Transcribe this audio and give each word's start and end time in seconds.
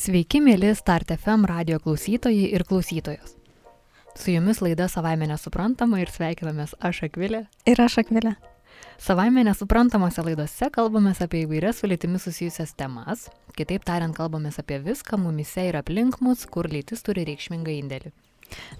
Sveiki, 0.00 0.38
mėly 0.40 0.70
Start 0.72 1.10
FM 1.12 1.42
radio 1.44 1.76
klausytojai 1.76 2.46
ir 2.56 2.62
klausytojos. 2.64 3.34
Su 4.16 4.30
jumis 4.32 4.62
laida 4.64 4.86
Savaime 4.88 5.26
nesuprantama 5.28 5.98
ir 6.00 6.08
sveikinamės 6.08 6.72
aš 6.88 7.02
Akvilė. 7.10 7.42
Ir 7.68 7.82
aš 7.84 7.98
Akvilė. 8.00 8.32
Savaime 8.96 9.44
nesuprantamose 9.44 10.24
laidose 10.24 10.70
kalbamės 10.72 11.20
apie 11.20 11.42
įvairias 11.44 11.82
su 11.82 11.90
lytimis 11.90 12.24
susijusias 12.24 12.72
temas. 12.80 13.26
Kitaip 13.58 13.84
tariant, 13.84 14.16
kalbamės 14.16 14.56
apie 14.62 14.78
viską 14.86 15.18
mumise 15.20 15.66
ir 15.68 15.76
aplink 15.82 16.16
mus, 16.24 16.46
kur 16.48 16.70
lytis 16.72 17.04
turi 17.04 17.26
reikšmingą 17.28 17.76
indėlį. 17.82 18.14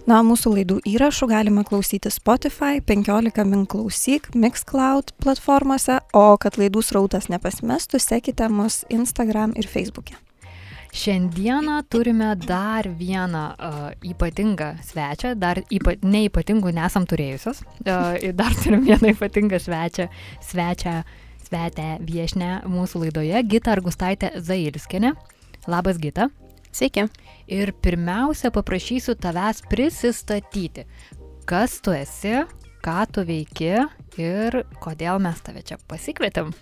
Na, 0.08 0.22
mūsų 0.24 0.54
laidų 0.56 0.78
įrašų 0.88 1.28
galima 1.34 1.66
klausyti 1.68 2.08
Spotify, 2.08 2.80
15 2.80 3.44
min 3.44 3.68
klausyk, 3.68 4.32
Mixcloud 4.32 5.12
platformose, 5.20 6.00
o 6.16 6.24
kad 6.40 6.56
laidų 6.56 6.80
srautas 6.80 7.28
nepasimestų, 7.28 8.00
sekite 8.08 8.48
mus 8.48 8.86
Instagram 8.88 9.52
ir 9.60 9.68
Facebook'e. 9.68 10.16
Šiandieną 10.90 11.82
turime 11.88 12.36
dar 12.36 12.88
vieną 12.88 13.44
uh, 13.54 13.92
ypatingą 14.02 14.72
svečią, 14.82 15.36
dar 15.38 15.62
ypa, 15.70 15.94
neipatingų 16.02 16.72
nesam 16.74 17.06
turėjusios. 17.06 17.62
Uh, 17.84 18.18
dar 18.34 18.54
turim 18.58 18.82
vieną 18.88 19.12
ypatingą 19.14 19.60
svečią, 19.62 20.08
svečią, 20.42 20.94
svetę 21.46 21.88
viešnę 22.06 22.50
mūsų 22.66 23.04
laidoje, 23.04 23.42
Gita 23.46 23.74
Argustaitė 23.76 24.32
Zailskinė. 24.42 25.14
Labas, 25.70 25.98
Gita. 26.02 26.28
Sveiki. 26.72 27.06
Ir 27.50 27.72
pirmiausia, 27.82 28.50
paprašysiu 28.54 29.16
tavęs 29.18 29.64
prisistatyti. 29.70 30.86
Kas 31.46 31.80
tu 31.82 31.94
esi, 31.94 32.36
ką 32.82 32.98
tu 33.10 33.24
veiki 33.26 33.72
ir 34.20 34.60
kodėl 34.82 35.18
mes 35.22 35.42
tave 35.42 35.64
čia 35.66 35.78
pasikvietėm. 35.90 36.52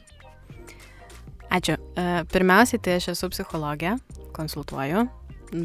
Ačiū. 1.53 1.77
Pirmiausiai, 2.33 2.81
tai 2.85 2.99
aš 2.99 3.13
esu 3.15 3.29
psichologė, 3.33 3.95
konsultuoju. 4.39 5.07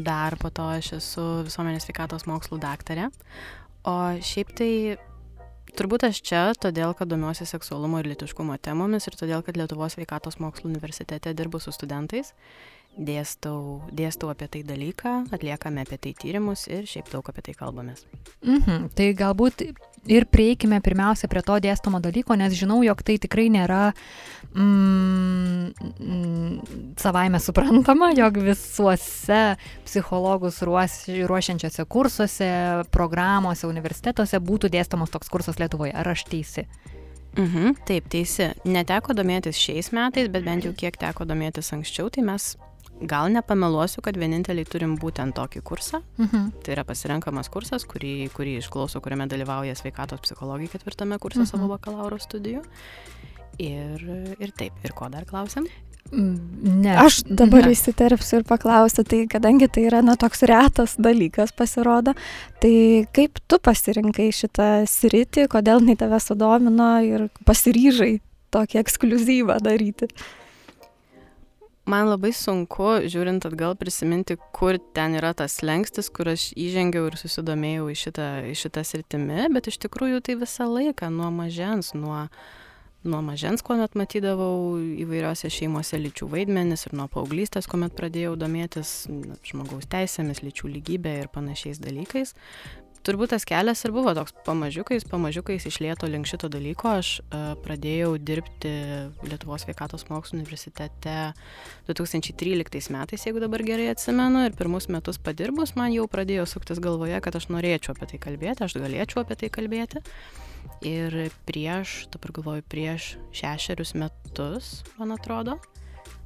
Dar 0.04 0.36
po 0.40 0.50
to 0.50 0.66
aš 0.74 0.94
esu 0.98 1.24
visuomenės 1.46 1.86
sveikatos 1.86 2.26
mokslų 2.28 2.60
daktarė. 2.62 3.10
O 3.84 3.96
šiaip 4.24 4.54
tai 4.56 4.70
turbūt 5.76 6.06
aš 6.08 6.20
čia 6.24 6.44
todėl, 6.56 6.94
kad 6.96 7.10
domiuosi 7.10 7.46
seksualumo 7.48 8.00
ir 8.00 8.08
litiškumo 8.14 8.56
temomis 8.64 9.08
ir 9.08 9.18
todėl, 9.18 9.42
kad 9.44 9.58
Lietuvos 9.60 9.98
sveikatos 9.98 10.40
mokslų 10.40 10.72
universitete 10.72 11.34
dirbu 11.36 11.60
su 11.60 11.74
studentais 11.74 12.32
dėstau, 12.94 13.82
dėstau 13.94 14.30
apie 14.30 14.46
tai 14.50 14.62
dalyką, 14.66 15.14
atliekame 15.34 15.82
apie 15.82 15.98
tai 15.98 16.12
tyrimus 16.18 16.66
ir 16.70 16.86
šiaip 16.88 17.10
daug 17.12 17.26
apie 17.30 17.42
tai 17.48 17.54
kalbamės. 17.58 18.04
Mhm, 18.46 18.90
tai 18.94 19.10
galbūt 19.18 19.64
ir 20.10 20.26
prieikime 20.30 20.78
pirmiausia 20.84 21.28
prie 21.32 21.42
to 21.46 21.56
dėstomo 21.64 22.00
dalyko, 22.04 22.36
nes 22.38 22.54
žinau, 22.54 22.80
jog 22.86 23.02
tai 23.06 23.16
tikrai 23.22 23.48
nėra 23.52 23.80
mm, 24.54 25.72
mm, 25.98 26.94
savaime 27.00 27.40
suprantama, 27.42 28.12
jog 28.16 28.38
visuose 28.46 29.42
psichologus 29.86 30.60
ruoš, 30.66 30.98
ruošiančiose 31.30 31.86
kursuose, 31.90 32.50
programuose, 32.94 33.66
universitetuose 33.70 34.42
būtų 34.44 34.70
dėstomas 34.74 35.14
toks 35.14 35.32
kursas 35.32 35.58
Lietuvoje. 35.62 35.94
Ar 35.94 36.14
aš 36.14 36.26
teisi? 36.30 36.68
Mhm, 37.34 37.74
taip, 37.88 38.06
teisi. 38.12 38.52
Neteko 38.68 39.16
domėtis 39.16 39.58
šiais 39.58 39.90
metais, 39.96 40.28
bet 40.30 40.44
bent 40.46 40.68
jau 40.68 40.70
kiek 40.76 40.94
teko 41.00 41.26
domėtis 41.26 41.72
anksčiau, 41.74 42.06
tai 42.14 42.22
mes 42.22 42.52
gal 43.00 43.30
nepameluosiu, 43.32 44.02
kad 44.04 44.16
vieninteliai 44.18 44.66
turim 44.68 44.94
būtent 45.00 45.34
tokį 45.36 45.62
kursą. 45.66 46.02
Mhm. 46.18 46.50
Tai 46.64 46.76
yra 46.76 46.84
pasirenkamas 46.86 47.50
kursas, 47.52 47.86
kurį, 47.88 48.30
kurį 48.34 48.58
išklauso, 48.60 49.02
kuriame 49.04 49.26
dalyvauja 49.30 49.74
sveikatos 49.78 50.22
psichologija 50.24 50.76
ketvirtame 50.76 51.18
kurse 51.18 51.42
mhm. 51.42 51.50
savo 51.50 51.70
bakalauro 51.72 52.20
studijų. 52.22 52.62
Ir, 53.62 54.00
ir 54.42 54.50
taip, 54.58 54.78
ir 54.82 54.94
ko 54.98 55.06
dar 55.12 55.26
klausim? 55.28 55.68
Mm, 56.12 56.80
ne. 56.82 56.92
Aš 57.00 57.22
dabar 57.24 57.64
ne. 57.64 57.72
įsiterpsiu 57.72 58.40
ir 58.40 58.46
paklausiu, 58.48 59.04
tai 59.08 59.22
kadangi 59.30 59.68
tai 59.72 59.86
yra 59.88 60.02
na, 60.04 60.18
toks 60.20 60.44
retas 60.46 60.96
dalykas 61.00 61.54
pasirodo, 61.56 62.12
tai 62.62 62.74
kaip 63.14 63.40
tu 63.48 63.58
pasirinkai 63.62 64.28
šitą 64.34 64.68
sritį, 64.90 65.48
kodėl 65.52 65.80
jinai 65.82 65.96
tave 65.98 66.20
sudomino 66.22 66.90
ir 67.06 67.28
pasiryžai 67.48 68.18
tokį 68.54 68.82
ekskluzyvą 68.84 69.58
daryti? 69.64 70.10
Man 71.84 72.08
labai 72.08 72.30
sunku, 72.32 72.86
žiūrint 73.12 73.44
atgal, 73.44 73.74
prisiminti, 73.76 74.38
kur 74.56 74.78
ten 74.96 75.18
yra 75.18 75.34
tas 75.36 75.58
lengstis, 75.60 76.08
kur 76.08 76.30
aš 76.32 76.46
įžengiau 76.56 77.10
ir 77.10 77.18
susidomėjau 77.20 77.90
į 77.92 77.96
šitą, 78.00 78.28
į 78.48 78.54
šitą 78.56 78.84
sritimi, 78.88 79.42
bet 79.52 79.68
iš 79.68 79.76
tikrųjų 79.84 80.22
tai 80.24 80.38
visą 80.40 80.64
laiką, 80.70 81.10
nuo 81.12 81.28
mažens, 81.34 81.92
nuo, 81.92 82.22
nuo 83.04 83.20
mažens, 83.26 83.60
kuomet 83.66 83.98
matydavau 84.00 84.78
įvairiose 85.04 85.52
šeimose 85.52 86.00
lyčių 86.00 86.30
vaidmenis 86.32 86.86
ir 86.88 86.96
nuo 86.96 87.04
paauglystės, 87.12 87.68
kuomet 87.68 87.92
pradėjau 88.00 88.32
domėtis 88.40 88.94
žmogaus 89.44 89.84
teisėmis, 89.92 90.40
lyčių 90.40 90.72
lygybė 90.78 91.18
ir 91.20 91.30
panašiais 91.36 91.84
dalykais 91.84 92.32
turbūt 93.04 93.34
tas 93.34 93.44
kelias 93.48 93.84
ir 93.86 93.92
buvo 93.94 94.14
toks 94.16 94.34
pamažiukais, 94.46 95.06
pamažiukais 95.10 95.66
išlėto 95.68 96.08
link 96.10 96.28
šito 96.28 96.48
dalyko. 96.52 96.96
Aš 97.00 97.10
uh, 97.24 97.52
pradėjau 97.64 98.14
dirbti 98.18 98.72
Lietuvos 99.26 99.66
sveikatos 99.66 100.06
mokslo 100.10 100.38
universitete 100.38 101.34
2013 101.88 102.92
metais, 102.94 103.26
jeigu 103.28 103.42
dabar 103.44 103.64
gerai 103.66 103.90
atsimenu, 103.92 104.46
ir 104.48 104.56
pirmus 104.56 104.88
metus 104.92 105.20
padirbus 105.20 105.74
man 105.78 105.92
jau 105.94 106.08
pradėjo 106.10 106.48
suktis 106.48 106.82
galvoje, 106.82 107.20
kad 107.24 107.36
aš 107.36 107.50
norėčiau 107.52 107.94
apie 107.94 108.14
tai 108.14 108.22
kalbėti, 108.28 108.66
aš 108.66 108.78
galėčiau 108.80 109.24
apie 109.24 109.38
tai 109.44 109.52
kalbėti. 109.52 110.04
Ir 110.84 111.14
prieš, 111.48 112.04
dabar 112.12 112.32
galvoju, 112.36 112.64
prieš 112.72 113.14
šešerius 113.36 113.94
metus, 114.00 114.78
man 114.98 115.12
atrodo, 115.16 115.58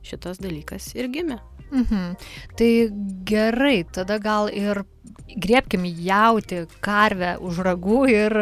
šitas 0.08 0.42
dalykas 0.42 0.92
ir 0.96 1.10
gimė. 1.12 1.38
Mhm. 1.68 2.14
Tai 2.56 2.70
gerai, 3.28 3.84
tada 3.92 4.16
gal 4.18 4.48
ir 4.48 4.84
griebkim 5.36 5.84
jauti 5.84 6.62
karvę 6.80 7.34
už 7.44 7.60
ragų 7.66 7.98
ir 8.08 8.34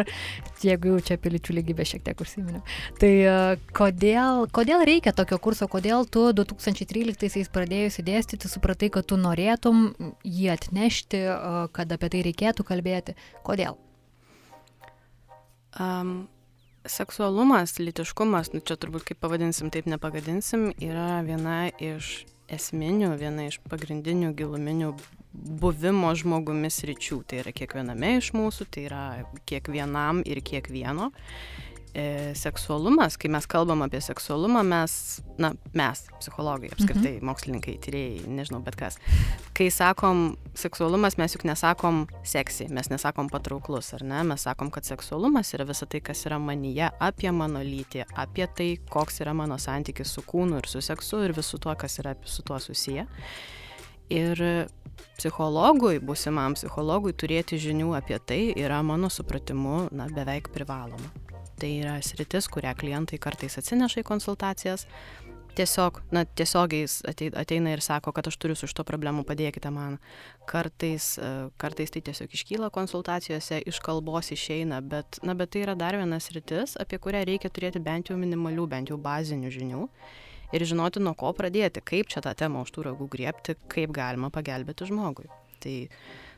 jeigu 0.63 0.93
jau 0.93 1.01
čia 1.09 1.17
apie 1.17 1.33
lyčių 1.33 1.57
lygybę 1.57 1.85
šiek 1.85 2.05
tiek 2.05 2.21
užsiminėm. 2.23 2.63
Tai 3.01 3.11
uh, 3.27 3.65
kodėl, 3.75 4.47
kodėl 4.55 4.85
reikia 4.87 5.13
tokio 5.15 5.39
kurso, 5.43 5.67
kodėl 5.71 6.07
tu 6.09 6.29
2013-aisiais 6.37 7.51
pradėjusi 7.53 8.05
dėstyti, 8.07 8.49
supratai, 8.51 8.89
kad 8.93 9.09
tu 9.11 9.19
norėtum 9.19 9.91
jį 10.23 10.47
atnešti, 10.55 11.21
uh, 11.27 11.59
kad 11.75 11.91
apie 11.93 12.11
tai 12.13 12.23
reikėtų 12.29 12.65
kalbėti. 12.71 13.17
Kodėl? 13.45 13.77
Um, 15.77 16.25
seksualumas, 16.91 17.77
litiškumas, 17.81 18.53
nu 18.55 18.63
čia 18.65 18.77
turbūt 18.79 19.05
kaip 19.09 19.21
pavadinsim, 19.23 19.71
taip 19.73 19.87
nepagadinsim, 19.89 20.71
yra 20.83 21.21
viena 21.27 21.67
iš 21.81 22.25
esminių, 22.51 23.11
viena 23.19 23.47
iš 23.49 23.59
pagrindinių 23.67 24.31
giluminių 24.37 24.93
buvimo 25.61 26.13
žmogumi 26.17 26.69
sričių. 26.71 27.21
Tai 27.27 27.41
yra 27.43 27.53
kiekviename 27.55 28.17
iš 28.21 28.31
mūsų, 28.37 28.67
tai 28.71 28.85
yra 28.87 29.03
kiekvienam 29.49 30.23
ir 30.25 30.41
kiekvieno. 30.45 31.11
E, 31.93 32.33
seksualumas, 32.35 33.15
kai 33.17 33.29
mes 33.31 33.47
kalbam 33.49 33.81
apie 33.81 33.97
seksualumą, 34.03 34.61
mes, 34.67 34.93
na, 35.41 35.53
mes, 35.73 36.03
psichologai, 36.19 36.69
apskritai, 36.75 37.15
mhm. 37.15 37.25
mokslininkai, 37.25 37.73
tyrėjai, 37.81 38.27
nežinau, 38.37 38.59
bet 38.65 38.75
kas. 38.77 38.99
Kai 39.57 39.69
sakom 39.73 40.35
seksualumas, 40.57 41.17
mes 41.17 41.33
juk 41.33 41.47
nesakom 41.47 42.03
seksy, 42.27 42.67
mes 42.75 42.91
nesakom 42.91 43.31
patrauklus, 43.33 43.93
ar 43.97 44.05
ne? 44.05 44.21
Mes 44.29 44.45
sakom, 44.45 44.69
kad 44.73 44.85
seksualumas 44.85 45.53
yra 45.57 45.65
visa 45.69 45.87
tai, 45.89 46.03
kas 46.05 46.21
yra 46.29 46.37
manyje, 46.43 46.91
apie 47.01 47.31
mano 47.33 47.63
lytį, 47.65 48.05
apie 48.13 48.45
tai, 48.45 48.71
koks 48.93 49.23
yra 49.25 49.33
mano 49.37 49.57
santykis 49.57 50.11
su 50.13 50.25
kūnu 50.27 50.61
ir 50.61 50.69
su 50.69 50.83
seksu 50.85 51.23
ir 51.25 51.33
visu 51.37 51.57
tuo, 51.63 51.73
kas 51.79 51.97
yra 52.03 52.13
su 52.29 52.45
tuo 52.45 52.59
susiję. 52.61 53.07
Ir 54.13 54.43
psichologui, 55.17 55.97
būsimam 56.03 56.53
psichologui 56.55 57.15
turėti 57.17 57.57
žinių 57.57 57.95
apie 57.97 58.19
tai 58.21 58.41
yra 58.53 58.83
mano 58.85 59.09
supratimu 59.09 59.87
na, 59.97 60.11
beveik 60.13 60.51
privaloma. 60.53 61.26
Tai 61.57 61.69
yra 61.79 61.95
sritis, 62.05 62.49
kurią 62.53 62.75
klientai 62.77 63.17
kartais 63.21 63.57
atsineša 63.57 64.03
į 64.03 64.07
konsultacijas. 64.07 64.85
Tiesiog, 65.57 66.03
na, 66.13 66.21
tiesiogiai 66.37 66.85
ateina 67.41 67.71
ir 67.73 67.81
sako, 67.81 68.11
kad 68.13 68.27
aš 68.29 68.35
turiu 68.37 68.53
su 68.53 68.67
šito 68.69 68.83
problemu, 68.85 69.23
padėkite 69.25 69.71
man. 69.73 69.95
Kartais, 70.45 71.15
e, 71.17 71.31
kartais 71.57 71.89
tai 71.95 72.03
tiesiog 72.05 72.35
iškyla 72.37 72.69
konsultacijose, 72.75 73.63
iš 73.65 73.79
kalbos 73.81 74.29
išeina, 74.35 74.83
bet, 74.85 75.17
na, 75.25 75.33
bet 75.33 75.55
tai 75.55 75.63
yra 75.65 75.73
dar 75.73 75.97
vienas 75.97 76.29
sritis, 76.29 76.77
apie 76.77 77.01
kurią 77.01 77.23
reikia 77.25 77.49
turėti 77.49 77.81
bent 77.81 78.13
jau 78.13 78.19
minimalių, 78.21 78.67
bent 78.69 78.93
jau 78.93 79.01
bazinių 79.01 79.49
žinių 79.57 79.87
ir 80.53 80.63
žinoti, 80.67 81.01
nuo 81.03 81.15
ko 81.17 81.33
pradėti, 81.35 81.81
kaip 81.81 82.13
čia 82.13 82.21
tą 82.23 82.35
temą 82.37 82.63
už 82.63 82.71
tų 82.75 82.87
ragų 82.91 83.09
griebti, 83.17 83.57
kaip 83.71 83.93
galima 83.95 84.29
pagelbėti 84.33 84.87
žmogui. 84.91 85.27
Tai, 85.63 85.75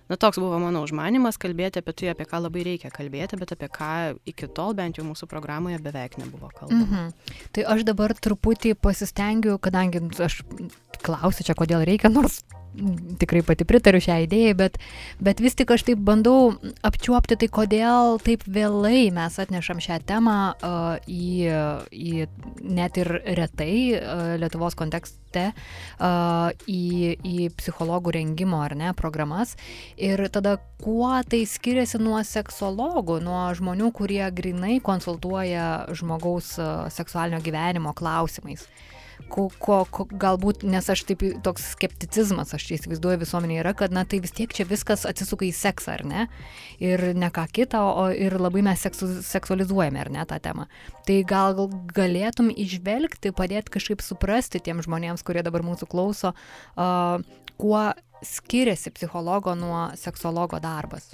na, 0.09 0.17
toks 0.17 0.41
buvo 0.41 0.59
mano 0.61 0.81
užmanimas 0.85 1.37
kalbėti 1.41 1.83
apie 1.83 1.93
tai, 1.93 2.11
apie 2.13 2.25
ką 2.29 2.41
labai 2.45 2.65
reikia 2.65 2.91
kalbėti, 2.93 3.39
bet 3.39 3.53
apie 3.55 3.69
ką 3.73 3.91
iki 4.29 4.49
tol 4.57 4.73
bent 4.77 4.97
jau 4.99 5.05
mūsų 5.07 5.29
programoje 5.29 5.79
beveik 5.85 6.17
nebuvo 6.21 6.51
kalbama. 6.55 6.85
Mhm. 6.85 7.43
Tai 7.55 7.67
aš 7.75 7.85
dabar 7.87 8.15
truputį 8.17 8.75
pasistengiu, 8.81 9.59
kadangi 9.61 10.01
aš 10.17 10.41
klausiu 11.05 11.45
čia, 11.45 11.55
kodėl 11.57 11.85
reikia, 11.87 12.11
nors 12.11 12.41
tikrai 13.19 13.41
pati 13.45 13.65
pritariu 13.67 14.01
šią 14.03 14.19
idėją, 14.25 14.55
bet, 14.59 14.77
bet 15.23 15.41
vis 15.43 15.55
tik 15.57 15.71
aš 15.73 15.85
taip 15.87 16.01
bandau 16.05 16.53
apčiuopti 16.85 17.37
tai, 17.39 17.49
kodėl 17.51 18.19
taip 18.23 18.45
vėlai 18.47 19.09
mes 19.15 19.39
atnešam 19.41 19.81
šią 19.83 19.99
temą 20.09 20.37
uh, 20.53 20.95
į, 21.09 21.49
į 21.91 22.27
net 22.63 22.99
ir 23.01 23.11
retai 23.39 23.73
uh, 23.97 24.35
Lietuvos 24.41 24.77
kontekste 24.79 25.49
uh, 25.51 26.51
į, 26.69 27.15
į 27.17 27.49
psichologų 27.59 28.15
rengimo 28.19 28.61
ar 28.65 28.77
ne 28.79 28.93
programas. 28.97 29.55
Ir 29.97 30.21
tada 30.33 30.57
kuo 30.81 31.11
tai 31.29 31.43
skiriasi 31.49 32.01
nuo 32.01 32.21
seksologų, 32.25 33.19
nuo 33.25 33.47
žmonių, 33.57 33.91
kurie 33.95 34.23
grinai 34.35 34.79
konsultuoja 34.83 35.89
žmogaus 35.97 36.55
uh, 36.61 36.87
seksualinio 36.93 37.41
gyvenimo 37.43 37.95
klausimais 37.97 38.67
ko, 39.31 39.47
ko, 39.61 39.79
ko, 39.93 40.05
galbūt, 40.09 40.63
nes 40.67 40.89
aš 40.91 41.03
taip, 41.09 41.23
toks 41.45 41.69
skepticizmas, 41.75 42.53
aš 42.55 42.65
čia 42.67 42.77
įsivaizduoju 42.79 43.21
visuomenėje 43.23 43.63
yra, 43.63 43.73
kad, 43.77 43.93
na, 43.95 44.03
tai 44.09 44.21
vis 44.23 44.33
tiek 44.35 44.53
čia 44.55 44.65
viskas 44.69 45.05
atsisuka 45.09 45.47
į 45.47 45.51
seksą, 45.55 45.97
ar 45.99 46.05
ne? 46.09 46.25
Ir 46.83 47.03
ne 47.17 47.29
ką 47.33 47.45
kitą, 47.55 47.81
o 48.01 48.07
ir 48.13 48.37
labai 48.41 48.63
mes 48.65 48.81
seksu, 48.85 49.09
seksualizuojame, 49.25 50.01
ar 50.03 50.11
ne, 50.13 50.25
tą 50.29 50.41
temą. 50.43 50.67
Tai 51.07 51.19
gal 51.29 51.63
galėtum 51.95 52.51
išvelgti, 52.53 53.33
padėti 53.35 53.77
kažkaip 53.77 54.03
suprasti 54.05 54.61
tiem 54.63 54.83
žmonėms, 54.85 55.25
kurie 55.27 55.45
dabar 55.45 55.65
mūsų 55.65 55.89
klauso, 55.91 56.33
uh, 56.33 57.23
kuo 57.59 57.85
skiriasi 58.25 58.91
psichologo 58.95 59.55
nuo 59.55 59.89
seksologo 59.99 60.59
darbas. 60.63 61.13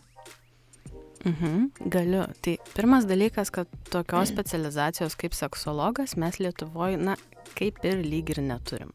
Mhm, 1.26 1.90
galiu. 1.90 2.26
Tai 2.42 2.58
pirmas 2.76 3.08
dalykas, 3.10 3.50
kad 3.50 3.70
tokios 3.90 4.30
specializacijos 4.30 5.16
kaip 5.18 5.34
seksologas 5.34 6.14
mes 6.22 6.38
Lietuvoje, 6.40 7.00
na, 7.02 7.16
kaip 7.58 7.82
ir 7.86 8.04
lyg 8.06 8.30
ir 8.36 8.44
neturim. 8.46 8.94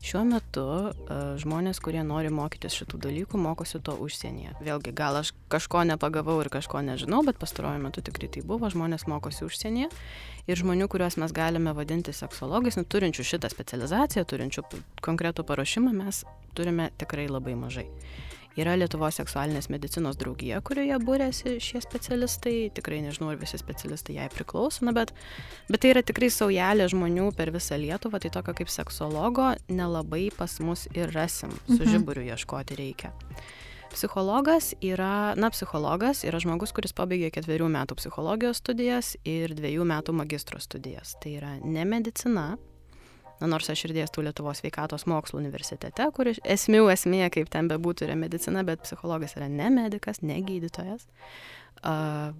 Šiuo 0.00 0.22
metu 0.24 0.62
uh, 0.64 1.18
žmonės, 1.36 1.76
kurie 1.84 2.00
nori 2.08 2.30
mokytis 2.32 2.72
šitų 2.72 2.98
dalykų, 3.04 3.36
mokosi 3.36 3.82
to 3.84 3.92
užsienyje. 4.00 4.54
Vėlgi, 4.64 4.94
gal 4.96 5.18
aš 5.20 5.34
kažko 5.52 5.82
nepagavau 5.84 6.38
ir 6.40 6.48
kažko 6.50 6.80
nežinau, 6.86 7.20
bet 7.26 7.36
pastaruoju 7.38 7.82
metu 7.84 8.00
tikrai 8.02 8.30
tai 8.32 8.40
buvo, 8.40 8.70
žmonės 8.72 9.04
mokosi 9.12 9.44
užsienyje. 9.44 9.90
Ir 10.48 10.56
žmonių, 10.56 10.88
kuriuos 10.90 11.20
mes 11.20 11.36
galime 11.36 11.76
vadinti 11.76 12.16
seksologais, 12.16 12.80
nu, 12.80 12.86
turinčių 12.88 13.28
šitą 13.34 13.52
specializaciją, 13.52 14.24
turinčių 14.24 14.64
konkretų 15.04 15.44
paruošimą, 15.44 15.92
mes 16.00 16.24
turime 16.56 16.88
tikrai 16.98 17.28
labai 17.28 17.54
mažai. 17.60 17.90
Yra 18.60 18.74
Lietuvos 18.76 19.16
seksualinės 19.20 19.70
medicinos 19.72 20.18
draugija, 20.20 20.58
kurioje 20.66 20.98
būrėsi 21.00 21.56
šie 21.62 21.80
specialistai. 21.84 22.54
Tikrai 22.76 23.00
nežinau, 23.04 23.30
ar 23.32 23.40
visi 23.40 23.60
specialistai 23.60 24.18
jai 24.18 24.28
priklauso, 24.32 24.84
na, 24.84 24.92
bet, 24.96 25.14
bet 25.70 25.80
tai 25.80 25.94
yra 25.94 26.04
tikrai 26.04 26.28
saujelė 26.34 26.90
žmonių 26.92 27.30
per 27.38 27.54
visą 27.54 27.78
Lietuvą, 27.80 28.20
tai 28.20 28.32
tokio 28.34 28.56
kaip 28.60 28.72
seksologo 28.72 29.54
nelabai 29.72 30.28
pas 30.36 30.58
mus 30.60 30.86
ir 30.92 31.14
rasim, 31.16 31.54
su 31.70 31.80
mhm. 31.80 31.90
žiburiu 31.94 32.28
ieškoti 32.28 32.78
reikia. 32.80 33.14
Psichologas 33.90 34.74
yra, 34.86 35.34
na, 35.34 35.50
psichologas 35.50 36.22
yra 36.22 36.38
žmogus, 36.38 36.70
kuris 36.76 36.94
pabaigė 36.94 37.32
ketverių 37.34 37.66
metų 37.74 37.96
psichologijos 37.98 38.60
studijas 38.62 39.16
ir 39.26 39.56
dviejų 39.58 39.86
metų 39.90 40.14
magistro 40.14 40.60
studijas. 40.62 41.16
Tai 41.22 41.32
yra 41.40 41.56
ne 41.58 41.86
medicina, 41.88 42.52
na, 43.40 43.48
nors 43.50 43.70
aš 43.72 43.86
ir 43.88 43.96
dėstau 43.96 44.24
Lietuvos 44.24 44.60
sveikatos 44.62 45.06
mokslo 45.10 45.40
universitete, 45.40 46.06
kur 46.16 46.30
esmių 46.30 46.86
esmė, 46.92 47.24
kaip 47.32 47.50
ten 47.52 47.70
bebūtų, 47.70 48.08
yra 48.08 48.18
medicina, 48.20 48.64
bet 48.66 48.84
psichologas 48.86 49.36
yra 49.38 49.48
ne 49.50 49.72
medikas, 49.74 50.22
ne 50.22 50.38
gydytojas. 50.44 51.08
Uh, 51.80 52.34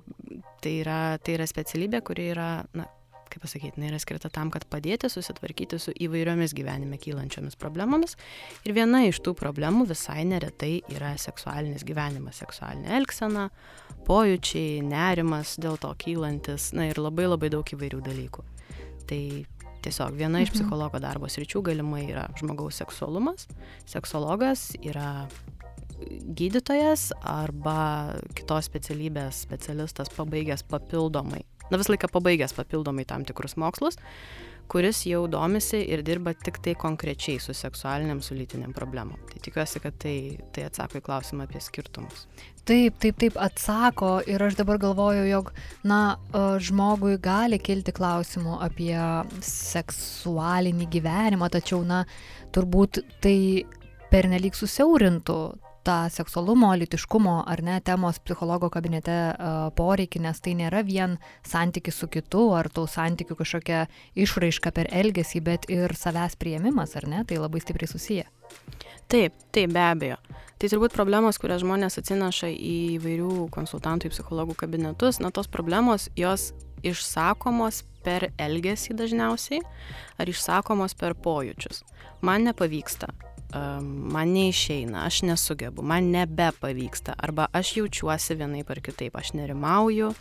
tai, 0.61 0.73
yra, 0.83 1.19
tai 1.25 1.39
yra 1.39 1.47
specialybė, 1.49 2.03
kuri 2.05 2.27
yra, 2.35 2.49
na, 2.77 2.85
kaip 3.31 3.45
pasakyti, 3.45 3.79
jinai 3.79 3.93
yra 3.93 4.01
skirta 4.03 4.31
tam, 4.33 4.51
kad 4.53 4.67
padėti 4.71 5.09
susitvarkyti 5.11 5.79
su 5.81 5.95
įvairiomis 5.95 6.55
gyvenime 6.57 6.99
kylančiomis 7.01 7.57
problemomis. 7.61 8.17
Ir 8.67 8.75
viena 8.77 9.05
iš 9.07 9.23
tų 9.25 9.35
problemų 9.39 9.87
visai 9.91 10.25
neretai 10.29 10.81
yra 10.93 11.15
seksualinis 11.21 11.87
gyvenimas, 11.89 12.43
seksualinė 12.43 12.93
elgsena, 12.99 13.49
pojūčiai, 14.09 14.83
nerimas 14.87 15.57
dėl 15.63 15.79
to 15.81 15.93
kylantis, 16.03 16.73
na 16.77 16.91
ir 16.91 17.01
labai 17.01 17.31
labai 17.31 17.53
daug 17.55 17.75
įvairių 17.77 18.03
dalykų. 18.11 18.47
Tai 19.11 19.23
Tiesiog 19.85 20.17
viena 20.19 20.43
iš 20.43 20.51
mhm. 20.53 20.59
psichologo 20.59 21.01
darbo 21.03 21.31
sričių 21.31 21.63
galimai 21.71 22.05
yra 22.11 22.27
žmogaus 22.41 22.81
seksualumas. 22.83 23.47
Seksologas 23.89 24.71
yra 24.81 25.27
gydytojas 26.37 27.11
arba 27.27 28.17
kitos 28.37 28.69
specialybės 28.71 29.43
specialistas 29.45 30.11
pabaigęs 30.15 30.65
papildomai, 30.69 31.43
na 31.71 31.81
visą 31.81 31.95
laiką 31.95 32.11
pabaigęs 32.13 32.57
papildomai 32.57 33.07
tam 33.09 33.25
tikrus 33.29 33.57
mokslus, 33.61 33.99
kuris 34.71 35.03
jau 35.09 35.25
domisi 35.31 35.81
ir 35.91 36.05
dirba 36.07 36.33
tik 36.35 36.61
tai 36.63 36.77
konkrečiai 36.79 37.41
su 37.43 37.55
seksualiniam, 37.57 38.21
su 38.23 38.37
lytiniam 38.39 38.73
problemom. 38.77 39.19
Tai 39.31 39.43
tikiuosi, 39.43 39.83
kad 39.83 39.97
tai, 40.03 40.15
tai 40.55 40.69
atsako 40.69 41.01
į 41.01 41.07
klausimą 41.09 41.47
apie 41.49 41.63
skirtumus. 41.65 42.27
Taip, 42.69 43.01
taip, 43.03 43.17
taip 43.19 43.39
atsako 43.41 44.21
ir 44.31 44.43
aš 44.47 44.59
dabar 44.61 44.79
galvoju, 44.79 45.25
jog, 45.27 45.51
na, 45.83 46.01
žmogui 46.63 47.17
gali 47.23 47.59
kilti 47.59 47.95
klausimų 47.97 48.61
apie 48.63 48.95
seksualinį 49.47 50.87
gyvenimą, 50.93 51.51
tačiau, 51.51 51.83
na, 51.87 52.05
turbūt 52.55 53.03
tai 53.25 53.37
pernelyg 54.13 54.55
susiaurintų 54.59 55.41
tą 55.91 56.09
seksualumo, 56.13 56.71
litiškumo 56.79 57.41
ar 57.51 57.63
ne 57.67 57.81
temos 57.81 58.21
psichologo 58.23 58.71
kabinete 58.71 59.17
uh, 59.33 59.59
poreikį, 59.75 60.23
nes 60.27 60.43
tai 60.45 60.55
nėra 60.59 60.85
vien 60.87 61.17
santykis 61.47 61.99
su 62.03 62.09
kitu 62.13 62.45
ar 62.55 62.71
tų 62.71 62.87
santykių 62.91 63.37
kažkokia 63.41 63.81
išraiška 64.15 64.71
per 64.77 64.91
elgesį, 65.03 65.43
bet 65.49 65.67
ir 65.73 65.97
savęs 65.99 66.39
prieimimas, 66.39 66.95
ar 67.01 67.09
ne, 67.11 67.25
tai 67.27 67.41
labai 67.43 67.63
stipriai 67.65 67.91
susiję. 67.91 68.29
Taip, 69.11 69.35
taip, 69.51 69.75
be 69.75 69.83
abejo. 69.83 70.21
Tai 70.61 70.69
turbūt 70.69 70.95
problemos, 70.95 71.39
kurias 71.41 71.65
žmonės 71.65 71.99
atsineša 71.99 72.51
į 72.53 72.75
įvairių 72.99 73.47
konsultantų, 73.55 74.11
į 74.11 74.15
psichologų 74.15 74.59
kabinetus, 74.61 75.19
na 75.25 75.33
tos 75.35 75.49
problemos, 75.51 76.11
jos 76.21 76.51
išsakomos 76.87 77.83
per 78.05 78.31
elgesį 78.41 78.95
dažniausiai 78.97 79.65
ar 80.21 80.31
išsakomos 80.31 80.95
per 81.01 81.17
pojūčius. 81.19 81.83
Man 82.25 82.47
nepavyksta, 82.47 83.11
man 83.55 84.33
neišeina, 84.35 85.05
aš 85.07 85.23
nesugebu, 85.27 85.83
man 85.83 86.11
nebepavyksta, 86.15 87.17
arba 87.19 87.49
aš 87.53 87.77
jaučiuosi 87.77 88.37
vienaip 88.39 88.71
ar 88.71 88.81
kitaip, 88.85 89.17
aš 89.17 89.33
nerimauju, 89.39 90.13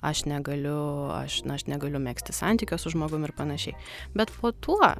aš 0.00 0.24
negaliu, 0.30 1.10
aš, 1.12 1.42
na, 1.44 1.58
aš 1.58 1.68
negaliu 1.68 2.00
mėgsti 2.02 2.32
santykio 2.32 2.78
su 2.78 2.94
žmogumi 2.94 3.28
ir 3.28 3.34
panašiai. 3.36 3.76
Bet 4.16 4.32
po 4.40 4.52
tuo, 4.52 4.92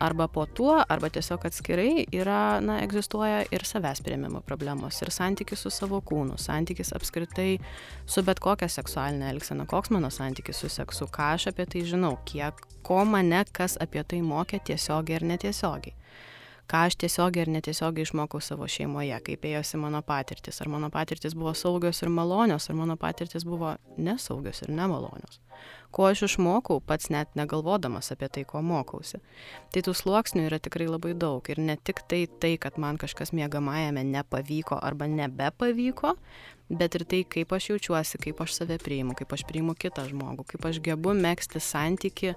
arba 0.00 0.28
po 0.32 0.46
tuo, 0.46 0.78
arba 0.88 1.10
tiesiog 1.12 1.44
atskirai 1.50 2.06
yra, 2.16 2.60
na, 2.64 2.78
egzistuoja 2.84 3.42
ir 3.52 3.66
savęs 3.68 4.00
prieimimo 4.06 4.40
problemos, 4.46 5.02
ir 5.02 5.12
santykis 5.12 5.66
su 5.66 5.72
savo 5.74 6.00
kūnu, 6.00 6.38
santykis 6.40 6.94
apskritai 6.96 7.58
su 8.08 8.24
bet 8.24 8.40
kokia 8.40 8.70
seksualinė 8.72 9.28
elgsena, 9.34 9.68
koks 9.68 9.92
mano 9.92 10.08
santykis 10.14 10.64
su 10.64 10.72
seksu, 10.72 11.10
ką 11.12 11.34
aš 11.36 11.50
apie 11.52 11.68
tai 11.68 11.84
žinau, 11.92 12.16
kiek, 12.24 12.64
ko 12.86 13.04
mane 13.04 13.44
kas 13.52 13.76
apie 13.80 14.04
tai 14.08 14.24
mokė 14.24 14.62
tiesiogiai 14.70 15.20
ir 15.20 15.32
netiesiogiai 15.34 15.96
ką 16.70 16.84
aš 16.86 16.96
tiesiogiai 17.02 17.44
ar 17.46 17.50
netiesiogiai 17.56 18.06
išmokau 18.06 18.40
savo 18.44 18.68
šeimoje, 18.70 19.16
kaip 19.26 19.46
ėjosi 19.48 19.78
mano 19.82 20.02
patirtis, 20.06 20.60
ar 20.62 20.70
mano 20.70 20.90
patirtis 20.94 21.34
buvo 21.34 21.54
saugios 21.58 22.02
ir 22.04 22.12
malonios, 22.14 22.68
ar 22.70 22.78
mano 22.78 22.94
patirtis 23.00 23.46
buvo 23.46 23.74
nesaugios 23.98 24.62
ir 24.62 24.70
nemalonios. 24.70 25.40
Ko 25.90 26.06
aš 26.06 26.22
išmokau, 26.28 26.78
pats 26.86 27.10
net 27.10 27.34
negalvodamas 27.34 28.12
apie 28.14 28.28
tai, 28.30 28.44
ko 28.48 28.62
mokausi. 28.62 29.18
Tai 29.74 29.82
tų 29.82 29.94
sluoksnių 29.98 30.46
yra 30.46 30.60
tikrai 30.62 30.86
labai 30.86 31.16
daug 31.18 31.50
ir 31.50 31.58
ne 31.58 31.74
tik 31.76 32.04
tai 32.06 32.22
tai, 32.40 32.54
kad 32.62 32.78
man 32.78 33.00
kažkas 33.02 33.34
mėgamajame 33.34 34.06
nepavyko 34.06 34.78
arba 34.78 35.10
nebepavyko, 35.10 36.14
bet 36.70 36.94
ir 36.94 37.06
tai, 37.10 37.24
kaip 37.26 37.52
aš 37.58 37.72
jaučiuosi, 37.72 38.22
kaip 38.22 38.44
aš 38.46 38.60
save 38.60 38.78
priimu, 38.78 39.18
kaip 39.18 39.34
aš 39.34 39.44
priimu 39.50 39.74
kitą 39.74 40.06
žmogų, 40.12 40.46
kaip 40.54 40.70
aš 40.70 40.78
gebu 40.86 41.16
mėgsti 41.18 41.62
santyki, 41.66 42.36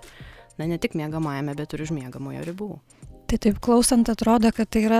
na 0.57 0.69
ne 0.69 0.81
tik 0.81 0.97
mėgamajame, 0.97 1.53
bet 1.59 1.77
ir 1.77 1.85
už 1.85 1.93
mėgamojo 1.93 2.41
ribų. 2.49 2.73
Tai 3.33 3.39
taip 3.41 3.55
klausant 3.65 4.09
atrodo, 4.11 4.51
kad 4.53 4.69
tai 4.69 4.83
yra 4.85 4.97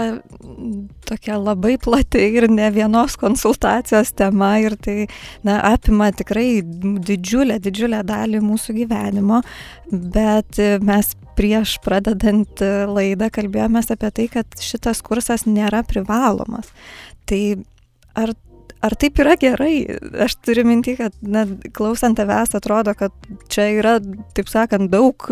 tokia 1.05 1.35
labai 1.37 1.75
plati 1.77 2.17
ir 2.33 2.47
ne 2.49 2.65
vienos 2.73 3.13
konsultacijos 3.21 4.09
tema 4.17 4.55
ir 4.57 4.73
tai 4.81 5.03
na, 5.45 5.59
apima 5.69 6.07
tikrai 6.09 6.63
didžiulę, 6.65 7.59
didžiulę 7.61 7.99
dalį 8.09 8.41
mūsų 8.41 8.73
gyvenimo, 8.79 9.43
bet 10.17 10.57
mes 10.81 11.11
prieš 11.37 11.75
pradedant 11.85 12.65
laidą 12.89 13.29
kalbėjomės 13.37 13.93
apie 13.93 14.09
tai, 14.17 14.27
kad 14.39 14.57
šitas 14.65 15.05
kursas 15.05 15.45
nėra 15.45 15.83
privalomas. 15.85 16.73
Tai 17.29 17.43
ar 18.17 18.33
ar 18.83 18.97
taip 18.97 19.21
yra 19.21 19.37
gerai? 19.37 19.75
Aš 20.25 20.39
turiu 20.41 20.65
minti, 20.65 20.97
kad 20.97 21.13
na, 21.21 21.45
klausant 21.77 22.17
tavęs 22.17 22.57
atrodo, 22.57 22.97
kad 22.97 23.13
čia 23.53 23.69
yra, 23.77 23.99
taip 24.33 24.49
sakant, 24.49 24.89
daug 24.89 25.29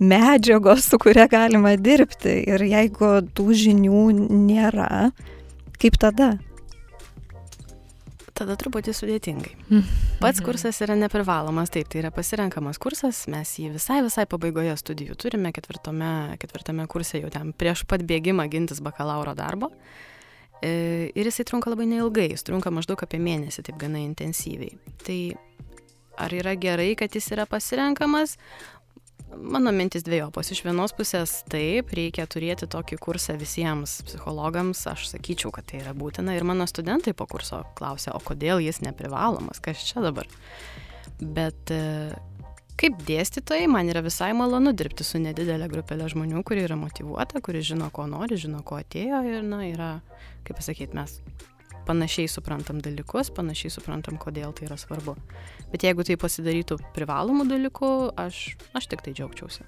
medžiagos, 0.00 0.88
su 0.88 0.98
kuria 1.00 1.28
galima 1.30 1.76
dirbti. 1.76 2.40
Ir 2.48 2.64
jeigu 2.64 3.18
tų 3.36 3.50
žinių 3.64 4.04
nėra, 4.28 5.10
kaip 5.80 6.00
tada? 6.00 6.34
tada 8.40 8.56
truputį 8.56 8.94
sudėtingai. 8.96 9.52
Pats 10.20 10.40
kursas 10.44 10.80
yra 10.84 10.96
neprivalomas, 10.98 11.72
taip, 11.72 11.90
tai 11.92 12.00
yra 12.02 12.12
pasirenkamas 12.14 12.80
kursas, 12.80 13.26
mes 13.32 13.52
jį 13.60 13.74
visai 13.74 14.00
visai 14.06 14.26
pabaigoje 14.30 14.76
studijų 14.80 15.16
turime, 15.20 15.52
ketvirtame, 15.56 16.38
ketvirtame 16.40 16.86
kurse 16.90 17.20
jau 17.20 17.30
ten 17.32 17.52
prieš 17.56 17.84
pat 17.90 18.04
bėgimą 18.08 18.48
gintis 18.52 18.80
bakalauro 18.84 19.34
darbo. 19.38 19.70
E, 20.60 21.10
ir 21.16 21.28
jisai 21.28 21.46
trunka 21.48 21.72
labai 21.72 21.88
neilgai, 21.88 22.30
jis 22.34 22.44
trunka 22.48 22.72
maždaug 22.72 23.00
apie 23.04 23.20
mėnesį, 23.22 23.64
taip 23.68 23.80
gana 23.80 24.00
intensyviai. 24.04 24.76
Tai 25.04 25.20
ar 26.20 26.34
yra 26.36 26.56
gerai, 26.60 26.92
kad 27.00 27.16
jis 27.16 27.30
yra 27.36 27.48
pasirenkamas? 27.48 28.36
Mano 29.40 29.72
mintis 29.72 30.04
dviejopos. 30.06 30.50
Iš 30.52 30.62
vienos 30.66 30.92
pusės 30.96 31.40
taip, 31.50 31.92
reikia 31.96 32.26
turėti 32.30 32.68
tokį 32.70 32.98
kursą 33.02 33.36
visiems 33.40 34.00
psichologams, 34.06 34.82
aš 34.90 35.08
sakyčiau, 35.12 35.52
kad 35.54 35.68
tai 35.70 35.80
yra 35.82 35.94
būtina. 35.96 36.34
Ir 36.36 36.46
mano 36.48 36.66
studentai 36.70 37.14
po 37.16 37.26
kurso 37.30 37.62
klausia, 37.78 38.14
o 38.16 38.20
kodėl 38.24 38.62
jis 38.64 38.82
neprivalomas, 38.84 39.62
kas 39.64 39.82
čia 39.86 40.04
dabar. 40.04 40.28
Bet 41.20 41.72
e, 41.74 41.82
kaip 42.80 43.00
dėstytojai, 43.08 43.68
man 43.70 43.90
yra 43.92 44.02
visai 44.04 44.32
malonu 44.36 44.72
dirbti 44.76 45.04
su 45.06 45.20
nedidelė 45.22 45.68
grupelė 45.72 46.08
žmonių, 46.12 46.44
kuri 46.46 46.64
yra 46.64 46.78
motivuota, 46.80 47.42
kuri 47.44 47.64
žino, 47.64 47.90
ko 47.94 48.06
nori, 48.10 48.40
žino, 48.40 48.64
ko 48.66 48.80
atėjo 48.80 49.22
ir, 49.28 49.44
na, 49.46 49.64
yra, 49.68 49.92
kaip 50.46 50.60
pasakyti, 50.60 50.96
mes 50.96 51.18
panašiai 51.90 52.30
suprantam 52.30 52.78
dalykus, 52.84 53.32
panašiai 53.34 53.74
suprantam, 53.74 54.18
kodėl 54.20 54.54
tai 54.54 54.68
yra 54.70 54.78
svarbu. 54.80 55.16
Bet 55.72 55.86
jeigu 55.86 56.06
tai 56.06 56.18
pasidarytų 56.20 56.78
privalomų 56.94 57.48
dalykų, 57.50 57.90
aš, 58.26 58.44
aš 58.78 58.90
tik 58.92 59.02
tai 59.06 59.16
džiaugčiausi. 59.18 59.66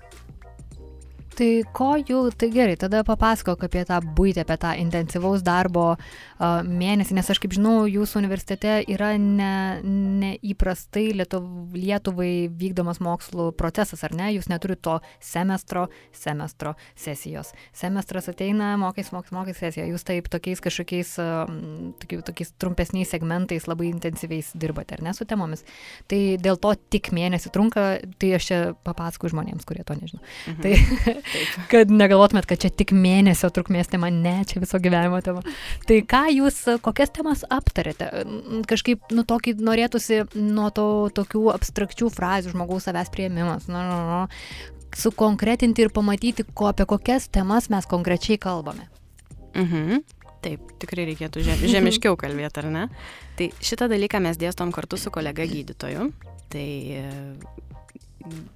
Tai 1.32 1.48
ko 1.72 1.94
jų, 1.96 2.18
tai 2.36 2.48
gerai, 2.52 2.74
tada 2.76 3.00
papasakok 3.08 3.64
apie 3.64 3.82
tą 3.88 3.96
būtį, 4.04 4.42
apie 4.42 4.56
tą 4.60 4.72
intensyvaus 4.82 5.40
darbo 5.44 5.94
uh, 5.94 6.60
mėnesį, 6.66 7.16
nes 7.16 7.30
aš 7.32 7.40
kaip 7.40 7.54
žinau, 7.56 7.86
jūsų 7.88 8.20
universitete 8.20 8.74
yra 8.92 9.14
neįprastai 9.16 11.06
ne 11.08 11.22
Lietuv, 11.22 11.46
Lietuvai 11.72 12.48
vykdomas 12.60 13.00
mokslų 13.04 13.50
procesas, 13.56 14.02
ar 14.04 14.12
ne? 14.18 14.28
Jūs 14.36 14.50
neturite 14.52 14.82
to 14.84 14.98
semestro, 15.24 15.86
semestro 16.16 16.74
sesijos. 16.98 17.52
Semestras 17.76 18.28
ateina, 18.32 18.74
mokais, 18.80 19.12
mokais, 19.14 19.32
mokais 19.32 19.60
sesiją. 19.62 19.88
Jūs 19.92 20.04
taip 20.08 20.28
tokiais 20.32 20.60
kažkokiais, 20.64 21.14
uh, 21.22 21.48
tokiais, 22.02 22.26
tokiais 22.28 22.52
trumpesniais 22.60 23.12
segmentais 23.14 23.68
labai 23.70 23.88
intensyviais 23.92 24.52
dirbate, 24.52 24.98
ar 24.98 25.06
ne, 25.08 25.16
su 25.16 25.24
temomis. 25.28 25.64
Tai 26.12 26.20
dėl 26.42 26.60
to 26.60 26.74
tik 26.92 27.12
mėnesį 27.16 27.54
trunka, 27.54 27.88
tai 28.20 28.34
aš 28.36 28.50
čia 28.50 28.60
papasakoju 28.84 29.32
žmonėms, 29.32 29.64
kurie 29.68 29.86
to 29.88 29.96
nežino. 29.96 30.20
Mhm. 30.52 30.62
Tai 30.62 31.16
kad 31.72 31.92
negalvotumėt, 31.92 32.46
kad 32.50 32.62
čia 32.64 32.70
tik 32.74 32.92
mėnesio 32.96 33.50
trukmės 33.54 33.90
tema, 33.92 34.10
ne, 34.12 34.40
čia 34.48 34.62
viso 34.62 34.80
gyvenimo 34.82 35.20
tema. 35.24 35.42
Tai 35.88 35.98
ką 36.08 36.22
jūs, 36.34 36.60
kokias 36.84 37.12
temas 37.14 37.44
aptarėte? 37.52 38.10
Kažkaip, 38.70 39.12
nu, 39.14 39.26
tokį 39.28 39.56
norėtųsi 39.62 40.22
nuo 40.38 40.70
to 40.74 40.86
tokių 41.16 41.48
abstrakčių 41.54 42.10
frazių 42.12 42.54
žmogaus 42.54 42.88
savęs 42.88 43.12
prieimimas, 43.14 43.68
nu, 43.70 43.82
nu, 43.88 44.00
nu, 44.08 44.22
sukonkretinti 44.96 45.86
ir 45.86 45.92
pamatyti, 45.94 46.46
ko, 46.54 46.68
apie 46.72 46.86
kokias 46.88 47.28
temas 47.32 47.70
mes 47.72 47.88
konkrečiai 47.88 48.40
kalbame. 48.40 48.88
Mhm. 49.54 50.02
Taip, 50.42 50.72
tikrai 50.82 51.06
reikėtų 51.12 51.44
žemiškiau 51.74 52.18
kalbėti, 52.18 52.64
ar 52.64 52.70
ne? 52.72 52.84
Tai 53.38 53.48
šitą 53.62 53.88
dalyką 53.92 54.20
mes 54.24 54.40
dėstom 54.40 54.74
kartu 54.74 54.98
su 54.98 55.12
kolega 55.14 55.46
gydytoju. 55.48 56.10
Tai 56.52 56.68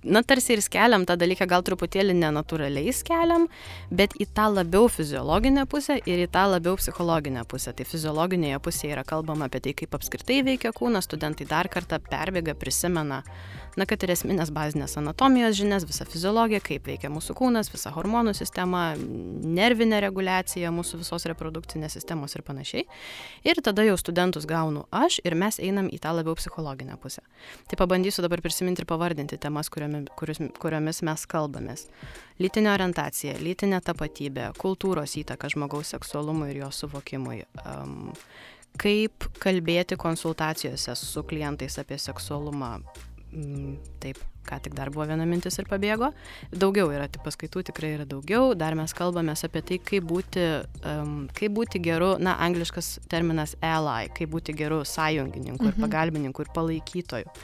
na, 0.04 0.22
tarsi 0.22 0.54
ir 0.56 0.62
skeliam 0.64 1.06
tą 1.08 1.16
dalyką 1.18 1.48
gal 1.50 1.64
truputėlį 1.66 2.14
nenatūraliai 2.18 2.94
skeliam, 2.94 3.46
bet 3.90 4.16
į 4.20 4.28
tą 4.36 4.48
labiau 4.52 4.88
fiziologinę 4.92 5.66
pusę 5.70 5.98
ir 6.02 6.24
į 6.24 6.30
tą 6.34 6.46
labiau 6.52 6.78
psichologinę 6.80 7.44
pusę. 7.48 7.74
Tai 7.76 7.86
fiziologinėje 7.88 8.62
pusėje 8.64 8.94
yra 8.96 9.04
kalbama 9.06 9.50
apie 9.50 9.62
tai, 9.64 9.76
kaip 9.78 9.96
apskritai 9.98 10.42
veikia 10.46 10.74
kūnas, 10.76 11.08
studentai 11.08 11.48
dar 11.50 11.70
kartą 11.72 12.00
perbėga, 12.02 12.56
prisimena 12.58 13.22
na, 13.76 13.86
kad 13.88 14.02
ir 14.04 14.12
esminės 14.14 14.50
bazinės 14.54 14.96
anatomijos 15.00 15.56
žinias, 15.58 15.84
visą 15.88 16.06
fiziologiją, 16.08 16.62
kaip 16.64 16.88
veikia 16.88 17.10
mūsų 17.12 17.36
kūnas, 17.36 17.70
visa 17.72 17.92
hormonų 17.94 18.32
sistema, 18.36 18.88
nervinė 18.96 20.00
reguliacija 20.06 20.72
mūsų 20.74 21.02
visos 21.02 21.26
reprodukcinės 21.28 21.98
sistemos 21.98 22.36
ir 22.36 22.44
panašiai. 22.46 22.86
Ir 23.46 23.60
tada 23.64 23.84
jau 23.86 23.98
studentus 24.00 24.48
gaunu 24.48 24.86
aš 24.94 25.20
ir 25.24 25.36
mes 25.38 25.60
einam 25.60 25.90
į 25.92 26.00
tą 26.02 26.14
labiau 26.16 26.36
psichologinę 26.38 26.96
pusę. 27.02 27.24
Tai 27.68 27.80
pabandysiu 27.80 28.24
dabar 28.24 28.42
prisiminti 28.44 28.84
ir 28.84 28.88
pavardinti 28.88 29.38
temas, 29.40 29.70
kuriomis, 29.72 30.08
kuriomis 30.62 31.02
mes 31.06 31.28
kalbamės. 31.30 31.86
Lytinė 32.40 32.72
orientacija, 32.74 33.38
lytinė 33.40 33.80
tapatybė, 33.84 34.50
kultūros 34.60 35.16
įtaka 35.20 35.48
žmogaus 35.52 35.92
seksualumui 35.94 36.50
ir 36.52 36.64
jo 36.64 36.72
suvokimui. 36.72 37.42
Um, 37.64 38.12
kaip 38.80 39.28
kalbėti 39.40 39.96
konsultacijose 40.00 40.94
su 41.00 41.22
klientais 41.28 41.78
apie 41.80 41.98
seksualumą, 42.00 42.74
taip, 44.00 44.18
ką 44.46 44.58
tik 44.62 44.74
dar 44.76 44.90
buvo 44.94 45.06
viena 45.08 45.26
mintis 45.28 45.58
ir 45.58 45.66
pabėgo. 45.68 46.12
Daugiau 46.54 46.90
yra, 46.94 47.08
tik 47.10 47.24
paskaitų 47.26 47.64
tikrai 47.70 47.92
yra 47.96 48.06
daugiau. 48.08 48.54
Dar 48.58 48.76
mes 48.78 48.94
kalbame 48.96 49.34
apie 49.34 49.62
tai, 49.66 49.78
kaip 49.82 50.06
būti, 50.06 50.44
um, 50.86 51.16
kaip 51.36 51.54
būti 51.56 51.80
geru, 51.82 52.14
na, 52.22 52.36
angliškas 52.46 52.92
terminas 53.10 53.56
ally, 53.64 54.10
kaip 54.16 54.30
būti 54.32 54.54
geru 54.56 54.82
sąjungininku 54.86 55.64
mhm. 55.64 55.72
ir 55.72 55.80
pagalbininku 55.82 56.46
ir 56.46 56.52
palaikytoju. 56.54 57.34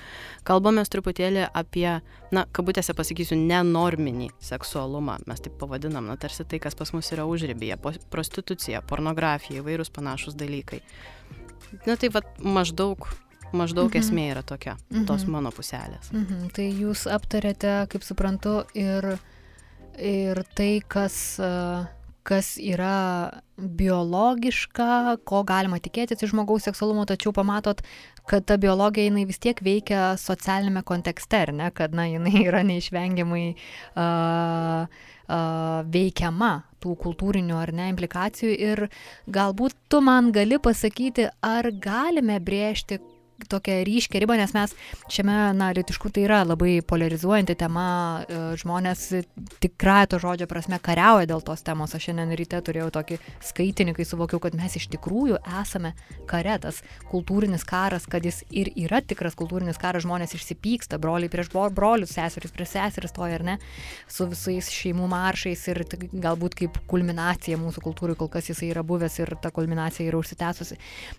Kalbame 0.49 0.85
truputėlį 0.93 1.49
apie, 1.55 1.89
na, 2.35 2.47
kabutėse 2.55 2.95
pasakysiu, 2.99 3.39
nenorminį 3.39 4.31
seksualumą. 4.43 5.21
Mes 5.31 5.43
taip 5.43 5.59
pavadinam, 5.61 6.09
na, 6.11 6.19
tarsi 6.21 6.47
tai, 6.49 6.63
kas 6.63 6.79
pas 6.79 6.95
mus 6.95 7.13
yra 7.15 7.27
užrybėje- 7.31 7.79
prostitucija, 8.15 8.83
pornografija, 8.83 9.63
įvairūs 9.63 9.93
panašus 9.95 10.39
dalykai. 10.39 10.83
Na 11.87 11.97
tai 11.97 12.11
vad 12.13 12.27
maždaug 12.39 13.09
maždaug 13.57 13.91
mhm. 13.91 14.03
esmė 14.03 14.29
yra 14.35 14.45
tokia, 14.47 14.77
mhm. 14.91 15.07
tos 15.09 15.27
mano 15.31 15.53
puselės. 15.55 16.13
Mhm. 16.15 16.51
Tai 16.57 16.69
jūs 16.69 17.07
aptarėte, 17.11 17.83
kaip 17.93 18.07
suprantu, 18.07 18.63
ir, 18.79 19.15
ir 19.99 20.43
tai, 20.57 20.73
kas, 20.89 21.17
kas 22.27 22.55
yra 22.63 23.43
biologiška, 23.63 25.19
ko 25.29 25.43
galima 25.47 25.79
tikėtis 25.83 26.23
iš 26.23 26.33
žmogaus 26.33 26.67
seksualumo, 26.67 27.05
tačiau 27.09 27.35
pamatot, 27.37 27.83
kad 28.27 28.45
ta 28.47 28.57
biologija 28.61 29.09
jinai 29.09 29.25
vis 29.27 29.41
tiek 29.43 29.59
veikia 29.63 30.13
socialinėme 30.21 30.85
kontekste, 30.87 31.45
ar 31.47 31.55
ne, 31.57 31.71
kad 31.75 31.95
na, 31.97 32.07
jinai 32.11 32.45
yra 32.49 32.63
neišvengiamai 32.67 33.47
uh, 33.53 34.87
uh, 34.87 35.81
veikiama 35.93 36.53
tų 36.83 36.97
kultūrinių 37.03 37.59
ar 37.59 37.73
ne 37.75 37.89
implikacijų 37.93 38.53
ir 38.69 38.85
galbūt 39.31 39.77
tu 39.91 40.03
man 40.05 40.33
gali 40.35 40.59
pasakyti, 40.63 41.29
ar 41.43 41.71
galime 41.83 42.39
brėžti 42.43 42.99
tokią 43.51 43.79
ryškę 43.89 44.21
ribą, 44.23 44.37
nes 44.41 44.55
mes 44.57 44.75
šiame, 45.13 45.37
na, 45.57 45.71
litiškų 45.77 46.13
tai 46.15 46.27
yra 46.27 46.43
labai 46.47 46.81
polarizuojanti 46.87 47.57
tema, 47.59 47.87
e, 48.27 48.41
žmonės 48.61 49.05
tikrai 49.63 50.07
to 50.11 50.21
žodžio 50.23 50.49
prasme 50.51 50.79
kariauja 50.83 51.29
dėl 51.31 51.45
tos 51.45 51.65
temos. 51.67 51.95
Aš 51.95 52.09
šiandien 52.09 52.35
ryte 52.39 52.61
turėjau 52.65 52.91
tokį 52.95 53.19
skaitinį, 53.49 53.97
kai 53.97 54.07
suvokiau, 54.09 54.41
kad 54.43 54.57
mes 54.59 54.77
iš 54.79 54.89
tikrųjų 54.93 55.41
esame 55.63 55.95
kare, 56.31 56.59
tas 56.63 56.83
kultūrinis 57.11 57.65
karas, 57.69 58.07
kad 58.11 58.25
jis 58.27 58.43
ir 58.51 58.73
yra 58.77 59.03
tikras 59.05 59.37
kultūrinis 59.39 59.81
karas, 59.81 60.05
žmonės 60.07 60.37
išsipyksta, 60.37 61.01
broliai 61.03 61.33
prieš 61.33 61.53
brolius, 61.53 62.15
seserys 62.17 62.53
prieš 62.55 62.75
seseris 62.77 63.15
to 63.17 63.27
ir 63.31 63.45
ne, 63.47 63.59
su 64.11 64.27
visais 64.31 64.69
šeimų 64.73 65.09
maršais 65.11 65.65
ir 65.73 65.83
galbūt 66.13 66.57
kaip 66.59 66.79
kulminacija 66.91 67.59
mūsų 67.61 67.83
kultūrai 67.85 68.17
kol 68.19 68.31
kas 68.33 68.51
jisai 68.51 68.71
yra 68.73 68.85
buvęs 68.87 69.19
ir 69.23 69.35
ta 69.43 69.53
kulminacija 69.55 70.09
yra 70.09 70.21
užsitęsusi. 70.21 70.79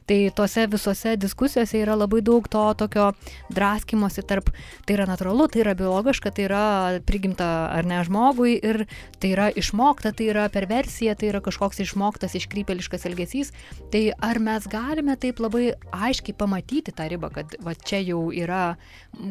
Tai 0.10 0.20
tose 0.36 0.68
visose 0.68 1.15
diskusijose 1.18 1.82
yra 1.82 1.96
labai 1.98 2.12
labai 2.13 2.22
daug 2.22 2.48
to 2.48 2.74
tokio 2.77 3.13
draskimosi 3.50 4.24
tarp, 4.27 4.51
tai 4.86 4.96
yra 4.98 5.08
natūralu, 5.10 5.48
tai 5.50 5.63
yra 5.63 5.74
biologiška, 5.74 6.32
tai 6.32 6.46
yra 6.46 6.65
prigimta 7.05 7.70
ar 7.74 7.86
ne 7.86 8.01
žmogui 8.05 8.60
ir 8.62 8.86
tai 9.20 9.34
yra 9.34 9.50
išmokta, 9.50 10.13
tai 10.13 10.29
yra 10.29 10.48
perversija, 10.53 11.15
tai 11.15 11.32
yra 11.32 11.41
kažkoks 11.41 11.82
išmoktas 11.82 12.36
iškrypeliškas 12.38 13.08
elgesys. 13.10 13.53
Tai 13.91 14.13
ar 14.22 14.39
mes 14.39 14.67
galime 14.70 15.17
taip 15.17 15.41
labai 15.41 15.74
aiškiai 15.91 16.38
pamatyti 16.38 16.93
tą 16.93 17.10
ribą, 17.10 17.32
kad 17.34 17.58
va 17.63 17.74
čia 17.74 18.03
jau 18.03 18.29
yra 18.32 18.75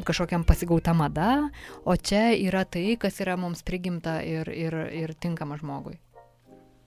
kažkokiam 0.05 0.45
pasigauta 0.45 0.95
mada, 0.95 1.51
o 1.85 1.97
čia 1.97 2.33
yra 2.35 2.65
tai, 2.65 2.97
kas 2.99 3.21
yra 3.23 3.37
mums 3.37 3.63
prigimta 3.63 4.21
ir, 4.27 4.51
ir, 4.51 4.75
ir 4.91 5.15
tinkama 5.15 5.59
žmogui. 5.61 5.99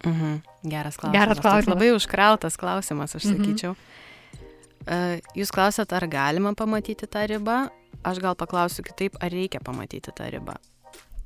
Mhm. 0.05 0.41
Geras 0.69 0.97
klausimas. 0.99 1.21
Geras 1.21 1.39
klausimas. 1.39 1.73
Labai 1.73 1.93
užkrautas 1.95 2.57
klausimas, 2.59 3.15
aš 3.15 3.25
mhm. 3.25 3.37
sakyčiau. 3.39 3.71
Mhm. 3.73 4.04
Jūs 4.86 5.50
klausėt, 5.50 5.94
ar 5.98 6.06
galima 6.12 6.54
pamatyti 6.54 7.08
tą 7.10 7.25
ribą, 7.32 7.65
aš 8.06 8.22
gal 8.22 8.38
paklausiu 8.38 8.86
kitaip, 8.86 9.18
ar 9.18 9.34
reikia 9.34 9.63
pamatyti 9.65 10.13
tą 10.13 10.30
ribą. 10.30 10.60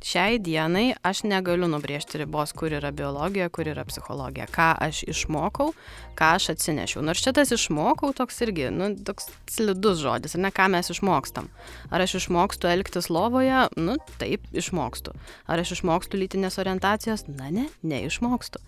Šiai 0.06 0.39
dienai 0.39 0.94
aš 1.06 1.24
negaliu 1.27 1.68
nubrėžti 1.70 2.22
ribos, 2.22 2.53
kur 2.56 2.74
yra 2.75 2.91
biologija, 2.96 3.50
kur 3.51 3.68
yra 3.68 3.84
psichologija, 3.88 4.48
ką 4.51 4.72
aš 4.86 5.03
išmokau, 5.12 5.74
ką 6.20 6.29
aš 6.38 6.50
atsinešiau. 6.56 7.03
Nors 7.06 7.22
šitas 7.24 7.51
išmokau 7.56 8.12
toks 8.15 8.39
irgi, 8.46 8.70
nu, 8.75 8.91
toks 9.08 9.29
slidus 9.51 10.00
žodis, 10.03 10.36
ar 10.36 10.44
ne, 10.46 10.51
ką 10.56 10.70
mes 10.72 10.91
išmokstam. 10.94 11.50
Ar 11.91 12.03
aš 12.03 12.18
išmokstu 12.22 12.72
elgtis 12.72 13.10
lovoje, 13.12 13.65
nu, 13.79 13.98
taip, 14.22 14.48
išmokstu. 14.56 15.15
Ar 15.51 15.63
aš 15.63 15.75
išmokstu 15.77 16.20
lytinės 16.20 16.60
orientacijos, 16.62 17.25
na 17.27 17.51
ne, 17.53 17.68
neišmokstu. 17.84 18.63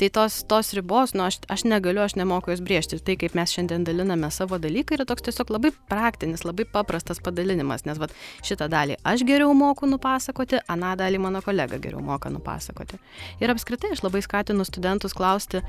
Tai 0.00 0.10
tos, 0.16 0.40
tos 0.48 0.72
ribos, 0.76 1.14
nu, 1.16 1.26
aš, 1.28 1.40
aš 1.52 1.66
negaliu, 1.68 2.02
aš 2.04 2.16
nemoku 2.20 2.54
jos 2.54 2.64
brėžti. 2.64 2.96
Ir 2.96 3.04
tai, 3.04 3.18
kaip 3.20 3.36
mes 3.38 3.52
šiandien 3.52 3.84
daliname 3.84 4.32
savo 4.32 4.60
dalyką, 4.60 4.96
yra 4.96 5.08
toks 5.08 5.28
tiesiog 5.28 5.52
labai 5.56 5.74
praktinis, 5.92 6.44
labai 6.48 6.64
paprastas 6.68 7.20
padalinimas, 7.24 7.84
nes 7.88 8.00
vat, 8.00 8.16
šitą 8.46 8.68
dalį 8.72 8.96
aš 9.06 9.24
geriau 9.28 9.52
moku 9.56 9.88
nupasakoti, 9.90 10.60
aną 10.70 10.94
dalį 11.00 11.20
mano 11.22 11.42
kolega 11.44 11.78
geriau 11.82 12.02
moka 12.04 12.30
nupasakoti. 12.32 12.98
Ir 13.42 13.52
apskritai 13.52 13.92
aš 13.94 14.04
labai 14.06 14.22
skatinu 14.24 14.66
studentus 14.68 15.16
klausti, 15.16 15.62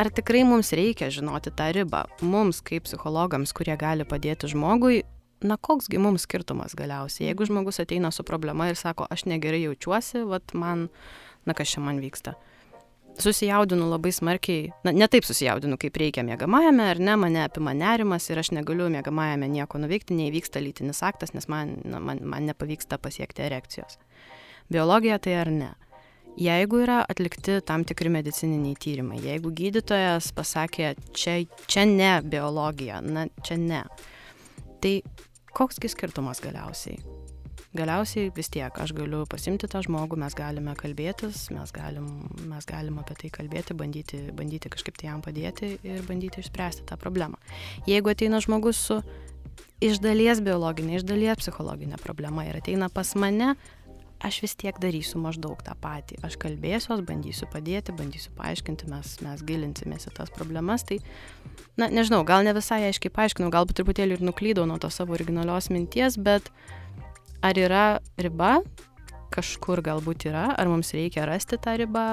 ar 0.00 0.10
tikrai 0.14 0.42
mums 0.48 0.72
reikia 0.76 1.10
žinoti 1.12 1.52
tą 1.54 1.70
ribą. 1.76 2.04
Mums, 2.22 2.62
kaip 2.64 2.88
psichologams, 2.88 3.54
kurie 3.56 3.76
gali 3.80 4.06
padėti 4.08 4.50
žmogui, 4.50 5.02
na 5.40 5.56
koksgi 5.56 6.00
mums 6.02 6.26
skirtumas 6.28 6.76
galiausiai. 6.76 7.30
Jeigu 7.30 7.48
žmogus 7.48 7.80
ateina 7.80 8.12
su 8.12 8.26
problema 8.28 8.68
ir 8.68 8.76
sako, 8.76 9.08
aš 9.10 9.26
negerai 9.30 9.64
jaučiuosi, 9.64 10.26
vat 10.28 10.54
man, 10.54 10.88
na 11.48 11.56
kas 11.56 11.72
čia 11.76 11.84
man 11.84 12.02
vyksta 12.02 12.36
susijaudinu 13.18 13.88
labai 13.90 14.12
smarkiai, 14.14 14.70
na, 14.84 14.92
ne 14.92 15.08
taip 15.10 15.26
susijaudinu, 15.26 15.78
kaip 15.80 15.96
reikia 16.00 16.24
mėgamajame, 16.26 16.86
ar 16.92 17.00
ne, 17.02 17.16
mane 17.20 17.42
apima 17.44 17.74
nerimas 17.76 18.28
ir 18.30 18.40
aš 18.40 18.52
negaliu 18.56 18.88
mėgamajame 18.92 19.48
nieko 19.50 19.80
nuveikti, 19.82 20.16
neįvyksta 20.18 20.62
lytinis 20.62 21.02
aktas, 21.06 21.34
nes 21.36 21.48
man, 21.52 21.76
na, 21.84 22.00
man, 22.00 22.22
man 22.24 22.48
nepavyksta 22.50 23.00
pasiekti 23.02 23.44
erekcijos. 23.48 23.98
Biologija 24.70 25.18
tai 25.18 25.36
ar 25.40 25.50
ne? 25.54 25.70
Jeigu 26.40 26.84
yra 26.84 27.00
atlikti 27.10 27.58
tam 27.66 27.82
tikri 27.84 28.12
medicininiai 28.12 28.76
tyrimai, 28.80 29.18
jeigu 29.24 29.50
gydytojas 29.56 30.30
pasakė, 30.36 30.94
čia, 31.16 31.40
čia 31.66 31.84
ne 31.90 32.12
biologija, 32.22 33.02
na, 33.02 33.26
čia 33.44 33.58
ne, 33.60 33.82
tai 34.80 35.00
koksgi 35.56 35.90
skirtumas 35.90 36.40
galiausiai? 36.44 37.19
Galiausiai 37.76 38.30
vis 38.34 38.50
tiek 38.50 38.78
aš 38.82 38.92
galiu 38.96 39.22
pasimti 39.30 39.68
tą 39.70 39.82
žmogų, 39.86 40.18
mes 40.20 40.34
galime 40.38 40.74
kalbėtis, 40.78 41.46
mes 41.54 41.72
galim, 41.74 42.06
mes 42.50 42.66
galim 42.66 42.98
apie 43.02 43.16
tai 43.22 43.32
kalbėti, 43.34 43.76
bandyti, 43.78 44.22
bandyti 44.36 44.72
kažkaip 44.72 44.98
tai 44.98 45.10
jam 45.10 45.22
padėti 45.22 45.76
ir 45.86 46.02
bandyti 46.08 46.42
išspręsti 46.42 46.86
tą 46.90 46.98
problemą. 47.00 47.38
Jeigu 47.86 48.10
ateina 48.10 48.42
žmogus 48.42 48.80
su 48.88 49.00
iš 49.80 50.00
dalies 50.02 50.42
biologinė, 50.42 50.98
iš 50.98 51.06
dalies 51.06 51.38
psichologinė 51.44 52.00
problema 52.02 52.48
ir 52.48 52.58
ateina 52.58 52.90
pas 52.92 53.14
mane, 53.14 53.54
aš 54.20 54.42
vis 54.42 54.56
tiek 54.58 54.76
darysiu 54.82 55.22
maždaug 55.22 55.62
tą 55.64 55.72
patį. 55.80 56.18
Aš 56.26 56.36
kalbėsiu, 56.42 56.98
bandysiu 57.06 57.46
padėti, 57.54 57.94
bandysiu 57.96 58.34
paaiškinti, 58.36 58.90
mes, 58.90 59.14
mes 59.24 59.46
gilinsimės 59.46 60.10
į 60.10 60.12
tas 60.18 60.34
problemas. 60.34 60.84
Tai, 60.90 60.98
na, 61.80 61.88
nežinau, 61.88 62.20
gal 62.28 62.44
ne 62.44 62.52
visai 62.52 62.82
aiškiai 62.90 63.14
paaiškinau, 63.14 63.48
galbūt 63.54 63.80
truputėlį 63.80 64.18
ir 64.18 64.26
nuklydau 64.26 64.66
nuo 64.68 64.76
to 64.82 64.92
savo 64.92 65.16
originalios 65.16 65.70
minties, 65.72 66.20
bet 66.20 66.52
uh, 66.52 66.79
ar 67.42 67.58
yra 67.58 67.84
riba, 68.20 68.60
kažkur 69.34 69.82
galbūt 69.84 70.26
yra, 70.30 70.50
ar 70.58 70.70
mums 70.70 70.92
reikia 70.96 71.26
rasti 71.28 71.58
tą 71.62 71.76
ribą, 71.80 72.06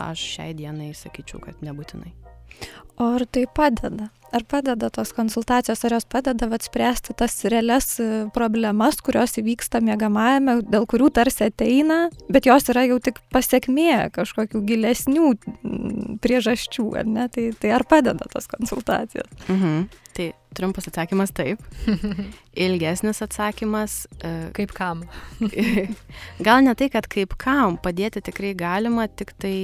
aš 0.00 0.22
šiai 0.34 0.54
dienai 0.58 0.92
sakyčiau, 0.96 1.40
kad 1.42 1.62
nebūtinai. 1.64 2.12
O 3.00 3.14
ar 3.16 3.24
tai 3.26 3.46
padeda? 3.50 4.10
Ar 4.34 4.42
padeda 4.50 4.88
tos 4.90 5.12
konsultacijos, 5.14 5.84
ar 5.86 5.94
jos 5.94 6.06
padeda 6.10 6.48
vat, 6.50 6.64
spręsti 6.66 7.14
tas 7.14 7.36
realias 7.46 8.00
e, 8.02 8.06
problemas, 8.34 8.98
kurios 9.04 9.36
įvyksta 9.38 9.78
mėgamajame, 9.84 10.56
dėl 10.66 10.88
kurių 10.90 11.12
tarsi 11.14 11.46
ateina, 11.46 12.08
bet 12.26 12.48
jos 12.50 12.66
yra 12.72 12.82
jau 12.88 12.98
tik 13.04 13.20
pasiekmė 13.34 14.08
kažkokių 14.16 14.64
gilesnių 14.66 15.30
priežasčių, 16.24 16.88
ar 16.98 17.06
ne? 17.06 17.28
Tai, 17.30 17.46
tai 17.62 17.74
ar 17.76 17.86
padeda 17.86 18.26
tos 18.32 18.50
konsultacijos? 18.50 19.30
Mhm. 19.46 19.86
Tai 20.14 20.28
trumpas 20.54 20.90
atsakymas 20.90 21.30
taip. 21.34 21.62
Ilgesnis 22.66 23.22
atsakymas. 23.22 24.04
Uh, 24.18 24.50
kaip 24.54 24.74
kam? 24.74 25.06
gal 26.46 26.62
ne 26.66 26.74
tai, 26.78 26.90
kad 26.90 27.06
kaip 27.10 27.34
kam, 27.38 27.78
padėti 27.82 28.22
tikrai 28.22 28.54
galima, 28.58 29.06
tik 29.10 29.34
tai 29.42 29.56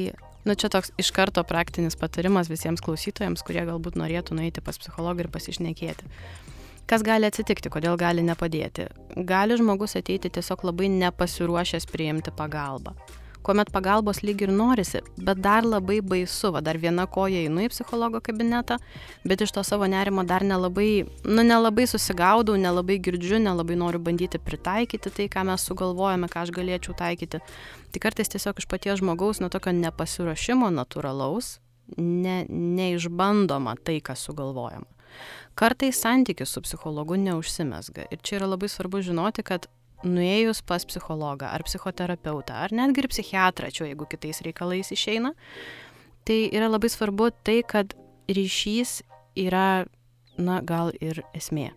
Nu, 0.45 0.57
čia 0.57 0.71
toks 0.73 0.95
iš 1.01 1.11
karto 1.13 1.45
praktinis 1.45 1.99
patarimas 2.01 2.49
visiems 2.49 2.81
klausytojams, 2.85 3.45
kurie 3.45 3.67
galbūt 3.69 3.99
norėtų 4.01 4.39
nueiti 4.39 4.65
pas 4.65 4.81
psichologą 4.81 5.27
ir 5.27 5.33
pasišnekėti. 5.33 6.09
Kas 6.91 7.05
gali 7.07 7.29
atsitikti, 7.29 7.71
kodėl 7.71 7.99
gali 8.01 8.25
nepadėti? 8.27 8.89
Gali 9.29 9.59
žmogus 9.61 9.99
ateiti 10.01 10.33
tiesiog 10.33 10.65
labai 10.67 10.89
nepasiruošęs 10.97 11.87
priimti 11.93 12.33
pagalbą 12.35 12.97
kuomet 13.47 13.71
pagalbos 13.73 14.23
lyg 14.23 14.43
ir 14.45 14.53
norisi, 14.53 15.01
bet 15.17 15.41
dar 15.43 15.65
labai 15.65 16.01
baisu, 16.05 16.51
va 16.55 16.61
dar 16.65 16.79
viena 16.81 17.07
koja 17.11 17.45
einu 17.45 17.65
į 17.65 17.71
psichologo 17.73 18.21
kabinetą, 18.25 18.77
bet 19.25 19.45
iš 19.45 19.55
to 19.57 19.65
savo 19.67 19.89
nerimo 19.91 20.25
dar 20.29 20.45
nelabai, 20.47 21.07
nu 21.25 21.45
nelabai 21.47 21.87
susigaudau, 21.91 22.59
nelabai 22.61 22.99
girdžiu, 23.03 23.41
nelabai 23.43 23.79
noriu 23.81 24.03
bandyti 24.03 24.41
pritaikyti 24.43 25.13
tai, 25.17 25.29
ką 25.33 25.47
mes 25.51 25.67
sugalvojame, 25.67 26.29
ką 26.31 26.45
aš 26.45 26.55
galėčiau 26.57 26.97
taikyti. 26.99 27.43
Tai 27.91 28.05
kartais 28.05 28.31
tiesiog 28.33 28.61
iš 28.61 28.69
paties 28.71 29.01
žmogaus, 29.01 29.41
nuo 29.43 29.51
tokio 29.53 29.73
nepasiruošimo 29.75 30.71
natūralaus, 30.75 31.59
ne, 31.99 32.45
neišbandoma 32.49 33.77
tai, 33.85 33.99
kas 34.05 34.23
sugalvojama. 34.29 34.87
Kartais 35.59 35.99
santykis 35.99 36.53
su 36.55 36.63
psichologu 36.63 37.17
neužsimesga. 37.19 38.07
Ir 38.15 38.21
čia 38.23 38.39
yra 38.39 38.53
labai 38.53 38.69
svarbu 38.71 39.03
žinoti, 39.03 39.43
kad 39.43 39.67
nuėjus 40.07 40.63
pas 40.67 40.85
psichologą 40.87 41.51
ar 41.51 41.65
psichoterapeutą, 41.67 42.57
ar 42.65 42.75
netgi 42.75 43.05
ir 43.05 43.11
psichiatrą, 43.13 43.71
čia 43.75 43.91
jeigu 43.91 44.09
kitais 44.11 44.43
reikalais 44.47 44.93
išeina, 44.95 45.35
tai 46.29 46.43
yra 46.53 46.71
labai 46.71 46.91
svarbu 46.93 47.31
tai, 47.45 47.61
kad 47.67 47.95
ryšys 48.31 49.01
yra, 49.39 49.87
na, 50.39 50.61
gal 50.63 50.95
ir 51.01 51.23
esmė. 51.37 51.71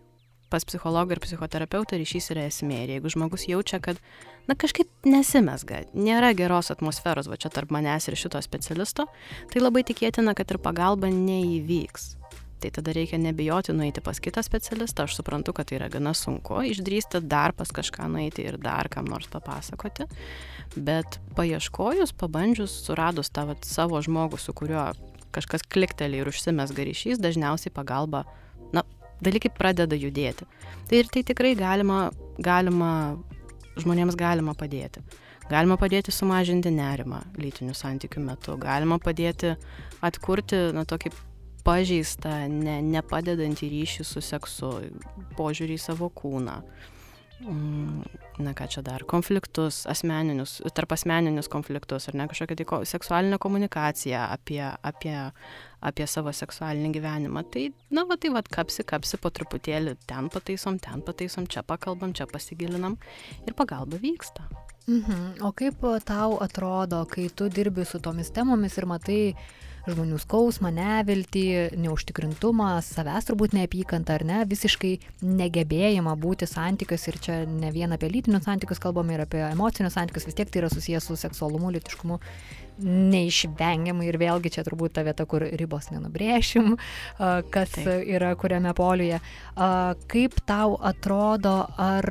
Pas 0.52 0.64
psichologą 0.64 1.16
ir 1.16 1.22
psichoterapeutą 1.24 1.98
ryšys 1.98 2.30
yra 2.34 2.44
esmė. 2.46 2.84
Ir 2.84 2.96
jeigu 2.96 3.10
žmogus 3.10 3.48
jaučia, 3.50 3.80
kad, 3.82 3.98
na, 4.46 4.54
kažkaip 4.54 4.88
nesimesga, 5.08 5.84
nėra 5.96 6.30
geros 6.38 6.70
atmosferos, 6.70 7.28
va 7.30 7.40
čia 7.40 7.50
tarp 7.50 7.74
manęs 7.74 8.06
ir 8.08 8.18
šito 8.20 8.40
specialisto, 8.44 9.08
tai 9.50 9.64
labai 9.64 9.82
tikėtina, 9.88 10.36
kad 10.38 10.54
ir 10.54 10.62
pagalba 10.62 11.10
neįvyks 11.10 12.14
tai 12.64 12.70
tada 12.72 12.94
reikia 12.96 13.18
nebijoti 13.20 13.74
nueiti 13.76 14.00
pas 14.00 14.16
kitą 14.20 14.40
specialistą. 14.44 15.04
Aš 15.04 15.18
suprantu, 15.18 15.52
kad 15.52 15.68
tai 15.68 15.76
yra 15.76 15.90
gana 15.92 16.14
sunku 16.16 16.62
išdrysti 16.64 17.20
dar 17.20 17.52
pas 17.52 17.68
kažką 17.68 18.08
nueiti 18.08 18.46
ir 18.48 18.56
dar 18.60 18.88
kam 18.88 19.04
nors 19.10 19.28
papasakoti. 19.28 20.06
Bet 20.76 21.18
paieškojus, 21.36 22.14
pabandžius, 22.16 22.78
suradus 22.86 23.28
tą 23.34 23.44
vat, 23.50 23.68
savo 23.68 24.00
žmogų, 24.00 24.40
su 24.40 24.54
kuriuo 24.56 24.86
kažkas 25.34 25.66
kliktelį 25.68 26.22
ir 26.22 26.30
užsimesga 26.30 26.86
ryšys, 26.88 27.20
dažniausiai 27.20 27.74
pagalba, 27.74 28.22
na, 28.72 28.84
dalykai 29.24 29.52
pradeda 29.52 29.98
judėti. 29.98 30.48
Tai 30.88 31.02
ir 31.02 31.12
tai 31.12 31.24
tikrai 31.26 31.52
galima, 31.58 32.08
galima, 32.38 32.90
žmonėms 33.76 34.16
galima 34.16 34.56
padėti. 34.56 35.04
Galima 35.50 35.76
padėti 35.76 36.14
sumažinti 36.14 36.72
nerimą 36.72 37.20
lytinių 37.36 37.76
santykių 37.76 38.24
metu, 38.24 38.56
galima 38.56 38.96
padėti 39.02 39.52
atkurti, 40.00 40.70
na, 40.72 40.86
tokį 40.88 41.12
pažeistą, 41.64 42.44
ne, 42.50 42.80
nepadedantį 42.94 43.70
ryšį 43.72 44.06
su 44.08 44.22
seksu, 44.24 44.72
požiūrį 45.38 45.78
į 45.78 45.84
savo 45.88 46.10
kūną. 46.12 46.60
Mm, 47.44 48.04
na 48.40 48.52
ką 48.56 48.68
čia 48.70 48.80
dar, 48.86 49.02
konfliktus, 49.10 49.82
asmeninius, 49.90 50.60
tarp 50.72 50.94
asmeninius 50.94 51.50
konfliktus, 51.50 52.06
ar 52.08 52.16
ne 52.16 52.28
kažkokia 52.30 52.56
tai 52.56 52.66
ko, 52.70 52.78
seksualinė 52.88 53.40
komunikacija 53.42 54.22
apie, 54.32 54.62
apie, 54.62 55.16
apie 55.84 56.06
savo 56.08 56.32
seksualinį 56.32 56.92
gyvenimą. 56.94 57.42
Tai, 57.52 57.66
na, 57.92 58.06
va 58.08 58.16
tai, 58.20 58.30
va, 58.32 58.44
kapsi, 58.56 58.86
kapsi 58.86 59.20
po 59.20 59.32
truputėlį, 59.34 59.96
ten 60.08 60.30
pataisom, 60.32 60.78
ten 60.80 61.02
pataisom, 61.04 61.50
čia 61.50 61.66
pakalbam, 61.66 62.14
čia 62.16 62.28
pasigilinam 62.30 62.96
ir 63.44 63.58
pagalba 63.58 64.00
vyksta. 64.00 64.46
Mhm. 64.86 65.42
O 65.44 65.52
kaip 65.56 65.84
tau 66.04 66.38
atrodo, 66.44 67.04
kai 67.10 67.28
tu 67.34 67.48
dirbi 67.48 67.84
su 67.88 68.00
tomis 68.04 68.30
temomis 68.30 68.78
ir 68.78 68.88
matai, 68.88 69.22
žmonių 69.88 70.18
skausmą, 70.22 70.70
neviltį, 70.74 71.44
neužtikrintumą, 71.84 72.70
savęs 72.84 73.28
turbūt 73.28 73.56
neapykantą 73.56 74.18
ar 74.18 74.26
ne, 74.28 74.40
visiškai 74.48 74.94
negebėjimą 75.24 76.16
būti 76.20 76.48
santykius 76.48 77.08
ir 77.10 77.20
čia 77.26 77.38
ne 77.48 77.72
vien 77.74 77.92
apie 77.94 78.10
lytinius 78.12 78.46
santykius 78.48 78.82
kalbame 78.82 79.16
ir 79.16 79.24
apie 79.26 79.42
emocinius 79.50 79.98
santykius, 79.98 80.28
vis 80.28 80.38
tiek 80.38 80.50
tai 80.50 80.64
yra 80.64 80.72
susijęs 80.72 81.10
su 81.10 81.18
seksualumu, 81.20 81.72
litiškumu 81.76 82.20
neišvengiamai 82.82 84.08
ir 84.08 84.18
vėlgi 84.18 84.50
čia 84.56 84.64
turbūt 84.66 84.96
ta 84.96 85.04
vieta, 85.06 85.26
kur 85.30 85.44
ribos 85.46 85.90
nenubrėšim, 85.92 86.74
kas 87.54 87.76
Taip. 87.76 87.88
yra 88.16 88.34
kuriame 88.40 88.74
poliuje. 88.74 89.20
Kaip 90.10 90.40
tau 90.48 90.74
atrodo, 90.82 91.60
ar 91.78 92.10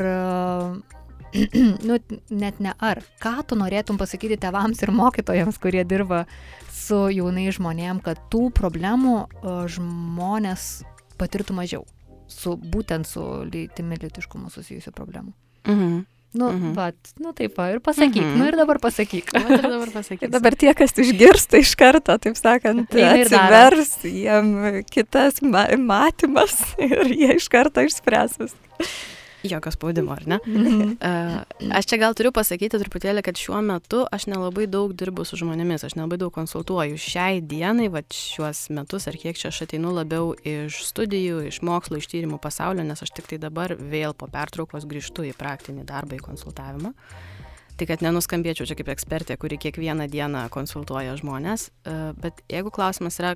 nu, 1.88 1.98
net 2.30 2.60
ne 2.64 2.74
ar, 2.78 3.02
ką 3.24 3.36
tu 3.48 3.58
norėtum 3.60 4.00
pasakyti 4.02 4.38
tevams 4.42 4.84
ir 4.86 4.94
mokytojams, 4.94 5.60
kurie 5.62 5.84
dirba 5.88 6.24
su 6.74 7.08
jaunai 7.14 7.50
žmonėm, 7.54 8.02
kad 8.06 8.22
tų 8.34 8.50
problemų 8.56 9.18
žmonės 9.74 10.72
patirtų 11.20 11.58
mažiau, 11.58 11.86
su, 12.32 12.58
būtent 12.58 13.08
su 13.08 13.24
lytimi 13.48 14.00
litiškumu 14.02 14.52
susijusių 14.54 14.96
problemų. 14.96 15.34
Mhm. 15.70 16.02
Nu, 16.34 16.48
mhm. 16.50 16.72
vat, 16.74 16.96
nu 17.22 17.30
taip, 17.38 17.54
va, 17.60 17.68
ir 17.70 17.82
pasakyk, 17.86 18.24
mhm. 18.24 18.40
nu 18.42 18.48
ir 18.50 18.56
dabar 18.58 18.80
pasakyk. 18.82 19.28
Nu, 19.38 19.54
ir 19.54 19.62
dabar 19.62 19.92
pasakyk. 19.94 20.24
ir 20.26 20.32
dabar 20.34 20.56
tie, 20.58 20.72
kas 20.74 20.96
išgirsta 20.98 21.62
iš 21.62 21.76
karto, 21.78 22.16
taip 22.18 22.40
sakant, 22.40 22.90
atsivers 22.90 24.00
jiem 24.02 24.82
kitas 24.90 25.44
matymas 25.46 26.56
ir 26.88 27.06
jie 27.14 27.36
iš 27.38 27.46
karto 27.54 27.86
išspręs 27.86 28.40
viską. 28.42 28.88
Jokio 29.44 29.72
spaudimo, 29.72 30.14
ar 30.16 30.24
ne? 30.28 30.38
uh, 30.44 31.72
aš 31.76 31.88
čia 31.92 32.00
gal 32.00 32.16
turiu 32.16 32.32
pasakyti 32.36 32.80
truputėlį, 32.80 33.24
kad 33.26 33.40
šiuo 33.40 33.60
metu 33.66 34.04
aš 34.14 34.28
nelabai 34.32 34.70
daug 34.72 34.94
dirbu 34.96 35.26
su 35.28 35.40
žmonėmis, 35.42 35.84
aš 35.84 35.98
nelabai 36.00 36.20
daug 36.22 36.32
konsultuoju. 36.36 37.00
Šiai 37.00 37.42
dienai, 37.44 37.90
va 37.92 38.04
šiuos 38.08 38.70
metus 38.74 39.10
ar 39.12 39.18
kiek 39.20 39.40
čia 39.40 39.52
aš 39.52 39.66
ateinu 39.68 39.92
labiau 39.96 40.32
iš 40.48 40.80
studijų, 40.88 41.44
iš 41.50 41.60
mokslo, 41.66 42.00
iš 42.00 42.08
tyrimų 42.14 42.40
pasaulio, 42.44 42.86
nes 42.88 43.04
aš 43.04 43.12
tik 43.18 43.28
tai 43.34 43.42
dabar 43.44 43.76
vėl 43.76 44.16
po 44.16 44.30
pertraukos 44.32 44.88
grįžtu 44.88 45.28
į 45.28 45.36
praktinį 45.40 45.84
darbą, 45.90 46.20
į 46.20 46.24
konsultavimą. 46.24 46.94
Tai 47.74 47.90
kad 47.90 48.04
nenuskambėčiau 48.06 48.68
čia 48.70 48.78
kaip 48.78 48.92
ekspertė, 48.94 49.36
kuri 49.42 49.58
kiekvieną 49.60 50.06
dieną 50.12 50.46
konsultuoja 50.54 51.16
žmonės, 51.18 51.72
bet 52.22 52.44
jeigu 52.52 52.70
klausimas 52.72 53.18
yra, 53.20 53.34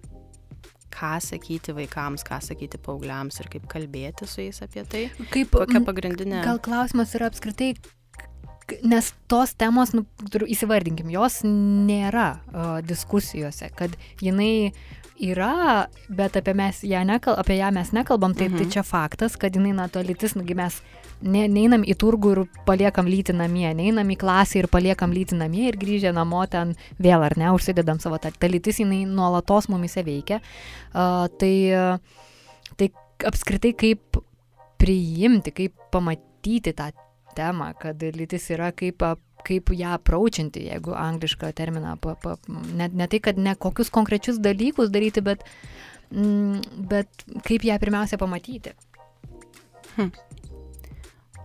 ką 0.97 1.13
sakyti 1.21 1.75
vaikams, 1.77 2.25
ką 2.27 2.39
sakyti 2.41 2.79
paaugliams 2.81 3.37
ir 3.41 3.51
kaip 3.53 3.67
kalbėti 3.71 4.27
su 4.29 4.41
jais 4.41 4.61
apie 4.65 4.83
tai. 4.89 5.03
Kaip, 5.33 5.53
Kokia 5.53 5.83
pagrindinė. 5.85 6.41
Gal 6.45 6.61
klausimas 6.63 7.13
yra 7.17 7.29
apskritai, 7.31 7.75
nes 8.83 9.13
tos 9.31 9.53
temos, 9.55 9.93
nu, 9.95 10.03
įsivardinkim, 10.47 11.09
jos 11.13 11.41
nėra 11.47 12.29
uh, 12.37 12.77
diskusijose, 12.85 13.69
kad 13.77 13.95
jinai 14.23 14.73
yra, 15.23 15.87
bet 16.13 16.37
apie, 16.37 16.53
mes 16.57 16.83
ją 16.85 17.01
nekal, 17.07 17.37
apie 17.41 17.57
ją 17.57 17.71
mes 17.73 17.89
nekalbam, 17.95 18.35
tai, 18.37 18.47
tai 18.47 18.53
mhm. 18.53 18.59
tai 18.59 18.75
čia 18.75 18.83
faktas, 18.85 19.37
kad 19.39 19.55
jinai, 19.55 19.73
na, 19.77 19.87
to 19.91 20.03
lytis, 20.05 20.35
nugi 20.37 20.57
mes 20.57 20.77
ne, 21.21 21.47
neinam 21.49 21.85
į 21.87 21.95
turgų 21.97 22.33
ir 22.35 22.43
paliekam 22.67 23.09
lyti 23.09 23.33
namie, 23.35 23.69
neinam 23.77 24.11
į 24.13 24.19
klasę 24.21 24.61
ir 24.61 24.69
paliekam 24.71 25.15
lyti 25.15 25.37
namie 25.37 25.67
ir 25.71 25.79
grįžę 25.79 26.13
namo 26.15 26.43
ten 26.51 26.75
vėl 27.01 27.25
ar 27.25 27.37
ne, 27.39 27.49
užsidedam 27.55 28.01
savo 28.03 28.19
tą, 28.21 28.31
ta 28.35 28.51
lytis, 28.51 28.81
jinai 28.83 29.05
nuolatos 29.09 29.71
mumise 29.73 30.05
veikia. 30.05 30.41
Uh, 30.93 31.25
tai, 31.41 31.55
tai 32.77 32.91
apskritai 33.25 33.73
kaip 33.77 34.21
priimti, 34.77 35.55
kaip 35.55 35.89
pamatyti 35.93 36.75
tą 36.77 36.91
temą, 37.37 37.71
kad 37.81 38.03
lytis 38.17 38.49
yra 38.55 38.73
kaip 38.75 39.05
kaip 39.47 39.71
ją 39.71 39.93
apraučinti, 39.95 40.65
jeigu 40.67 40.95
anglišką 40.97 41.51
terminą, 41.55 41.95
pa, 42.01 42.15
pa, 42.19 42.35
ne, 42.49 42.89
ne 42.89 43.07
tai, 43.07 43.19
kad 43.23 43.37
ne 43.39 43.53
kokius 43.55 43.91
konkrečius 43.93 44.41
dalykus 44.43 44.91
daryti, 44.91 45.23
bet, 45.23 45.45
mm, 46.11 46.81
bet 46.89 47.25
kaip 47.47 47.63
ją 47.67 47.77
pirmiausia 47.79 48.19
pamatyti. 48.19 48.73
Hm. 49.95 50.11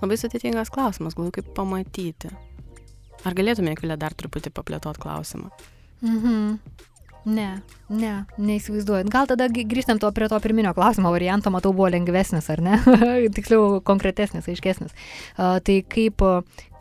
Labai 0.03 0.19
sudėtingas 0.19 0.73
klausimas, 0.75 1.15
galvoju, 1.15 1.37
kaip 1.39 1.53
pamatyti. 1.57 2.33
Ar 3.23 3.37
galėtume, 3.39 3.71
Ekvilė, 3.77 3.97
dar 4.01 4.17
truputį 4.19 4.51
paplėtot 4.55 4.99
klausimą? 5.03 5.53
Mhm. 6.03 6.59
Ne, 7.23 7.61
ne, 7.87 8.13
neįsivaizduoju. 8.43 9.07
Gal 9.13 9.29
tada 9.31 9.47
grįžtam 9.47 10.01
to 10.03 10.09
prie 10.15 10.27
to 10.31 10.39
pirminio 10.43 10.73
klausimo 10.75 11.13
varianto, 11.15 11.53
matau, 11.55 11.71
buvo 11.77 11.87
lengvesnis, 11.95 12.49
ar 12.51 12.63
ne? 12.65 12.81
Tiksliau, 13.37 13.79
konkretesnis, 13.87 14.49
aiškesnis. 14.51 14.91
Uh, 15.37 15.61
tai 15.63 15.81
kaip, 15.87 16.25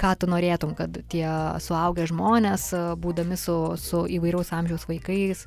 ką 0.02 0.14
tu 0.18 0.30
norėtum, 0.32 0.74
kad 0.78 0.98
tie 1.14 1.28
suaugę 1.62 2.08
žmonės, 2.10 2.72
būdami 3.04 3.38
su, 3.38 3.58
su 3.78 4.02
įvairiaus 4.18 4.50
amžiaus 4.58 4.88
vaikais, 4.90 5.46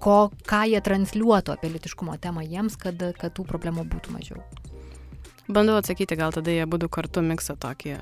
ko, 0.00 0.16
ką 0.48 0.62
jie 0.72 0.80
transliuotų 0.84 1.58
apie 1.58 1.72
litiškumo 1.74 2.16
temą 2.22 2.46
jiems, 2.46 2.78
kad, 2.80 3.02
kad 3.20 3.36
tų 3.36 3.44
problemų 3.50 3.84
būtų 3.92 4.14
mažiau? 4.16 4.40
Bandau 5.48 5.76
atsakyti, 5.80 6.16
gal 6.16 6.32
tada 6.32 6.52
jie 6.52 6.64
būtų 6.68 6.88
kartu 6.92 7.24
miksą 7.24 7.56
tokį. 7.60 7.98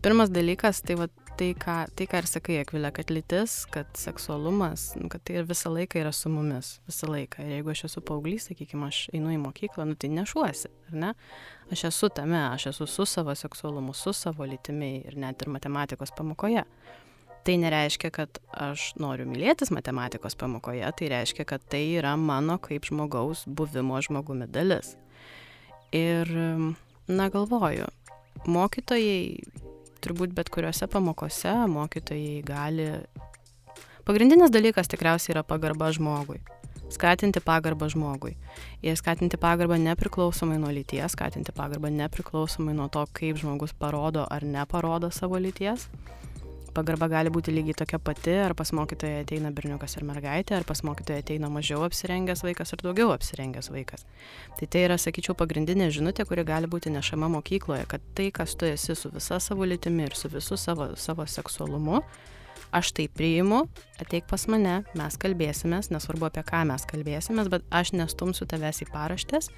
Pirmas 0.00 0.30
dalykas, 0.32 0.80
tai, 0.84 0.96
va, 0.96 1.08
tai, 1.40 1.54
ką, 1.56 1.74
tai 1.96 2.04
ką 2.10 2.20
ir 2.20 2.26
sakai, 2.28 2.56
Ekvilė, 2.60 2.90
kad 2.92 3.10
lytis, 3.12 3.54
kad 3.72 3.88
seksualumas, 3.96 4.90
nu, 5.00 5.08
kad 5.12 5.22
tai 5.24 5.40
visą 5.48 5.72
laiką 5.72 6.02
yra 6.02 6.12
su 6.12 6.28
mumis, 6.32 6.74
visą 6.88 7.08
laiką. 7.08 7.40
Ir 7.46 7.54
jeigu 7.56 7.72
aš 7.72 7.86
esu 7.88 8.02
paauglys, 8.04 8.50
sakykime, 8.50 8.90
aš 8.90 9.06
einu 9.16 9.32
į 9.32 9.38
mokyklą, 9.40 9.86
nu 9.88 9.96
tai 9.96 10.10
nešuosi, 10.12 10.68
ar 10.90 10.98
ne? 11.04 11.12
Aš 11.72 11.86
esu 11.88 12.10
tame, 12.12 12.42
aš 12.50 12.66
esu 12.74 12.88
su 12.90 13.06
savo 13.08 13.32
seksualumu, 13.32 13.94
su 13.96 14.12
savo 14.16 14.44
lytimi 14.44 14.98
ir 15.08 15.16
net 15.20 15.40
ir 15.40 15.52
matematikos 15.54 16.12
pamokoje. 16.18 16.66
Tai 17.46 17.56
nereiškia, 17.62 18.12
kad 18.12 18.42
aš 18.52 18.90
noriu 19.00 19.24
mylėtis 19.30 19.72
matematikos 19.72 20.36
pamokoje, 20.36 20.84
tai 20.98 21.08
reiškia, 21.14 21.48
kad 21.48 21.64
tai 21.72 21.86
yra 21.94 22.18
mano 22.20 22.58
kaip 22.60 22.84
žmogaus 22.90 23.46
buvimo 23.48 23.96
žmogumi 24.04 24.50
dalis. 24.52 24.92
Ir, 25.96 26.28
na, 27.08 27.32
galvoju, 27.32 27.88
mokytojai, 28.44 29.40
turbūt 30.04 30.34
bet 30.36 30.50
kuriuose 30.52 30.88
pamokose 30.90 31.52
mokytojai 31.70 32.40
gali. 32.46 32.88
Pagrindinis 34.08 34.52
dalykas 34.52 34.90
tikriausiai 34.90 35.36
yra 35.36 35.44
pagarba 35.46 35.90
žmogui. 35.94 36.40
Skatinti 36.90 37.38
pagarbą 37.44 37.86
žmogui. 37.92 38.32
Ir 38.82 38.96
skatinti 38.98 39.38
pagarbą 39.38 39.76
nepriklausomai 39.78 40.56
nuo 40.58 40.72
lyties, 40.74 41.12
skatinti 41.14 41.54
pagarbą 41.54 41.92
nepriklausomai 41.94 42.74
nuo 42.74 42.88
to, 42.90 43.04
kaip 43.14 43.38
žmogus 43.38 43.76
parodo 43.78 44.26
ar 44.26 44.42
neparodo 44.42 45.12
savo 45.14 45.38
lyties 45.38 45.86
pagarba 46.74 47.08
gali 47.10 47.32
būti 47.32 47.52
lygiai 47.54 47.76
tokia 47.82 48.00
pati, 48.02 48.32
ar 48.44 48.54
pas 48.58 48.72
mokytoją 48.76 49.22
ateina 49.24 49.52
berniukas 49.54 49.96
ar 49.98 50.06
mergaitė, 50.08 50.56
ar 50.58 50.66
pas 50.68 50.82
mokytoją 50.86 51.22
ateina 51.24 51.50
mažiau 51.52 51.84
apsirengęs 51.86 52.44
vaikas 52.46 52.74
ar 52.76 52.82
daugiau 52.84 53.12
apsirengęs 53.14 53.70
vaikas. 53.74 54.06
Tai 54.58 54.68
tai 54.70 54.84
yra, 54.88 54.98
sakyčiau, 55.00 55.36
pagrindinė 55.38 55.90
žinutė, 55.94 56.26
kuri 56.28 56.46
gali 56.48 56.70
būti 56.70 56.92
nešama 56.94 57.30
mokykloje, 57.36 57.86
kad 57.90 58.04
tai, 58.18 58.30
kas 58.34 58.56
tu 58.58 58.68
esi 58.68 58.96
su 58.98 59.12
visa 59.14 59.40
savo 59.40 59.68
lytimi 59.68 60.08
ir 60.08 60.18
su 60.18 60.30
visu 60.32 60.58
savo, 60.60 60.92
savo 60.96 61.26
seksualumu, 61.26 62.02
aš 62.72 62.92
tai 62.96 63.06
priimu, 63.12 63.64
ateik 64.00 64.26
pas 64.30 64.44
mane, 64.50 64.80
mes 64.98 65.16
kalbėsimės, 65.20 65.90
nesvarbu 65.92 66.28
apie 66.28 66.44
ką 66.46 66.62
mes 66.70 66.84
kalbėsimės, 66.88 67.50
bet 67.52 67.64
aš 67.74 67.92
nestumsiu 67.98 68.46
tavęs 68.50 68.82
į 68.84 68.88
paraštės 68.92 69.50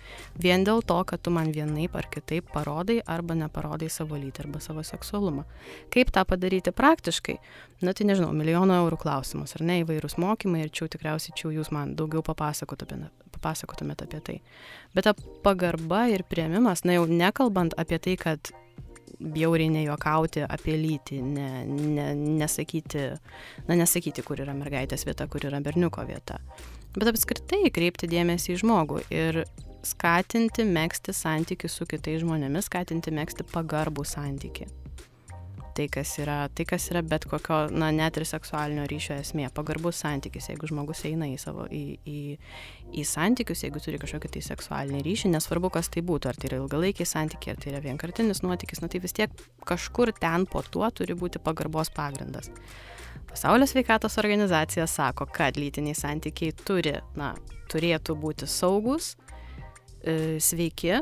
vien 0.42 0.64
dėl 0.66 0.82
to, 0.86 0.98
kad 1.08 1.22
tu 1.22 1.32
man 1.34 1.52
vienaip 1.54 1.96
ar 1.98 2.08
kitaip 2.12 2.48
parodai 2.54 3.00
arba 3.06 3.36
neparodai 3.38 3.90
savo 3.92 4.18
lytį 4.18 4.46
arba 4.46 4.62
savo 4.64 4.84
seksualumą. 4.86 5.44
Kaip 5.92 6.12
tą 6.14 6.24
padaryti 6.28 6.74
praktiškai? 6.74 7.36
Na 7.82 7.94
tai 7.96 8.06
nežinau, 8.06 8.30
milijono 8.36 8.76
eurų 8.84 9.00
klausimas, 9.02 9.56
ar 9.56 9.64
ne, 9.66 9.80
įvairūs 9.82 10.18
mokymai 10.22 10.64
ir 10.64 10.72
čia 10.74 10.86
tikriausiai 10.92 11.34
čia 11.38 11.50
jūs 11.50 11.72
man 11.74 11.96
daugiau 11.98 12.22
papasakotumėte 12.22 14.06
apie 14.06 14.20
tai. 14.22 14.36
Bet 14.94 15.08
ta 15.08 15.16
pagarba 15.42 16.04
ir 16.12 16.22
prieimimas, 16.28 16.84
na 16.86 16.94
jau 16.94 17.08
nekalbant 17.10 17.74
apie 17.80 17.98
tai, 18.02 18.14
kad 18.20 18.52
bjauriai 19.20 19.72
nejuokauti 19.72 20.44
apie 20.48 20.76
lytį, 20.80 21.20
ne, 21.22 21.48
ne, 21.68 22.06
nesakyti, 22.40 23.08
na, 23.68 23.78
nesakyti, 23.78 24.24
kur 24.26 24.42
yra 24.44 24.54
mergaitės 24.56 25.06
vieta, 25.08 25.28
kur 25.30 25.44
yra 25.48 25.62
berniuko 25.64 26.04
vieta. 26.08 26.40
Bet 26.96 27.08
apskritai 27.08 27.64
kreipti 27.72 28.10
dėmesį 28.10 28.56
į 28.56 28.60
žmogų 28.64 29.00
ir 29.14 29.42
skatinti 29.86 30.66
mėgsti 30.68 31.14
santykių 31.16 31.70
su 31.72 31.88
kitais 31.90 32.20
žmonėmis, 32.22 32.68
skatinti 32.68 33.14
mėgsti 33.14 33.48
pagarbų 33.54 34.06
santykių 34.06 34.68
tai, 35.76 35.86
kas 35.92 36.12
yra, 36.22 36.36
tai, 36.54 36.64
kas 36.68 36.86
yra 36.92 37.02
bet 37.06 37.24
kokio, 37.30 37.66
na, 37.74 37.90
net 37.94 38.18
ir 38.18 38.26
seksualinio 38.28 38.84
ryšio 38.90 39.16
esmė, 39.20 39.48
pagarbus 39.54 40.00
santykis, 40.02 40.48
jeigu 40.50 40.68
žmogus 40.70 41.02
eina 41.08 41.28
į 41.30 41.38
savo, 41.40 41.66
į, 41.72 41.82
į, 42.08 42.20
į 43.00 43.04
santykius, 43.08 43.64
jeigu 43.66 43.82
turi 43.82 44.00
kažkokį 44.02 44.32
tai 44.36 44.44
seksualinį 44.46 45.02
ryšį, 45.06 45.32
nesvarbu, 45.34 45.72
kas 45.74 45.90
tai 45.92 46.04
būtų, 46.08 46.30
ar 46.30 46.38
tai 46.40 46.50
yra 46.50 46.60
ilgalaikiai 46.62 47.08
santykiai, 47.08 47.56
ar 47.56 47.62
tai 47.62 47.72
yra 47.74 47.82
vienkartinis 47.84 48.44
nuotykis, 48.44 48.82
na 48.84 48.90
tai 48.92 49.02
vis 49.04 49.16
tiek 49.16 49.44
kažkur 49.68 50.14
ten 50.20 50.46
po 50.50 50.64
tuo 50.66 50.88
turi 50.94 51.16
būti 51.18 51.42
pagarbos 51.42 51.92
pagrindas. 51.96 52.52
Pasaulio 53.32 53.68
sveikatos 53.68 54.18
organizacija 54.20 54.86
sako, 54.88 55.26
kad 55.32 55.56
lytiniai 55.60 55.96
santykiai 55.96 56.56
turi, 56.66 56.98
na, 57.16 57.34
turėtų 57.72 58.16
būti 58.20 58.48
saugus, 58.50 59.14
e, 60.04 60.36
sveiki 60.40 60.98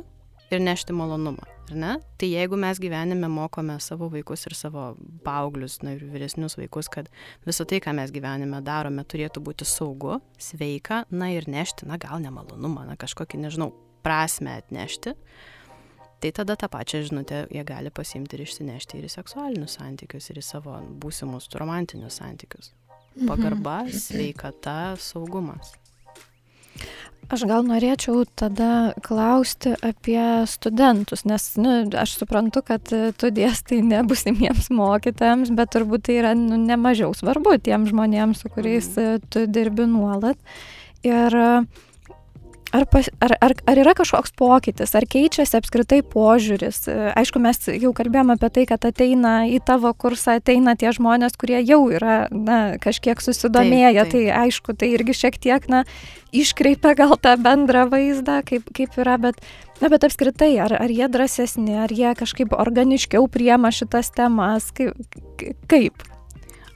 ir 0.50 0.62
nešti 0.62 0.94
malonumą 0.94 1.59
ar 1.70 1.76
ne? 1.78 1.92
Tai 2.20 2.28
jeigu 2.28 2.58
mes 2.60 2.80
gyvenime 2.82 3.30
mokome 3.30 3.78
savo 3.80 4.10
vaikus 4.12 4.44
ir 4.50 4.56
savo 4.58 4.90
paauglius, 5.24 5.78
na 5.86 5.94
ir 5.96 6.04
vyresnius 6.10 6.58
vaikus, 6.58 6.90
kad 6.92 7.08
visą 7.46 7.66
tai, 7.68 7.80
ką 7.80 7.94
mes 7.96 8.12
gyvenime 8.14 8.60
darome, 8.66 9.04
turėtų 9.06 9.42
būti 9.46 9.68
saugu, 9.68 10.18
sveika, 10.40 11.04
na 11.10 11.30
ir 11.34 11.48
nešti, 11.50 11.88
na 11.88 12.00
gal 12.00 12.20
nemalonumą, 12.22 12.84
na 12.90 12.98
kažkokį, 13.00 13.40
nežinau, 13.46 13.70
prasme 14.04 14.56
atnešti, 14.58 15.14
tai 16.20 16.32
tada 16.36 16.56
tą 16.60 16.68
pačią 16.72 17.02
žinutę 17.08 17.46
jie 17.52 17.64
gali 17.64 17.92
pasimti 17.92 18.36
ir 18.36 18.44
išsinešti 18.44 18.98
ir 18.98 19.08
į 19.08 19.14
seksualinius 19.16 19.78
santykius, 19.78 20.30
ir 20.32 20.40
į 20.40 20.44
savo 20.44 20.76
būsimus 21.00 21.48
romantinius 21.60 22.20
santykius. 22.20 22.74
Mhm. 23.16 23.28
Pagarba, 23.28 23.82
sveikata, 23.90 24.96
saugumas. 25.00 25.74
Aš 27.30 27.44
gal 27.46 27.62
norėčiau 27.62 28.24
tada 28.34 28.90
klausti 29.06 29.76
apie 29.86 30.18
studentus, 30.50 31.22
nes 31.22 31.44
nu, 31.62 31.74
aš 31.94 32.16
suprantu, 32.18 32.64
kad 32.66 32.90
tu 32.90 33.30
dėstai 33.30 33.78
nebusimiems 33.86 34.66
mokytojams, 34.74 35.52
bet 35.54 35.70
turbūt 35.76 36.08
tai 36.08 36.16
yra 36.24 36.32
nu, 36.34 36.58
nemažiau 36.58 37.14
svarbu 37.14 37.54
tiem 37.62 37.86
žmonėms, 37.86 38.42
su 38.42 38.50
kuriais 38.50 38.90
mhm. 38.96 39.30
tu 39.30 39.44
dirbi 39.46 39.86
nuolat. 39.92 40.40
Ir 41.06 41.38
Ar, 42.70 42.84
pas, 42.86 43.08
ar, 43.18 43.32
ar, 43.42 43.52
ar 43.66 43.78
yra 43.82 43.96
kažkoks 43.98 44.30
pokytis, 44.38 44.92
ar 44.94 45.02
keičiasi 45.10 45.56
apskritai 45.58 46.04
požiūris? 46.06 46.84
Aišku, 47.18 47.40
mes 47.42 47.58
jau 47.66 47.90
kalbėjome 47.96 48.36
apie 48.36 48.50
tai, 48.54 48.64
kad 48.70 48.86
ateina 48.86 49.32
į 49.50 49.58
tavo 49.66 49.90
kursą, 49.90 50.36
ateina 50.38 50.76
tie 50.78 50.92
žmonės, 50.94 51.34
kurie 51.40 51.58
jau 51.58 51.80
yra 51.90 52.28
na, 52.30 52.60
kažkiek 52.78 53.18
susidomėję, 53.18 54.04
taip, 54.04 54.12
taip. 54.12 54.28
tai 54.30 54.44
aišku, 54.44 54.76
tai 54.78 54.92
irgi 54.94 55.16
šiek 55.18 55.40
tiek 55.42 55.66
na, 55.72 55.82
iškreipia 56.30 56.94
gal 57.00 57.16
tą 57.18 57.34
bendrą 57.42 57.88
vaizdą, 57.90 58.38
kaip, 58.46 58.70
kaip 58.76 58.94
yra, 59.02 59.18
bet, 59.18 59.42
na, 59.82 59.90
bet 59.90 60.06
apskritai, 60.06 60.52
ar, 60.62 60.76
ar 60.78 60.94
jie 60.94 61.10
drąsesni, 61.10 61.74
ar 61.88 61.90
jie 61.90 62.14
kažkaip 62.22 62.54
organiškiau 62.54 63.26
priema 63.34 63.74
šitas 63.74 64.14
temas, 64.14 64.70
kaip? 64.78 64.94
kaip? 65.66 66.09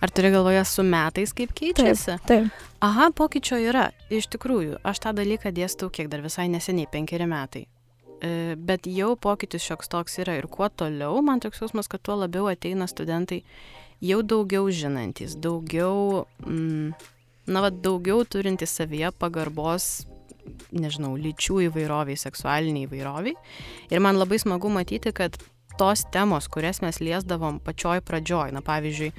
Ar 0.04 0.10
turi 0.10 0.28
galvoje 0.30 0.60
su 0.68 0.82
metais, 0.84 1.30
kaip 1.32 1.54
keičiasi? 1.56 2.04
Taip. 2.04 2.24
taip. 2.28 2.64
Aha, 2.84 3.06
pokyčio 3.16 3.56
yra. 3.56 3.86
Iš 4.12 4.26
tikrųjų, 4.34 4.82
aš 4.84 4.98
tą 5.00 5.14
dalyką 5.16 5.48
dėstau 5.56 5.88
kiek 5.88 6.10
dar 6.12 6.20
visai 6.20 6.44
neseniai, 6.52 6.90
penkeri 6.92 7.24
metai. 7.24 7.62
E, 8.20 8.52
bet 8.60 8.84
jau 8.84 9.14
pokytis 9.16 9.64
šioks 9.64 9.88
toks 9.88 10.18
yra 10.20 10.34
ir 10.36 10.44
kuo 10.52 10.68
toliau, 10.68 11.22
man 11.24 11.40
toks 11.40 11.62
jausmas, 11.62 11.88
kad 11.88 12.04
tuo 12.04 12.18
labiau 12.20 12.50
ateina 12.52 12.84
studentai 12.90 13.40
jau 14.04 14.20
daugiau 14.20 14.68
žinantis, 14.68 15.38
daugiau, 15.40 16.26
mm, 16.44 16.92
na, 17.48 17.62
va, 17.64 17.70
daugiau 17.72 18.26
turintys 18.28 18.76
savyje 18.76 19.08
pagarbos 19.16 20.04
nežinau, 20.68 21.14
lyčių 21.16 21.62
įvairoviai, 21.70 22.20
seksualiniai 22.20 22.90
įvairoviai. 22.90 23.40
Ir 23.88 24.04
man 24.04 24.20
labai 24.20 24.36
smagu 24.42 24.68
matyti, 24.68 25.14
kad 25.16 25.40
tos 25.80 26.04
temos, 26.12 26.50
kurias 26.52 26.82
mes 26.84 27.00
liesdavom 27.00 27.62
pačioj 27.64 28.04
pradžioj, 28.04 28.52
na 28.54 28.60
pavyzdžiui, 28.64 29.14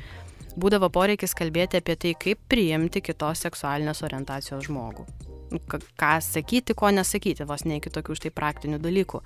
būdavo 0.60 0.89
poreikis 0.94 1.36
kalbėti 1.38 1.80
apie 1.82 1.96
tai, 2.00 2.13
kaip 2.20 2.41
priimti 2.52 3.04
kitos 3.04 3.44
seksualinės 3.46 4.04
orientacijos 4.08 4.68
žmogų. 4.70 5.06
Nu, 5.54 5.62
ką 5.62 6.13
sakyti, 6.26 6.76
ko 6.78 6.89
nesakyti, 6.96 7.46
vos 7.48 7.65
ne 7.68 7.80
iki 7.80 7.91
tokių 7.94 8.18
štai 8.18 8.32
praktinių 8.36 8.80
dalykų. 8.82 9.22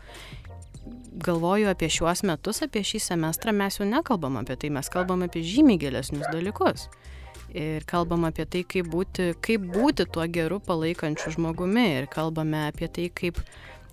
Galvoju 1.19 1.69
apie 1.71 1.89
šiuos 1.91 2.23
metus, 2.27 2.61
apie 2.65 2.83
šį 2.85 3.01
semestrą 3.03 3.53
mes 3.55 3.79
jau 3.79 3.87
nekalbam 3.87 4.37
apie 4.41 4.57
tai, 4.59 4.71
mes 4.73 4.89
kalbam 4.91 5.23
apie 5.25 5.43
žymiai 5.45 5.79
gilesnius 5.81 6.27
dalykus. 6.33 6.87
Ir 7.49 7.85
kalbam 7.89 8.27
apie 8.27 8.45
tai, 8.45 8.61
kaip 8.67 8.91
būti, 8.93 9.31
kaip 9.41 9.63
būti 9.73 10.05
tuo 10.13 10.27
geru 10.29 10.59
palaikančiu 10.61 11.33
žmogumi. 11.33 11.87
Ir 12.03 12.09
kalbame 12.11 12.67
apie 12.67 12.89
tai, 12.93 13.07
kaip 13.09 13.41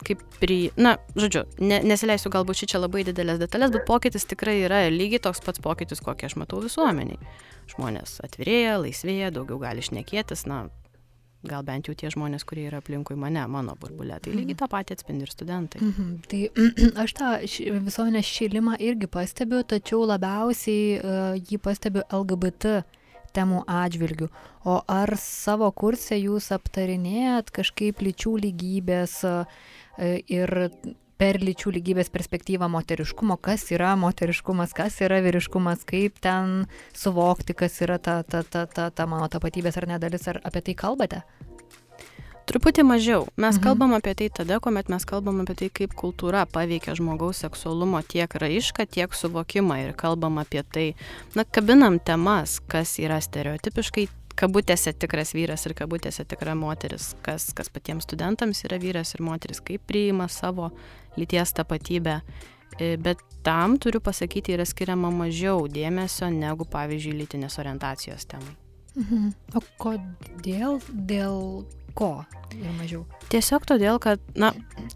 kaip 0.04 0.22
pri... 0.40 0.58
Na, 0.76 0.96
žodžiu, 1.16 1.44
ne, 1.62 1.80
nesileisiu 1.86 2.32
galbūt 2.34 2.66
čia 2.66 2.80
labai 2.82 3.04
didelės 3.06 3.40
detalės, 3.42 3.74
bet 3.74 3.86
pokytis 3.88 4.28
tikrai 4.28 4.58
yra 4.64 4.86
lygiai 4.92 5.22
toks 5.28 5.44
pats 5.44 5.62
pokytis, 5.62 6.02
kokį 6.04 6.30
aš 6.30 6.38
matau 6.42 6.62
visuomeniai. 6.64 7.20
Žmonės 7.72 8.20
atvirėja, 8.26 8.76
laisvėja, 8.82 9.32
daugiau 9.34 9.58
gali 9.62 9.84
šnekėtis, 9.84 10.46
na, 10.50 10.66
gal 11.46 11.64
bent 11.66 11.88
jau 11.88 11.94
tie 11.98 12.10
žmonės, 12.12 12.44
kurie 12.46 12.66
yra 12.68 12.80
aplinkui 12.82 13.16
mane, 13.18 13.42
mano 13.50 13.76
burbulė. 13.80 14.18
Tai 14.22 14.34
lygiai 14.34 14.54
mhm. 14.54 14.60
tą 14.60 14.68
patį 14.72 14.96
atspindi 14.96 15.26
ir 15.26 15.32
studentai. 15.32 15.82
Mhm. 15.84 16.12
Tai 16.30 16.42
aš 17.04 17.16
tą 17.18 17.32
visuomenės 17.86 18.34
šilimą 18.36 18.76
irgi 18.82 19.10
pastebiu, 19.10 19.62
tačiau 19.68 20.04
labiausiai 20.10 20.98
uh, 20.98 21.32
jį 21.38 21.60
pastebiu 21.62 22.06
LGBT 22.10 22.80
temų 23.36 23.62
atžvilgių. 23.68 24.30
O 24.66 24.78
ar 24.90 25.12
savo 25.20 25.68
kursę 25.76 26.16
jūs 26.18 26.48
aptarinėjat 26.56 27.52
kažkaip 27.54 28.00
lyčių 28.06 28.36
lygybės 28.46 29.20
uh, 29.28 29.58
ir 29.98 30.52
per 31.16 31.38
lyčių 31.40 31.72
lygybės 31.78 32.10
perspektyvą 32.12 32.68
moteriškumo, 32.72 33.38
kas 33.40 33.64
yra 33.72 33.94
moteriškumas, 34.00 34.74
kas 34.76 35.00
yra 35.04 35.22
vyriškumas, 35.24 35.84
kaip 35.88 36.20
ten 36.24 36.66
suvokti, 36.96 37.56
kas 37.56 37.80
yra 37.84 37.96
ta, 37.98 38.20
ta, 38.22 38.42
ta, 38.44 38.66
ta, 38.68 38.90
ta 38.90 39.06
mano 39.08 39.28
tapatybės 39.32 39.80
ar 39.80 39.88
nedalis, 39.96 40.28
ar 40.28 40.42
apie 40.44 40.62
tai 40.68 40.76
kalbate? 40.76 41.22
Truputį 42.46 42.84
mažiau. 42.86 43.24
Mes 43.34 43.56
mhm. 43.56 43.62
kalbam 43.64 43.96
apie 43.96 44.12
tai 44.14 44.28
tada, 44.30 44.60
kuomet 44.62 44.90
mes 44.92 45.08
kalbam 45.08 45.40
apie 45.42 45.56
tai, 45.58 45.70
kaip 45.80 45.96
kultūra 45.98 46.44
paveikia 46.46 46.94
žmogaus 46.94 47.40
seksualumo 47.42 48.04
tiek 48.06 48.30
raišką, 48.30 48.86
tiek 48.86 49.16
suvokimą 49.16 49.80
ir 49.82 49.96
kalbam 49.98 50.38
apie 50.38 50.62
tai, 50.62 50.86
na, 51.34 51.42
kabinam 51.42 51.98
temas, 51.98 52.60
kas 52.70 53.00
yra 53.02 53.18
stereotipiškai 53.24 54.06
kabutėse 54.36 54.92
tikras 54.96 55.32
vyras 55.36 55.66
ir 55.66 55.74
kabutėse 55.78 56.24
tikra 56.28 56.54
moteris, 56.58 57.14
kas, 57.24 57.50
kas 57.56 57.70
patiems 57.72 58.06
studentams 58.08 58.62
yra 58.68 58.78
vyras 58.82 59.14
ir 59.16 59.24
moteris, 59.26 59.62
kaip 59.64 59.86
priima 59.88 60.28
savo 60.32 60.70
lyties 61.16 61.54
tapatybę. 61.56 62.20
E, 62.80 62.96
bet 63.00 63.22
tam, 63.46 63.78
turiu 63.80 64.02
pasakyti, 64.04 64.56
yra 64.56 64.66
skiriama 64.68 65.10
mažiau 65.14 65.64
dėmesio 65.70 66.28
negu, 66.32 66.66
pavyzdžiui, 66.68 67.16
lytinės 67.22 67.58
orientacijos 67.62 68.28
temai. 68.28 68.56
Mhm. 68.96 69.32
O 69.56 69.62
kodėl? 69.80 70.80
Dėl 70.92 71.64
ko 71.96 72.10
ir 72.54 72.72
mažiau? 72.78 73.04
Tiesiog 73.32 73.64
todėl, 73.68 73.98
kad, 74.02 74.20
na, 74.38 74.52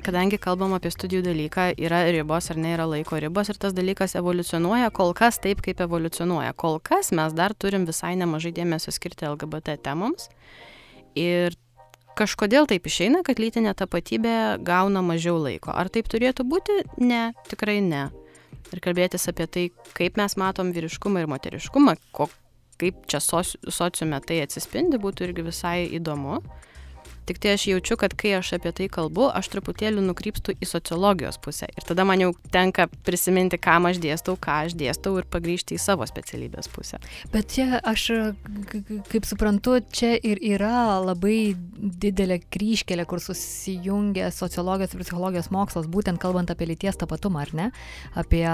kadangi 0.06 0.38
kalbam 0.40 0.76
apie 0.76 0.92
studijų 0.94 1.24
dalyką, 1.26 1.70
yra 1.82 2.04
ribos 2.14 2.50
ar 2.52 2.60
ne 2.60 2.74
yra 2.76 2.86
laiko 2.90 3.18
ribos 3.22 3.50
ir 3.50 3.58
tas 3.60 3.74
dalykas 3.76 4.14
evoliucionuoja 4.20 4.92
kol 4.94 5.14
kas 5.18 5.40
taip, 5.42 5.64
kaip 5.64 5.82
evoliucionuoja. 5.82 6.52
Kol 6.60 6.78
kas 6.84 7.10
mes 7.16 7.34
dar 7.36 7.56
turim 7.56 7.88
visai 7.88 8.14
nemažai 8.20 8.54
dėmesio 8.56 8.94
skirti 8.94 9.28
LGBT 9.32 9.80
temoms 9.82 10.30
ir 11.18 11.56
kažkodėl 12.20 12.68
taip 12.70 12.86
išeina, 12.86 13.22
kad 13.26 13.40
lytinė 13.40 13.74
tapatybė 13.78 14.60
gauna 14.66 15.02
mažiau 15.04 15.38
laiko. 15.40 15.72
Ar 15.72 15.90
taip 15.92 16.10
turėtų 16.10 16.44
būti? 16.48 16.82
Ne, 17.00 17.30
tikrai 17.50 17.80
ne. 17.84 18.08
Ir 18.70 18.82
kalbėtis 18.84 19.26
apie 19.30 19.46
tai, 19.50 19.64
kaip 19.96 20.18
mes 20.20 20.36
matom 20.38 20.70
vyriškumą 20.74 21.24
ir 21.24 21.30
moteriškumą, 21.30 21.96
ko, 22.14 22.28
kaip 22.80 23.02
čia 23.10 23.18
sociume 23.22 24.20
tai 24.26 24.42
atsispindi, 24.44 25.00
būtų 25.00 25.30
irgi 25.30 25.46
visai 25.48 25.78
įdomu. 25.98 26.38
Tik 27.28 27.38
tai 27.42 27.54
aš 27.56 27.66
jaučiu, 27.70 27.96
kad 28.00 28.14
kai 28.18 28.34
aš 28.38 28.54
apie 28.56 28.72
tai 28.76 28.88
kalbu, 28.92 29.28
aš 29.36 29.50
truputėlį 29.52 30.02
nukrypstu 30.06 30.54
į 30.56 30.68
sociologijos 30.68 31.38
pusę. 31.42 31.68
Ir 31.76 31.86
tada 31.86 32.06
man 32.08 32.22
jau 32.22 32.32
tenka 32.52 32.88
prisiminti, 33.06 33.58
kam 33.60 33.88
aš 33.90 34.00
dėstau, 34.02 34.36
ką 34.40 34.64
aš 34.66 34.76
dėstau 34.78 35.16
ir 35.20 35.28
pagryžti 35.30 35.76
į 35.76 35.82
savo 35.82 36.06
specialybės 36.08 36.70
pusę. 36.72 37.00
Bet 37.32 37.52
čia 37.54 37.80
aš, 37.86 38.06
kaip 39.12 39.28
suprantu, 39.28 39.78
čia 39.92 40.14
ir 40.16 40.40
yra 40.40 41.00
labai 41.04 41.54
didelė 41.80 42.40
kryškelė, 42.50 43.06
kur 43.08 43.22
susijungia 43.22 44.30
sociologijos 44.34 44.94
ir 44.94 45.04
psichologijos 45.04 45.50
mokslas, 45.54 45.88
būtent 45.90 46.20
kalbant 46.22 46.50
apie 46.52 46.68
lyties 46.72 46.98
tapatumą, 47.00 47.44
ar 47.44 47.54
ne? 47.56 47.68
Apie 48.18 48.44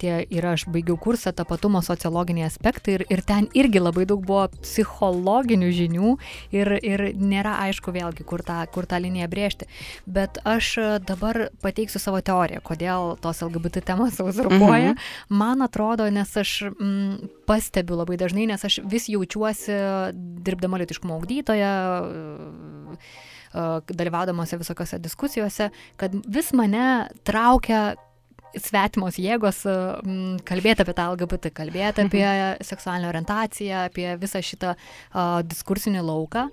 tie, 0.00 0.12
ir 0.30 0.46
aš 0.46 0.66
baigiau 0.72 0.98
kursą 1.00 1.32
tapatumo 1.36 1.82
sociologiniai 1.84 2.48
aspektai 2.48 2.98
ir, 2.98 3.06
ir 3.12 3.22
ten 3.26 3.48
irgi 3.58 3.82
labai 3.82 4.06
daug 4.08 4.24
buvo 4.26 4.46
psichologinių 4.60 5.70
žinių 5.74 6.14
ir, 6.56 6.72
ir 6.82 7.04
nėra 7.18 7.57
aišku, 7.66 7.92
vėlgi, 7.94 8.26
kur 8.28 8.42
tą, 8.46 8.60
kur 8.72 8.88
tą 8.88 9.00
liniją 9.02 9.28
brėžti. 9.30 9.68
Bet 10.06 10.40
aš 10.48 10.70
e, 10.80 10.88
dabar 11.04 11.48
pateiksiu 11.64 12.00
savo 12.02 12.20
teoriją, 12.24 12.62
kodėl 12.64 13.14
tos 13.22 13.42
LGBT 13.46 13.82
temos 13.92 14.20
uzurpuoja. 14.22 14.94
Mhm. 14.94 15.38
Man 15.40 15.64
atrodo, 15.66 16.08
nes 16.12 16.34
aš 16.38 16.54
mm, 16.70 17.32
pastebiu 17.48 17.98
labai 18.00 18.18
dažnai, 18.20 18.48
nes 18.50 18.64
aš 18.64 18.80
vis 18.88 19.08
jaučiuosi 19.12 19.78
dirbdama 20.46 20.80
litiškumo 20.82 21.18
augdytoje 21.18 21.72
e, 21.72 23.00
dalyvaudamose 23.88 24.58
visokiose 24.60 24.98
diskusijose, 25.02 25.70
kad 25.96 26.14
vis 26.26 26.52
mane 26.52 27.08
traukia 27.24 27.96
svetimos 28.56 29.18
jėgos 29.20 29.60
m, 29.68 30.38
kalbėti 30.46 30.84
apie 30.84 30.94
tą 30.96 31.08
LGBT, 31.12 31.52
kalbėti 31.54 32.04
apie 32.04 32.24
mhm. 32.24 32.64
seksualinę 32.64 33.10
orientaciją, 33.10 33.84
apie 33.90 34.08
visą 34.20 34.42
šitą 34.44 34.74
uh, 34.74 35.40
diskursinį 35.46 36.04
lauką. 36.06 36.48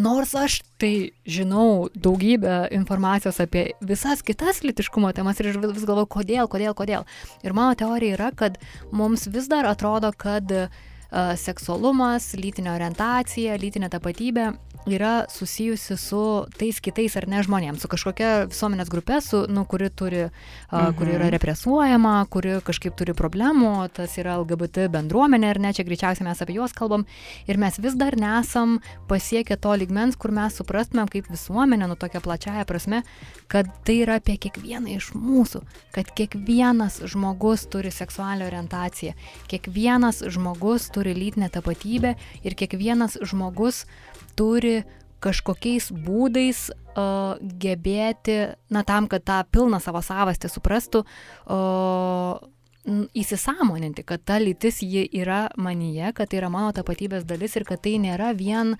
Nors 0.00 0.36
aš 0.38 0.60
tai 0.78 1.10
žinau 1.26 1.88
daugybę 1.94 2.68
informacijos 2.74 3.40
apie 3.42 3.70
visas 3.82 4.22
kitas 4.26 4.62
litiškumo 4.62 5.10
temas 5.16 5.40
ir 5.42 5.50
vis 5.50 5.86
galvoju, 5.86 6.10
kodėl, 6.18 6.50
kodėl, 6.50 6.76
kodėl. 6.78 7.08
Ir 7.46 7.56
mano 7.56 7.74
teorija 7.78 8.18
yra, 8.18 8.30
kad 8.34 8.60
mums 8.94 9.26
vis 9.30 9.50
dar 9.50 9.66
atrodo, 9.70 10.12
kad 10.14 10.50
uh, 10.54 10.70
seksualumas, 11.10 12.32
lytinė 12.38 12.74
orientacija, 12.76 13.58
lytinė 13.58 13.90
tapatybė 13.90 14.52
yra 14.92 15.24
susijusi 15.30 15.96
su 15.96 16.20
tais 16.58 16.80
kitais 16.82 17.16
ar 17.18 17.26
ne 17.30 17.42
žmonėms, 17.44 17.82
su 17.82 17.90
kažkokia 17.90 18.46
visuomenės 18.50 18.90
grupė, 18.92 19.20
su, 19.24 19.42
nu, 19.50 19.64
kuri, 19.68 19.90
turi, 19.90 20.22
mhm. 20.70 20.96
kuri 20.98 21.16
yra 21.18 21.30
represuojama, 21.34 22.14
kuri 22.32 22.58
kažkaip 22.66 22.96
turi 22.98 23.14
problemų, 23.16 23.72
tas 23.96 24.16
yra 24.20 24.38
LGBT 24.40 24.88
bendruomenė 24.92 25.50
ar 25.54 25.60
ne, 25.62 25.72
čia 25.76 25.86
greičiausiai 25.88 26.26
mes 26.28 26.42
apie 26.42 26.56
juos 26.58 26.74
kalbam 26.76 27.06
ir 27.50 27.60
mes 27.60 27.78
vis 27.82 27.96
dar 27.98 28.16
nesam 28.20 28.78
pasiekę 29.10 29.58
to 29.60 29.74
ligmens, 29.80 30.18
kur 30.20 30.34
mes 30.34 30.56
suprastumėm 30.60 31.10
kaip 31.12 31.30
visuomenė, 31.30 31.88
nu 31.90 31.98
tokia 32.00 32.22
plačiaja 32.24 32.66
prasme, 32.68 33.02
kad 33.50 33.70
tai 33.86 34.00
yra 34.04 34.20
apie 34.20 34.36
kiekvieną 34.40 34.96
iš 34.96 35.12
mūsų, 35.16 35.62
kad 35.94 36.10
kiekvienas 36.16 37.00
žmogus 37.10 37.66
turi 37.70 37.92
seksualią 37.94 38.48
orientaciją, 38.50 39.16
kiekvienas 39.50 40.24
žmogus 40.30 40.90
turi 40.94 41.14
lytinę 41.16 41.50
tapatybę 41.52 42.16
ir 42.44 42.56
kiekvienas 42.58 43.18
žmogus 43.26 43.84
turi 44.40 44.78
kažkokiais 45.20 45.90
būdais 45.92 46.70
uh, 46.72 47.36
gebėti, 47.60 48.38
na 48.72 48.84
tam, 48.88 49.10
kad 49.10 49.26
tą 49.28 49.42
pilną 49.52 49.82
savo 49.84 50.00
savastį 50.04 50.48
suprastų, 50.48 51.04
uh, 51.04 52.40
įsisamoninti, 52.88 54.02
kad 54.08 54.22
ta 54.24 54.38
lytis 54.40 54.80
ji 54.80 55.02
yra 55.20 55.50
manyje, 55.60 56.12
kad 56.16 56.30
tai 56.30 56.38
yra 56.40 56.48
mano 56.52 56.72
tapatybės 56.72 57.26
dalis 57.28 57.52
ir 57.58 57.66
kad 57.68 57.82
tai 57.84 57.98
nėra 58.00 58.30
vien 58.36 58.72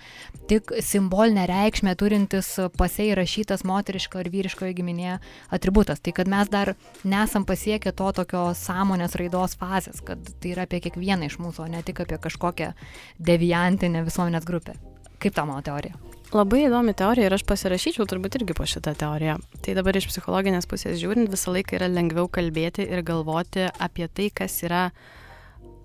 tik 0.48 0.72
simbolinę 0.80 1.44
reikšmę 1.50 1.92
turintis 2.00 2.48
pasiai 2.80 3.12
rašytas 3.18 3.64
moteriško 3.68 4.22
ir 4.22 4.30
vyriškojo 4.32 4.72
giminėje 4.78 5.18
atributas. 5.52 6.00
Tai 6.00 6.14
kad 6.16 6.32
mes 6.32 6.48
dar 6.48 6.74
nesam 7.04 7.44
pasiekę 7.44 7.92
to 7.92 8.12
tokio 8.16 8.46
sąmonės 8.56 9.18
raidos 9.20 9.58
fazės, 9.60 10.00
kad 10.00 10.32
tai 10.40 10.54
yra 10.54 10.64
apie 10.64 10.80
kiekvieną 10.86 11.28
iš 11.28 11.36
mūsų, 11.42 11.66
o 11.66 11.68
ne 11.68 11.84
tik 11.84 12.00
apie 12.00 12.16
kažkokią 12.24 12.72
deviantinę 13.20 14.06
visuomenės 14.08 14.48
grupę. 14.48 14.78
Kaip 15.20 15.36
ta 15.36 15.44
mano 15.48 15.60
teorija? 15.64 15.98
Labai 16.30 16.62
įdomi 16.68 16.92
teorija 16.94 17.26
ir 17.26 17.34
aš 17.34 17.42
pasirašyčiau 17.48 18.06
turbūt 18.06 18.36
irgi 18.38 18.54
po 18.54 18.62
šitą 18.68 18.92
teoriją. 18.98 19.40
Tai 19.64 19.72
dabar 19.74 19.96
iš 19.98 20.06
psichologinės 20.12 20.68
pusės 20.70 21.00
žiūrint, 21.00 21.30
visą 21.32 21.50
laiką 21.56 21.74
yra 21.80 21.88
lengviau 21.90 22.30
kalbėti 22.30 22.86
ir 22.86 23.02
galvoti 23.06 23.66
apie 23.82 24.06
tai, 24.06 24.28
kas 24.30 24.60
yra 24.62 24.84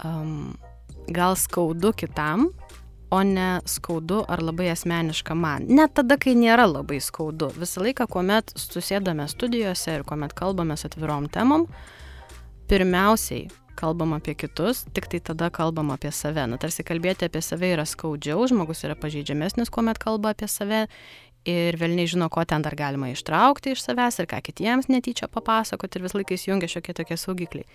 um, 0.05 0.53
gal 1.09 1.33
skaudu 1.39 1.95
kitam, 1.97 2.51
o 3.09 3.23
ne 3.25 3.49
skaudu 3.65 4.21
ar 4.29 4.43
labai 4.45 4.69
asmeniška 4.73 5.33
man. 5.37 5.65
Net 5.65 5.95
tada, 5.97 6.19
kai 6.21 6.35
nėra 6.37 6.67
labai 6.69 7.01
skaudu. 7.01 7.49
Visą 7.57 7.81
laiką, 7.85 8.05
kuomet 8.11 8.53
susėdame 8.59 9.25
studijose 9.31 9.97
ir 9.97 10.05
kuomet 10.05 10.37
kalbame 10.37 10.77
atvirom 10.77 11.25
temom, 11.33 11.65
pirmiausiai 12.69 13.49
kalbam 13.77 14.15
apie 14.17 14.35
kitus, 14.39 14.85
tik 14.95 15.09
tai 15.11 15.19
tada 15.19 15.51
kalbam 15.53 15.91
apie 15.95 16.11
save. 16.15 16.47
Na, 16.49 16.59
tarsi 16.61 16.85
kalbėti 16.87 17.27
apie 17.27 17.43
save 17.45 17.73
yra 17.75 17.85
skaudžiau, 17.87 18.47
žmogus 18.49 18.85
yra 18.87 18.97
pažeidžiamesnis, 18.99 19.71
kuomet 19.73 20.01
kalba 20.01 20.33
apie 20.35 20.49
save 20.51 20.85
ir 21.45 21.77
vėl 21.77 21.93
nežino, 21.95 22.27
ko 22.33 22.43
ten 22.47 22.63
dar 22.65 22.75
galima 22.77 23.11
ištraukti 23.11 23.75
iš 23.75 23.83
savęs 23.85 24.17
ir 24.19 24.27
ką 24.29 24.41
kitiems 24.47 24.89
netyčia 24.89 25.29
papasakoti 25.31 25.99
ir 25.99 26.05
vis 26.07 26.15
laikais 26.17 26.47
jungia 26.47 26.69
šiokie 26.71 26.95
tokie 26.97 27.17
saugikliai. 27.21 27.67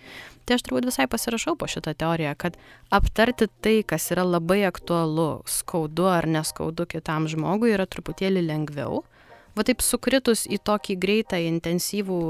Tai 0.45 0.57
aš 0.57 0.65
turbūt 0.67 0.89
visai 0.89 1.07
pasirašau 1.11 1.55
po 1.59 1.69
šitą 1.71 1.95
teoriją, 1.95 2.35
kad 2.37 2.59
aptarti 2.91 3.47
tai, 3.63 3.77
kas 3.87 4.09
yra 4.11 4.27
labai 4.27 4.61
aktualu, 4.67 5.45
skaudu 5.47 6.09
ar 6.11 6.27
neskaudu 6.27 6.87
kitam 6.91 7.29
žmogui 7.31 7.71
yra 7.77 7.87
truputėlį 7.87 8.43
lengviau 8.49 9.05
va 9.57 9.65
taip 9.67 9.83
sukritus 9.83 10.45
į 10.49 10.61
tokį 10.63 10.95
greitą, 11.01 11.39
intensyvų 11.51 12.21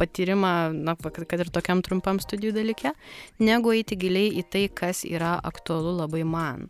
patyrimą, 0.00 0.52
na, 0.72 0.96
kad 0.96 1.42
ir 1.42 1.52
tokiam 1.52 1.82
trumpam 1.84 2.20
studijų 2.22 2.54
dalyke, 2.56 2.92
negu 3.42 3.72
eiti 3.74 3.98
giliai 4.00 4.32
į 4.40 4.46
tai, 4.52 4.66
kas 4.72 5.04
yra 5.08 5.36
aktualu 5.44 5.96
labai 6.00 6.24
man. 6.28 6.66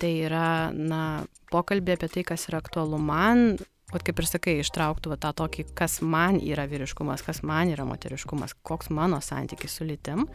Tai 0.00 0.10
yra, 0.26 0.72
na, 0.74 1.24
pokalbė 1.52 1.98
apie 1.98 2.10
tai, 2.10 2.26
kas 2.26 2.48
yra 2.50 2.58
aktualu 2.62 2.98
man, 2.98 3.54
o 3.94 4.00
kaip 4.02 4.18
ir 4.18 4.28
sakai, 4.28 4.56
ištrauktų 4.62 5.12
va, 5.12 5.18
tą 5.22 5.30
tokį, 5.38 5.68
kas 5.78 6.00
man 6.02 6.40
yra 6.42 6.66
vyriškumas, 6.70 7.22
kas 7.26 7.44
man 7.46 7.70
yra 7.74 7.86
moteriškumas, 7.86 8.56
koks 8.66 8.90
mano 8.94 9.20
santykis 9.22 9.78
su 9.78 9.86
lytim. 9.86 10.26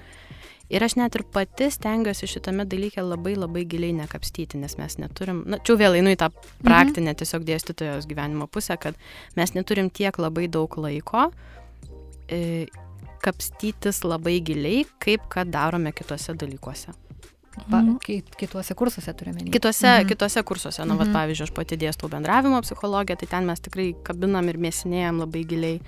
Ir 0.70 0.84
aš 0.86 0.96
net 1.00 1.16
ir 1.18 1.24
pati 1.34 1.70
stengiuosi 1.74 2.30
šitame 2.30 2.66
dalyke 2.70 3.02
labai 3.02 3.34
labai 3.38 3.64
giliai 3.70 3.96
nekapstyti, 4.04 4.60
nes 4.62 4.78
mes 4.78 5.00
neturim, 5.02 5.42
na, 5.50 5.58
čia 5.66 5.78
vėl 5.80 5.98
einu 5.98 6.14
į 6.14 6.20
tą 6.22 6.30
mhm. 6.30 6.66
praktinę 6.68 7.16
tiesiog 7.18 7.48
dėstytojos 7.48 8.10
gyvenimo 8.10 8.50
pusę, 8.52 8.78
kad 8.82 9.00
mes 9.40 9.56
neturim 9.58 9.90
tiek 9.90 10.22
labai 10.22 10.46
daug 10.52 10.78
laiko 10.78 11.30
e, 12.30 12.68
kapstytis 13.26 14.04
labai 14.06 14.40
giliai, 14.46 14.86
kaip 15.02 15.26
kad 15.34 15.50
darome 15.52 15.92
kitose 15.96 16.38
dalykuose. 16.38 16.94
Pa, 17.56 17.82
mhm. 17.82 17.98
kituose 18.38 18.76
kursuose 18.78 19.14
turime. 19.18 19.44
Kituose, 19.52 19.88
mhm. 19.88 20.08
kituose 20.08 20.44
kursuose, 20.44 20.86
nu, 20.86 20.94
mhm. 20.94 21.02
vat, 21.02 21.14
pavyzdžiui, 21.18 21.50
aš 21.50 21.54
pati 21.56 21.80
dėstau 21.82 22.10
bendravimo 22.12 22.62
psichologiją, 22.66 23.18
tai 23.20 23.30
ten 23.34 23.50
mes 23.50 23.64
tikrai 23.66 23.90
kabinam 24.06 24.48
ir 24.52 24.62
mėsinėjom 24.62 25.24
labai 25.26 25.44
giliai 25.50 25.82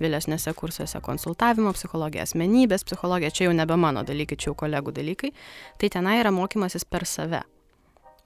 vėlesnėse 0.00 0.52
kursuose 0.56 1.00
konsultavimo 1.00 1.72
psichologija, 1.76 2.26
asmenybės 2.28 2.84
psichologija, 2.84 3.32
čia 3.32 3.48
jau 3.48 3.56
nebe 3.56 3.78
mano 3.80 4.04
dalykai, 4.06 4.36
čia 4.36 4.50
jau 4.50 4.58
kolegų 4.66 4.92
dalykai, 4.96 5.32
tai 5.80 5.92
tenai 5.92 6.18
yra 6.20 6.34
mokymasis 6.36 6.84
per 6.84 7.08
save. 7.08 7.42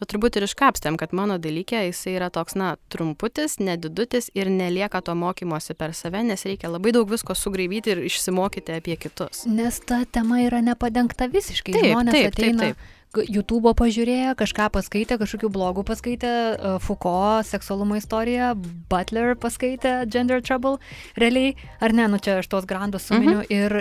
O 0.01 0.07
turbūt 0.09 0.39
ir 0.39 0.47
iškapstėm, 0.47 0.97
kad 1.01 1.13
mano 1.17 1.37
dalykė 1.43 1.83
jisai 1.91 2.15
yra 2.17 2.31
toks, 2.33 2.57
na, 2.57 2.71
trumputis, 2.93 3.59
nedidutis 3.61 4.31
ir 4.33 4.49
nelieka 4.49 5.03
to 5.05 5.13
mokymosi 5.19 5.77
per 5.77 5.93
save, 5.97 6.23
nes 6.25 6.47
reikia 6.49 6.71
labai 6.73 6.95
daug 6.97 7.11
visko 7.11 7.37
sugraibyti 7.37 7.93
ir 7.93 8.01
išsimokyti 8.09 8.79
apie 8.79 8.97
kitus. 9.01 9.45
Nes 9.45 9.83
ta 9.85 10.07
tema 10.09 10.41
yra 10.47 10.63
nepadengta 10.65 11.29
visiškai. 11.29 11.77
Taip, 11.77 11.93
Žmonės 11.93 12.17
taip, 12.17 12.33
ateina... 12.33 12.65
taip, 12.65 12.81
taip 12.81 12.97
YouTube'o 13.11 13.73
pažiūrėjo, 13.75 14.37
kažką 14.39 14.69
paskaitė, 14.71 15.17
kažkokių 15.19 15.49
blogų 15.51 15.83
paskaitė, 15.89 16.31
uh, 16.55 16.77
Foucault 16.79 17.49
seksualumo 17.49 17.99
istoriją, 17.99 18.53
Butler 18.91 19.35
paskaitė 19.35 20.05
Gender 20.07 20.39
Trouble, 20.47 20.79
realiai, 21.19 21.57
ar 21.83 21.91
ne, 21.97 22.07
nu 22.07 22.21
čia 22.23 22.39
aš 22.39 22.51
tos 22.53 22.69
grandus 22.71 23.09
suminiu, 23.11 23.41
mhm. 23.43 23.51
ir, 23.51 23.77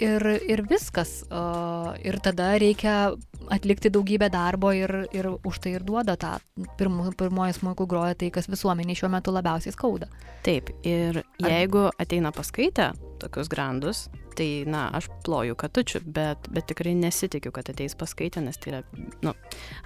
ir, 0.00 0.26
ir 0.48 0.62
viskas. 0.68 1.20
Ir 2.04 2.18
tada 2.24 2.52
reikia 2.60 3.12
atlikti 3.50 3.90
daugybę 3.92 4.30
darbo 4.32 4.72
ir, 4.76 4.92
ir 5.16 5.30
už 5.36 5.60
tai 5.64 5.74
ir 5.78 5.84
duoda 5.86 6.16
tą 6.20 6.36
pirmo, 6.78 7.10
pirmoji 7.18 7.56
smūkų 7.58 7.86
groja 7.90 8.16
tai, 8.18 8.30
kas 8.34 8.50
visuomeniai 8.50 8.98
šiuo 8.98 9.10
metu 9.12 9.34
labiausiai 9.34 9.74
skauda. 9.74 10.10
Taip, 10.46 10.72
ir 10.86 11.22
jeigu 11.42 11.88
ar... 11.88 11.96
ateina 12.02 12.32
paskaitę 12.36 12.92
tokius 13.20 13.50
grandus, 13.52 14.06
tai, 14.36 14.64
na, 14.70 14.86
aš 14.96 15.10
ploju 15.26 15.56
katučių, 15.60 16.00
bet, 16.08 16.48
bet 16.54 16.68
tikrai 16.70 16.94
nesitikiu, 16.96 17.52
kad 17.52 17.68
ateis 17.72 17.96
paskaitę, 17.98 18.40
nes 18.44 18.56
tai 18.60 18.72
yra, 18.72 18.82
nu, 19.26 19.34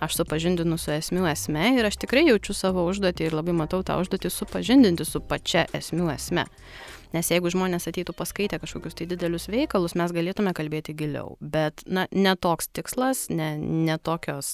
aš 0.04 0.20
supažindinu 0.20 0.78
su 0.78 0.92
esmių 0.94 1.26
esme 1.32 1.72
ir 1.78 1.88
aš 1.88 1.98
tikrai 2.04 2.26
jaučiu 2.28 2.54
savo 2.54 2.84
užduotį 2.90 3.28
ir 3.28 3.38
labai 3.38 3.56
matau 3.56 3.82
tą 3.86 3.98
užduotį 4.02 4.30
supažindinti 4.30 5.06
su 5.08 5.22
pačia 5.24 5.66
esmių 5.74 6.12
esme. 6.14 6.46
Nes 7.14 7.30
jeigu 7.30 7.50
žmonės 7.52 7.86
ateitų 7.90 8.14
paskaitę 8.18 8.58
kažkokius 8.62 8.96
tai 8.98 9.06
didelius 9.10 9.46
veikalus, 9.52 9.94
mes 9.98 10.12
galėtume 10.14 10.50
kalbėti 10.56 10.96
giliau. 10.98 11.36
Bet, 11.40 11.84
na, 11.86 12.08
ne 12.10 12.34
toks 12.34 12.72
tikslas, 12.74 13.28
ne, 13.30 13.54
ne 13.58 13.98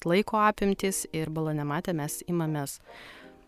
laiko 0.04 0.42
apimtis 0.44 1.06
ir 1.16 1.32
balonematė 1.32 1.94
mes 1.96 2.20
imamės 2.28 2.78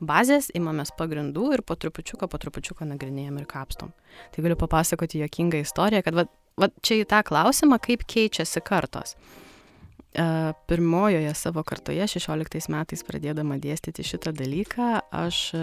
bazės, 0.03 0.51
imamės 0.57 0.95
pagrindų 0.99 1.53
ir 1.59 1.63
po 1.63 1.77
trupučiuką, 1.79 2.29
po 2.29 2.41
trupučiuką 2.41 2.89
nagrinėjom 2.95 3.39
ir 3.39 3.47
kapstom. 3.51 3.93
Tai 4.35 4.45
galiu 4.45 4.59
papasakoti 4.59 5.23
jokingą 5.23 5.63
istoriją, 5.63 6.03
kad 6.03 6.17
va, 6.17 6.27
va 6.59 6.73
čia 6.83 7.03
į 7.03 7.09
tą 7.13 7.23
klausimą, 7.29 7.79
kaip 7.85 8.07
keičiasi 8.09 8.65
kartos. 8.65 9.15
Uh, 9.15 10.53
pirmojoje 10.69 11.35
savo 11.35 11.63
kartoje, 11.65 12.05
16 12.05 12.69
metais 12.69 13.05
pradėdama 13.07 13.57
dėstyti 13.57 14.05
šitą 14.05 14.35
dalyką, 14.37 14.89
aš, 15.09 15.55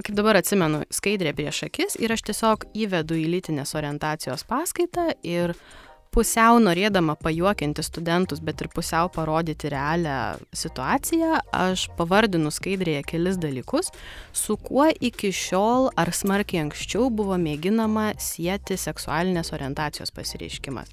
uh, 0.00 0.06
kaip 0.06 0.16
dabar 0.18 0.40
atsimenu, 0.40 0.82
skaidrė 0.90 1.34
prieš 1.36 1.66
akis 1.68 2.00
ir 2.00 2.16
aš 2.16 2.24
tiesiog 2.30 2.66
įvedu 2.86 3.20
į 3.20 3.28
lytinės 3.36 3.76
orientacijos 3.78 4.46
paskaitą 4.48 5.12
ir 5.22 5.54
uh, 5.54 5.89
pusiau 6.14 6.58
norėdama 6.62 7.14
pajuokinti 7.20 7.82
studentus, 7.86 8.40
bet 8.42 8.60
ir 8.64 8.68
pusiau 8.74 9.10
parodyti 9.14 9.70
realią 9.70 10.40
situaciją, 10.56 11.38
aš 11.54 11.86
pavardinu 11.98 12.50
skaidrėje 12.54 13.04
kelis 13.12 13.38
dalykus, 13.40 13.92
su 14.34 14.56
kuo 14.58 14.88
iki 14.90 15.30
šiol 15.34 15.90
ar 15.98 16.10
smarkiai 16.14 16.64
anksčiau 16.64 17.10
buvo 17.14 17.38
mėginama 17.38 18.10
sieti 18.18 18.78
seksualinės 18.80 19.52
orientacijos 19.54 20.10
pasireiškimas. 20.14 20.90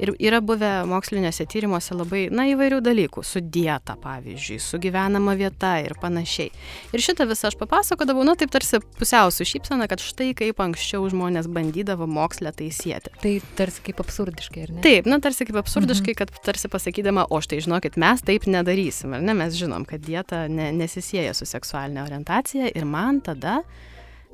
Ir 0.00 0.14
yra 0.16 0.40
buvę 0.44 0.70
moksliniuose 0.88 1.44
tyrimuose 1.48 1.96
labai, 1.96 2.22
na, 2.32 2.46
įvairių 2.48 2.78
dalykų, 2.84 3.24
su 3.24 3.42
dieta, 3.44 3.96
pavyzdžiui, 4.00 4.56
su 4.64 4.80
gyvenama 4.80 5.34
vieta 5.36 5.74
ir 5.84 5.96
panašiai. 6.00 6.48
Ir 6.96 7.04
šitą 7.04 7.26
visą 7.28 7.50
aš 7.50 7.58
papasakodavau, 7.60 8.24
na, 8.24 8.36
taip 8.40 8.52
tarsi 8.54 8.80
pusiau 8.96 9.32
su 9.32 9.44
šypsena, 9.48 9.88
kad 9.90 10.00
štai 10.00 10.30
kaip 10.38 10.60
anksčiau 10.64 11.04
žmonės 11.12 11.48
bandydavo 11.52 12.08
mokslę 12.08 12.54
tai 12.56 12.70
sieti. 12.72 13.12
Tai 13.20 13.34
tarsi 13.60 13.84
kaip 13.90 14.00
absurdiška 14.00 14.49
absurdiškai, 14.50 14.62
ar 14.62 14.74
ne? 14.74 14.82
Taip, 14.82 15.06
na 15.06 15.20
tarsi 15.20 15.46
kaip 15.46 15.56
absurdiškai, 15.60 16.14
mhm. 16.14 16.18
kad 16.18 16.44
tarsi 16.44 16.68
pasakydama, 16.68 17.26
o 17.30 17.40
štai 17.40 17.60
žinokit, 17.60 17.96
mes 17.96 18.22
taip 18.22 18.46
nedarysim, 18.46 19.14
ar 19.14 19.22
ne? 19.22 19.34
Mes 19.34 19.54
žinom, 19.54 19.84
kad 19.86 20.00
dieta 20.00 20.48
ne, 20.48 20.70
nesisėja 20.72 21.34
su 21.34 21.46
seksualinė 21.46 22.04
orientacija 22.04 22.70
ir 22.74 22.84
man 22.84 23.20
tada 23.20 23.62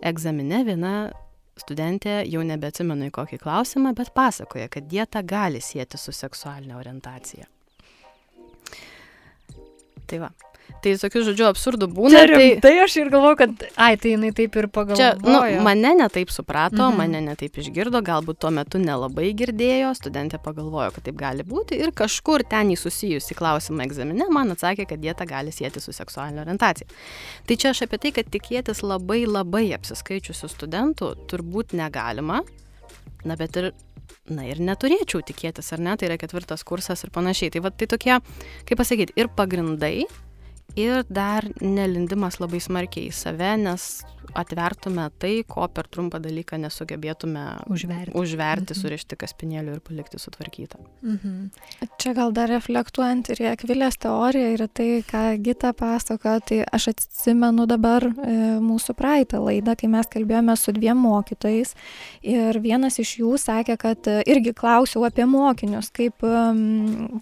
egzamine 0.02 0.64
viena 0.64 1.12
studentė, 1.56 2.20
jau 2.28 2.42
nebeatsimenu 2.44 3.08
į 3.08 3.14
kokį 3.16 3.38
klausimą, 3.40 3.94
bet 3.96 4.12
pasakoja, 4.14 4.68
kad 4.68 4.88
dieta 4.88 5.22
gali 5.22 5.60
sėti 5.60 5.96
su 5.96 6.12
seksualinė 6.12 6.76
orientacija. 6.76 7.46
Tai 10.06 10.18
va, 10.22 10.28
Tai 10.84 10.92
tokių 11.00 11.22
žodžių 11.30 11.46
absurdų 11.48 11.88
būna. 11.90 12.12
Čia, 12.12 12.36
tai, 12.36 12.46
tai 12.62 12.72
aš 12.82 12.96
ir 13.00 13.10
galvoju, 13.12 13.38
kad, 13.40 13.64
ai, 13.80 13.96
tai 14.00 14.12
jinai 14.12 14.30
taip 14.36 14.56
ir 14.60 14.68
pagalvojo. 14.72 14.98
Čia, 15.00 15.08
nu, 15.24 15.62
mane 15.66 15.92
netaip 15.98 16.30
suprato, 16.34 16.78
mhm. 16.78 16.98
mane 17.00 17.22
netaip 17.24 17.56
išgirdo, 17.62 18.02
galbūt 18.06 18.40
tuo 18.44 18.52
metu 18.54 18.80
nelabai 18.82 19.32
girdėjo, 19.38 19.94
studentė 19.98 20.40
pagalvojo, 20.42 20.92
kad 20.96 21.08
taip 21.08 21.18
gali 21.20 21.46
būti 21.46 21.80
ir 21.80 21.94
kažkur 21.96 22.44
ten 22.50 22.74
įsusijusi 22.76 23.38
klausimą 23.38 23.86
egzamine 23.86 24.28
man 24.32 24.54
atsakė, 24.54 24.86
kad 24.92 25.02
dieta 25.02 25.26
gali 25.28 25.54
sėti 25.54 25.82
su 25.82 25.94
seksualinė 25.96 26.44
orientacija. 26.44 26.86
Tai 27.48 27.58
čia 27.58 27.72
aš 27.72 27.86
apie 27.86 28.02
tai, 28.04 28.14
kad 28.20 28.30
tikėtis 28.32 28.84
labai 28.86 29.24
labai 29.26 29.66
apsiskaičiusių 29.78 30.52
studentų 30.52 31.12
turbūt 31.30 31.74
negalima, 31.78 32.42
na 33.26 33.36
bet 33.38 33.58
ir 33.58 33.72
na 34.30 34.46
ir 34.46 34.60
neturėčiau 34.62 35.22
tikėtis, 35.26 35.72
ar 35.74 35.82
ne, 35.82 35.94
tai 35.98 36.08
yra 36.10 36.18
ketvirtas 36.20 36.64
kursas 36.66 37.04
ir 37.06 37.12
panašiai. 37.14 37.52
Tai 37.54 37.62
va 37.66 37.72
tai 37.72 37.88
tokie, 37.90 38.16
kaip 38.66 38.80
pasakyti, 38.80 39.14
ir 39.18 39.30
pagrindai, 39.38 40.06
ir 40.76 41.02
dar 41.08 41.46
nelindimas 41.60 42.40
labai 42.42 42.60
smarkiai 42.60 43.10
į 43.10 43.16
save, 43.16 43.54
nes 43.60 43.88
atvertume 44.34 45.08
tai, 45.20 45.40
ko 45.48 45.66
per 45.72 45.88
trumpą 45.92 46.20
dalyką 46.22 46.58
nesugebėtume 46.62 47.44
užverti, 47.72 48.14
užverti 48.16 48.72
mhm. 48.74 48.80
surišti 48.80 49.18
kaspinėlių 49.20 49.76
ir 49.76 49.82
palikti 49.84 50.20
sutvarkytą. 50.20 50.80
Mhm. 51.02 51.34
Čia 52.00 52.14
gal 52.16 52.34
dar 52.36 52.50
reflektuojant 52.52 53.30
ir 53.34 53.42
Akvilės 53.50 53.98
teoriją 54.02 54.52
ir 54.54 54.64
tai, 54.74 54.88
ką 55.06 55.24
Gita 55.44 55.72
pasako, 55.76 56.36
tai 56.46 56.62
aš 56.64 56.90
atsimenu 56.94 57.66
dabar 57.70 58.08
e, 58.08 58.36
mūsų 58.62 58.96
praeitą 58.98 59.42
laidą, 59.44 59.76
kai 59.78 59.90
mes 59.92 60.08
kalbėjome 60.12 60.56
su 60.58 60.74
dviem 60.76 60.98
mokytojais 61.02 61.74
ir 62.26 62.60
vienas 62.64 62.98
iš 63.02 63.16
jų 63.20 63.34
sakė, 63.40 63.78
kad 63.80 64.10
e, 64.10 64.18
irgi 64.30 64.54
klausiau 64.56 65.04
apie 65.08 65.28
mokinius, 65.28 65.92
kaip, 65.94 66.24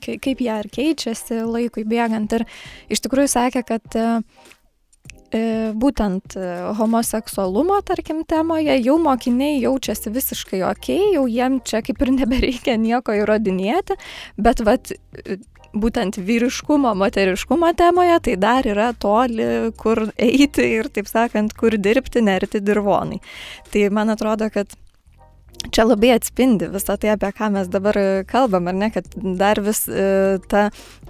kaip 0.05 0.47
jie 0.47 0.53
ar 0.55 0.71
keičiasi 0.73 1.43
laikui 1.45 1.85
bėgant 1.89 2.39
ir 2.39 2.47
iš 2.93 3.05
tikrųjų 3.05 3.31
sakė, 3.35 3.65
kad 3.69 4.03
E, 4.05 4.23
būtent 5.81 6.37
e, 6.39 6.51
homoseksualumo, 6.79 7.81
tarkim, 7.87 8.23
temoje, 8.29 8.77
jau 8.85 8.99
mokiniai 9.03 9.59
jaučiasi 9.63 10.13
visiškai 10.15 10.63
ok, 10.69 10.91
jau 11.17 11.25
jiem 11.31 11.61
čia 11.67 11.83
kaip 11.85 12.03
ir 12.05 12.13
nebereikia 12.19 12.77
nieko 12.81 13.17
įrodinėti, 13.17 13.99
bet 14.37 14.63
vat, 14.67 14.95
e, 15.25 15.39
būtent 15.75 16.21
vyriškumo, 16.23 16.93
moteriškumo 17.01 17.73
temoje, 17.79 18.21
tai 18.29 18.37
dar 18.39 18.67
yra 18.69 18.93
toli, 18.95 19.73
kur 19.81 20.07
eiti 20.15 20.69
ir, 20.79 20.89
taip 20.95 21.11
sakant, 21.11 21.57
kur 21.59 21.75
dirbti, 21.75 22.23
nerti 22.23 22.63
dirvonai. 22.63 23.19
Tai 23.75 23.89
man 23.95 24.15
atrodo, 24.15 24.51
kad 24.55 24.77
čia 25.75 25.87
labai 25.87 26.15
atspindi 26.15 26.69
visą 26.73 26.97
tai, 27.01 27.15
apie 27.15 27.33
ką 27.35 27.51
mes 27.55 27.71
dabar 27.73 27.99
kalbam, 28.31 28.69
ar 28.71 28.79
ne, 28.79 28.91
kad 28.95 29.09
dar 29.41 29.61
vis 29.65 29.85
e, 29.89 30.39
ta 30.51 30.69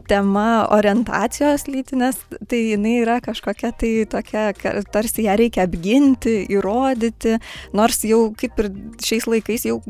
tema 0.09 0.65
orientacijos 0.75 1.67
lytinės, 1.71 2.21
tai 2.51 2.61
jinai 2.75 2.97
yra 3.03 3.19
kažkokia 3.25 3.73
tai 3.79 3.93
tokia, 4.11 4.47
tarsi 4.93 5.27
ją 5.27 5.37
reikia 5.41 5.65
apginti, 5.69 6.37
įrodyti, 6.53 7.39
nors 7.77 8.03
jau 8.07 8.29
kaip 8.39 8.61
ir 8.63 8.71
šiais 9.05 9.29
laikais, 9.31 9.67
jau 9.69 9.81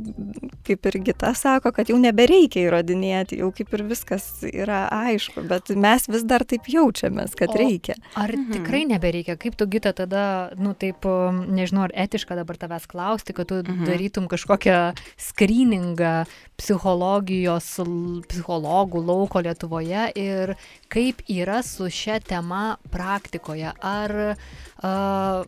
kaip 0.64 0.88
ir 0.90 0.98
Gita 1.04 1.34
sako, 1.36 1.72
kad 1.76 1.90
jau 1.90 1.98
nebereikia 2.00 2.64
įrodinėti, 2.64 3.40
jau 3.42 3.50
kaip 3.54 3.74
ir 3.76 3.84
viskas 3.90 4.26
yra 4.48 4.84
aišku, 4.94 5.44
bet 5.50 5.74
mes 5.76 6.08
vis 6.08 6.24
dar 6.28 6.46
taip 6.48 6.68
jaučiamės, 6.70 7.36
kad 7.38 7.52
o 7.52 7.58
reikia. 7.60 7.98
Ar 8.14 8.32
mhm. 8.32 8.52
tikrai 8.58 8.84
nebereikia? 8.88 9.38
Kaip 9.40 9.58
tu 9.60 9.68
Gita 9.70 9.94
tada, 9.96 10.24
nu 10.60 10.74
taip, 10.78 11.06
nežinau, 11.48 11.88
ar 11.88 11.96
etiška 12.06 12.38
dabar 12.38 12.58
tavęs 12.60 12.88
klausti, 12.90 13.36
kad 13.36 13.50
tu 13.50 13.60
mhm. 13.62 13.84
darytum 13.88 14.28
kažkokią 14.32 14.80
skryningą 15.20 16.14
psichologijos, 16.60 17.66
psichologų 18.30 19.02
lauko 19.04 19.42
Lietuvoje 19.44 20.03
ir 20.14 20.54
kaip 20.88 21.22
yra 21.28 21.62
su 21.62 21.90
šia 21.90 22.20
tema 22.20 22.76
praktikoje. 22.90 23.72
Ar, 23.80 24.36
a, 24.82 25.44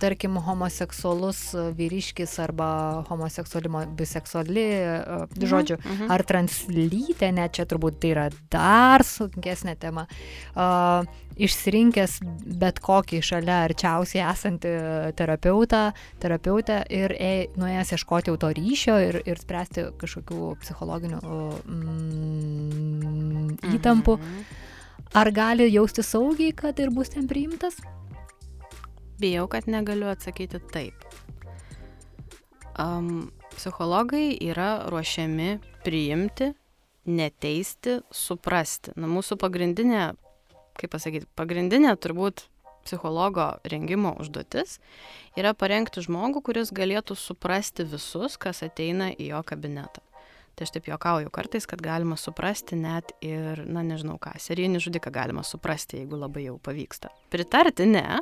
tarkim, 0.00 0.36
homoseksualus 0.44 1.42
vyriškis 1.76 2.38
arba 2.42 2.70
homoseksuali, 3.08 3.72
biseksuali, 3.98 4.66
a, 4.84 5.24
mhm, 5.26 5.46
žodžiu, 5.46 5.76
mhm. 5.76 6.02
-huh. 6.02 6.12
ar 6.14 6.22
translytė, 6.22 7.32
net 7.32 7.52
čia 7.52 7.64
turbūt 7.64 8.00
tai 8.00 8.14
yra 8.14 8.28
dar 8.50 9.04
sunkesnė 9.04 9.76
tema. 9.76 10.06
A, 10.54 11.02
išsirinkęs 11.40 12.18
bet 12.60 12.80
kokį 12.84 13.20
šalia 13.24 13.62
arčiausiai 13.68 14.24
esantį 14.28 14.72
terapeutą, 15.18 15.82
terapeutę 16.22 16.80
ir 16.92 17.14
e, 17.16 17.48
nuėjęs 17.60 17.94
ieškoti 17.96 18.32
jau 18.32 18.36
to 18.40 18.50
ryšio 18.56 18.96
ir, 19.08 19.20
ir 19.28 19.40
spręsti 19.40 19.80
kažkokių 20.00 20.50
psichologinių 20.64 21.20
mm, 21.76 23.48
įtampų, 23.78 24.18
ar 25.20 25.32
gali 25.34 25.70
jausti 25.70 26.02
saugiai, 26.06 26.52
kad 26.56 26.78
ir 26.82 26.92
bus 26.94 27.08
ten 27.14 27.30
priimtas? 27.30 27.74
Bijau, 29.20 29.46
kad 29.52 29.68
negaliu 29.68 30.08
atsakyti 30.10 30.62
taip. 30.72 31.04
Um, 32.80 33.28
psichologai 33.52 34.32
yra 34.40 34.86
ruošiami 34.88 35.58
priimti, 35.84 36.54
neteisti, 37.10 37.98
suprasti. 38.14 38.94
Na, 38.96 39.10
mūsų 39.10 39.36
pagrindinė 39.40 40.10
kaip 40.80 40.92
pasakyti, 40.94 41.28
pagrindinė 41.36 41.92
turbūt 42.00 42.46
psichologo 42.86 43.52
rengimo 43.68 44.14
užduotis 44.22 44.78
yra 45.38 45.52
parengti 45.56 46.02
žmogų, 46.04 46.42
kuris 46.46 46.72
galėtų 46.74 47.16
suprasti 47.18 47.84
visus, 47.88 48.38
kas 48.40 48.64
ateina 48.64 49.10
į 49.12 49.34
jo 49.34 49.42
kabinetą. 49.46 50.02
Tai 50.56 50.66
aš 50.66 50.72
taip 50.74 50.88
juokauju 50.90 51.30
kartais, 51.32 51.66
kad 51.68 51.80
galima 51.84 52.16
suprasti 52.20 52.76
net 52.76 53.12
ir, 53.24 53.62
na 53.68 53.84
nežinau 53.86 54.18
ką, 54.20 54.34
serijinį 54.40 54.80
žudiką 54.82 55.12
galima 55.14 55.44
suprasti, 55.46 56.00
jeigu 56.02 56.18
labai 56.20 56.48
jau 56.48 56.56
pavyksta. 56.60 57.12
Pritarti 57.32 57.86
ne, 57.88 58.20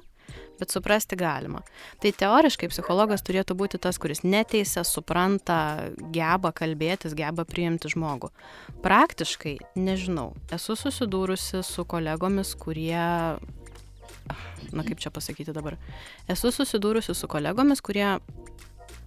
bet 0.58 0.74
suprasti 0.74 1.16
galima. 1.18 1.62
Tai 2.02 2.12
teoriškai 2.22 2.70
psichologas 2.72 3.22
turėtų 3.26 3.56
būti 3.58 3.80
tas, 3.82 3.98
kuris 4.00 4.24
neteisė, 4.26 4.84
supranta, 4.86 5.90
geba 6.14 6.52
kalbėtis, 6.56 7.16
geba 7.18 7.46
priimti 7.48 7.92
žmogų. 7.94 8.32
Praktiškai, 8.84 9.56
nežinau, 9.78 10.32
esu 10.54 10.78
susidūrusi 10.78 11.62
su 11.66 11.86
kolegomis, 11.88 12.54
kurie 12.58 13.06
na 14.72 14.84
kaip 14.84 15.00
čia 15.00 15.10
pasakyti 15.14 15.54
dabar, 15.56 15.78
esu 16.28 16.52
susidūrusi 16.52 17.14
su 17.16 17.28
kolegomis, 17.30 17.80
kurie 17.84 18.18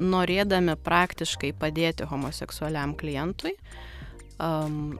norėdami 0.01 0.75
praktiškai 0.81 1.51
padėti 1.57 2.07
homoseksualiam 2.09 2.95
klientui, 2.97 3.53
um, 4.41 4.95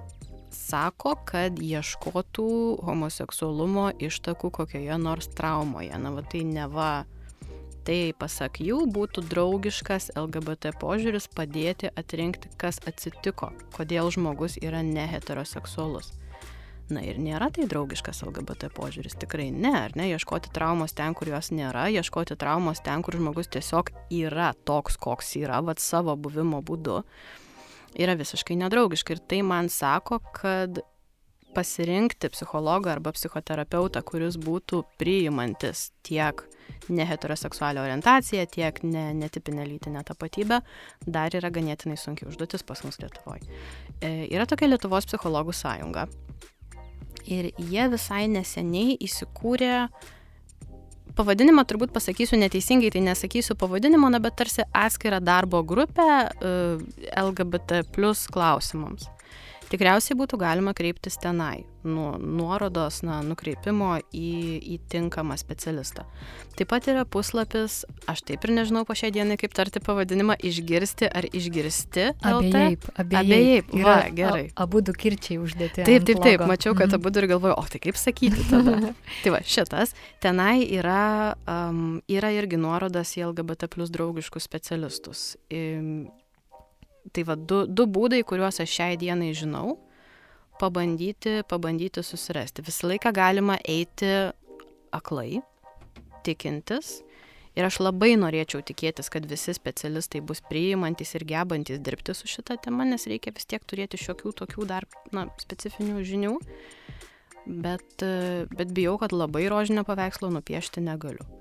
sako, 0.56 1.16
kad 1.26 1.60
ieškotų 1.62 2.52
homoseksualumo 2.86 3.91
ištakų 3.99 4.52
kokioje 4.60 4.97
nors 5.02 5.32
traumoje. 5.36 5.95
Na, 6.02 6.14
va 6.16 6.24
tai 6.28 6.43
neva 6.47 6.91
tai 7.88 8.14
pasak 8.18 8.60
jų 8.62 8.84
būtų 8.93 9.24
draugiškas 9.32 10.12
LGBT 10.20 10.76
požiūris 10.82 11.28
padėti 11.34 11.89
atrinkti, 11.97 12.52
kas 12.62 12.82
atsitiko, 12.88 13.52
kodėl 13.76 14.12
žmogus 14.14 14.60
yra 14.62 14.84
neheteroseksualus. 14.86 16.14
Na 16.91 16.99
ir 17.08 17.22
nėra 17.24 17.47
tai 17.56 17.66
draugiškas 17.72 18.20
LGBT 18.28 18.68
požiūris, 18.76 19.16
tikrai 19.22 19.47
ne, 19.56 19.72
ar 19.86 19.93
ne, 19.95 20.10
ieškoti 20.12 20.52
traumos 20.52 20.91
ten, 20.97 21.16
kur 21.16 21.30
jos 21.32 21.54
nėra, 21.56 21.86
ieškoti 21.88 22.36
traumos 22.36 22.84
ten, 22.84 23.04
kur 23.06 23.16
žmogus 23.16 23.47
tiesiog 23.54 23.93
yra 24.12 24.52
toks, 24.68 24.99
koks 24.99 25.38
yra, 25.39 25.62
vad 25.64 25.80
savo 25.80 26.18
buvimo 26.20 26.60
būdu 26.68 26.99
yra 28.00 28.16
visiškai 28.20 28.58
nedraugiška. 28.60 29.16
Ir 29.16 29.22
tai 29.28 29.42
man 29.46 29.70
sako, 29.70 30.20
kad 30.36 30.82
pasirinkti 31.56 32.30
psichologą 32.32 32.94
arba 32.94 33.12
psichoterapeutą, 33.16 34.02
kuris 34.08 34.38
būtų 34.39 34.84
priimantis 35.02 35.89
tiek 36.08 36.44
neheteroseksualią 36.92 37.84
orientaciją, 37.84 38.46
tiek 38.52 38.80
ne, 38.84 39.10
netipinę 39.18 39.66
lytinę 39.68 40.04
tapatybę, 40.08 40.62
dar 41.08 41.36
yra 41.36 41.52
ganėtinai 41.52 41.98
sunkiai 42.00 42.30
užduotis 42.32 42.64
pas 42.64 42.84
mus 42.86 43.00
Lietuvoje. 43.02 43.44
E, 44.00 44.14
yra 44.32 44.48
tokia 44.48 44.72
Lietuvos 44.72 45.08
psichologų 45.10 45.56
sąjunga. 45.56 46.08
Ir 47.28 47.52
jie 47.60 47.84
visai 47.92 48.26
neseniai 48.32 48.96
įsikūrė 49.04 49.76
pavadinimą 51.18 51.66
turbūt 51.70 51.93
pasakysiu 51.95 52.39
neteisingai, 52.41 52.91
tai 52.93 53.03
nesakysiu 53.05 53.57
pavadinimo, 53.59 54.09
na, 54.12 54.22
bet 54.24 54.38
tarsi 54.39 54.66
atskirą 54.74 55.22
darbo 55.24 55.64
grupę 55.64 56.07
uh, 56.28 56.84
LGBT 57.24 57.84
plus 57.95 58.28
klausimams 58.32 59.09
tikriausiai 59.72 60.17
būtų 60.19 60.38
galima 60.41 60.74
kreiptis 60.78 61.17
tenai, 61.22 61.63
nuo 61.88 62.13
nuorodos, 62.19 63.01
na, 63.05 63.22
nukreipimo 63.26 63.95
į, 64.13 64.32
į 64.74 64.78
tinkamą 64.91 65.38
specialistą. 65.39 66.05
Taip 66.59 66.69
pat 66.74 66.89
yra 66.91 67.05
puslapis, 67.09 67.82
aš 68.11 68.24
taip 68.28 68.45
ir 68.45 68.53
nežinau 68.57 68.84
po 68.86 68.95
šią 68.97 69.11
dieną, 69.15 69.38
kaip 69.41 69.55
tarti 69.57 69.82
pavadinimą, 69.84 70.36
išgirsti 70.45 71.09
ar 71.09 71.28
išgirsti. 71.32 72.07
Abiejai, 72.22 72.78
abiejai. 73.01 73.61
Va, 73.82 73.97
gerai. 74.15 74.45
Abu 74.59 74.84
du 74.86 74.93
kirčiai 74.93 75.39
uždėti. 75.41 75.86
Taip, 75.88 76.05
taip, 76.09 76.22
taip, 76.22 76.45
mačiau, 76.49 76.76
kad 76.78 76.91
mhm. 76.91 76.99
abu 76.99 77.15
ir 77.17 77.30
galvoju, 77.32 77.57
o 77.57 77.65
tai 77.72 77.82
kaip 77.88 77.99
sakyti 77.99 78.47
tada. 78.51 78.93
tai 79.24 79.36
va, 79.36 79.41
šitas, 79.47 79.95
tenai 80.24 80.61
yra, 80.67 81.36
um, 81.49 82.01
yra 82.11 82.34
irgi 82.36 82.59
nuorodas 82.61 83.15
į 83.17 83.30
LGBT 83.32 83.72
plus 83.72 83.93
draugiškus 83.93 84.49
specialistus. 84.49 85.32
Tai 87.10 87.24
va, 87.26 87.36
du, 87.36 87.64
du 87.66 87.88
būdai, 87.89 88.22
kuriuos 88.28 88.62
aš 88.62 88.76
šiai 88.78 88.97
dienai 89.02 89.32
žinau, 89.38 89.80
pabandyti, 90.62 91.41
pabandyti 91.49 92.04
susirasti. 92.06 92.62
Visą 92.66 92.91
laiką 92.91 93.14
galima 93.16 93.58
eiti 93.66 94.12
aklai, 94.93 95.41
tikintis. 96.26 96.99
Ir 97.58 97.66
aš 97.68 97.82
labai 97.82 98.14
norėčiau 98.16 98.62
tikėtis, 98.64 99.10
kad 99.12 99.26
visi 99.28 99.52
specialistai 99.58 100.22
bus 100.24 100.39
priimantis 100.47 101.12
ir 101.18 101.26
gebantis 101.28 101.82
dirbti 101.84 102.16
su 102.16 102.30
šita 102.32 102.56
tema, 102.64 102.86
nes 102.88 103.10
reikia 103.12 103.34
vis 103.36 103.49
tiek 103.49 103.66
turėti 103.68 103.99
šiokių 103.99 104.32
tokių 104.39 104.68
dar 104.70 104.88
na, 105.12 105.26
specifinių 105.41 106.06
žinių. 106.08 106.38
Bet, 107.66 108.06
bet 108.54 108.72
bijau, 108.72 108.95
kad 109.02 109.12
labai 109.12 109.49
rožinio 109.52 109.84
paveikslo 109.84 110.30
nupiešti 110.32 110.86
negaliu. 110.86 111.41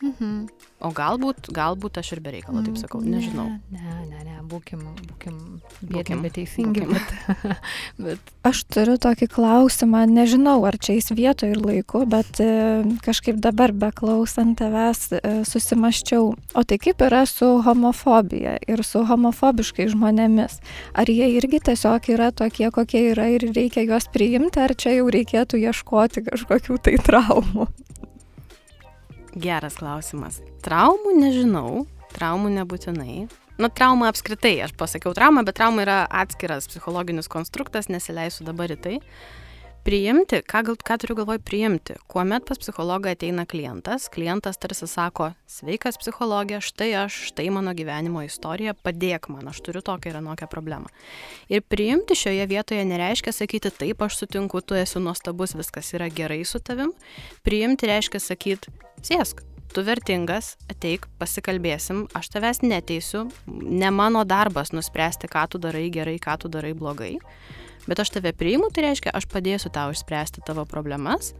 Mhm. 0.00 0.48
O 0.80 0.88
galbūt, 0.96 1.50
galbūt 1.52 1.98
aš 2.00 2.14
ir 2.14 2.20
be 2.24 2.32
reikalo 2.32 2.62
taip 2.64 2.78
sakau, 2.80 3.02
nežinau. 3.04 3.50
Ne, 3.68 3.80
ne, 3.84 3.96
ne, 4.08 4.20
ne 4.24 4.36
būkim, 4.48 4.80
būkim 5.10 5.34
Būkim, 5.60 5.90
biedni, 5.92 6.16
bet 6.24 6.34
teisingi. 6.38 6.86
būkim. 6.88 6.94
Bet, 6.96 7.58
bet 8.06 8.32
Aš 8.48 8.62
turiu 8.72 8.94
tokį 9.00 9.28
klausimą, 9.34 10.06
nežinau, 10.08 10.56
ar 10.64 10.78
čia 10.80 10.96
jis 10.96 11.10
vietoje 11.12 11.52
ir 11.52 11.60
laiku, 11.60 12.06
bet 12.08 12.40
e, 12.40 12.48
kažkaip 13.04 13.36
dabar 13.44 13.74
beklausant 13.76 14.56
tavęs 14.62 15.02
e, 15.18 15.20
susimaščiau, 15.44 16.32
o 16.32 16.64
tai 16.64 16.80
kaip 16.80 17.04
yra 17.04 17.26
su 17.28 17.50
homofobija 17.66 18.56
ir 18.72 18.84
su 18.88 19.04
homofobiškai 19.04 19.90
žmonėmis? 19.92 20.62
Ar 20.96 21.12
jie 21.12 21.28
irgi 21.36 21.60
tiesiog 21.68 22.08
yra 22.16 22.30
tokie, 22.32 22.70
kokie 22.72 23.04
yra 23.12 23.28
ir 23.36 23.44
reikia 23.52 23.84
juos 23.84 24.08
priimti, 24.08 24.64
ar 24.64 24.72
čia 24.72 24.96
jau 24.96 25.12
reikėtų 25.12 25.60
ieškoti 25.68 26.24
kažkokių 26.32 26.80
tai 26.88 26.96
traumų? 27.04 27.68
Geras 29.38 29.76
klausimas. 29.78 30.40
Traumų 30.64 31.14
nežinau, 31.20 31.84
traumų 32.16 32.50
nebūtinai. 32.56 33.28
Nu, 33.60 33.68
trauma 33.68 34.08
apskritai, 34.08 34.56
aš 34.64 34.72
pasakiau 34.74 35.12
traumą, 35.14 35.44
bet 35.44 35.58
trauma 35.58 35.84
yra 35.84 36.00
atskiras 36.08 36.66
psichologinis 36.70 37.28
konstruktas, 37.30 37.90
nesileisiu 37.92 38.46
dabar 38.48 38.72
į 38.72 38.78
tai. 38.80 38.96
Priimti, 39.80 40.42
ką, 40.44 40.60
gal, 40.64 40.76
ką 40.76 40.96
turiu 41.00 41.14
galvoj 41.16 41.38
priimti, 41.40 41.94
kuomet 42.10 42.44
pas 42.44 42.58
psichologą 42.60 43.14
ateina 43.14 43.46
klientas, 43.48 44.10
klientas 44.12 44.60
tarsi 44.60 44.84
sako, 44.90 45.30
sveikas 45.48 45.96
psichologė, 46.00 46.58
štai 46.60 46.90
aš, 47.06 47.16
štai 47.30 47.46
mano 47.54 47.72
gyvenimo 47.76 48.20
istorija, 48.26 48.74
padėk 48.76 49.30
man, 49.32 49.48
aš 49.48 49.62
turiu 49.64 49.80
tokią 49.84 50.12
ir 50.12 50.18
anokią 50.20 50.50
problemą. 50.52 50.92
Ir 51.48 51.64
priimti 51.64 52.18
šioje 52.18 52.44
vietoje 52.50 52.84
nereiškia 52.84 53.32
sakyti, 53.32 53.72
taip, 53.72 54.04
aš 54.04 54.20
sutinku, 54.20 54.60
tu 54.60 54.76
esi 54.76 55.00
nuostabus, 55.00 55.56
viskas 55.56 55.94
yra 55.96 56.10
gerai 56.12 56.42
su 56.44 56.60
tavim. 56.60 56.92
Priimti 57.48 57.88
reiškia 57.88 58.20
sakyti, 58.20 58.76
sėsk, 59.06 59.44
tu 59.74 59.84
vertingas, 59.86 60.54
ateik, 60.70 61.06
pasikalbėsim, 61.20 62.06
aš 62.16 62.30
tavęs 62.34 62.62
neteisiu, 62.64 63.26
ne 63.46 63.90
mano 63.94 64.24
darbas 64.26 64.74
nuspręsti, 64.74 65.30
ką 65.30 65.46
tu 65.52 65.60
darai 65.62 65.88
gerai, 65.94 66.18
ką 66.22 66.36
tu 66.42 66.50
darai 66.50 66.72
blogai, 66.74 67.16
bet 67.86 68.02
aš 68.02 68.16
tave 68.16 68.32
priimu, 68.36 68.72
tai 68.74 68.88
reiškia, 68.88 69.14
aš 69.14 69.28
padėsiu 69.30 69.70
tau 69.74 69.94
išspręsti 69.94 70.44
tavo 70.46 70.66
problemas. 70.68 71.34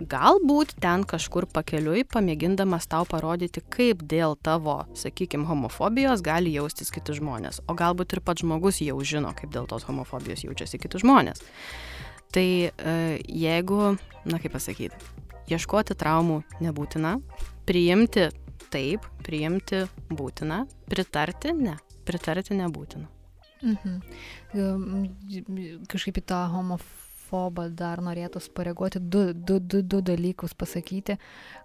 Galbūt 0.00 0.76
ten 0.80 1.02
kažkur 1.04 1.44
pakeliui, 1.50 2.06
pamėgindamas 2.08 2.86
tau 2.88 3.04
parodyti, 3.08 3.60
kaip 3.74 4.04
dėl 4.08 4.36
tavo, 4.40 4.78
sakykime, 4.96 5.44
homofobijos 5.48 6.22
gali 6.24 6.54
jaustis 6.54 6.92
kiti 6.94 7.16
žmonės. 7.18 7.60
O 7.68 7.76
galbūt 7.76 8.14
ir 8.16 8.22
pats 8.24 8.40
žmogus 8.40 8.80
jau 8.80 8.96
žino, 9.04 9.34
kaip 9.36 9.52
dėl 9.52 9.68
tos 9.68 9.84
homofobijos 9.88 10.46
jaučiasi 10.46 10.80
kiti 10.80 11.02
žmonės. 11.02 11.42
Tai 12.32 12.46
e, 12.70 12.70
jeigu, 13.26 13.96
na 14.24 14.40
kaip 14.40 14.54
pasakyti, 14.54 14.96
ieškoti 15.50 15.96
traumų 15.98 16.40
nebūtina, 16.62 17.16
priimti 17.68 18.28
taip, 18.70 19.06
priimti 19.26 19.84
būtina, 20.10 20.64
pritarti 20.90 21.54
ne, 21.56 21.76
pritarti 22.06 22.56
nebūtina. 22.58 23.08
Mhm. 23.60 24.00
Kažkaip 25.90 26.20
į 26.22 26.24
tą 26.32 26.40
homofobą 26.54 27.68
dar 27.76 28.00
norėtų 28.04 28.40
pareaguoti 28.56 29.02
du, 29.02 29.32
du, 29.34 29.58
du, 29.60 29.82
du 29.82 30.00
dalykus 30.00 30.54
pasakyti, 30.56 31.18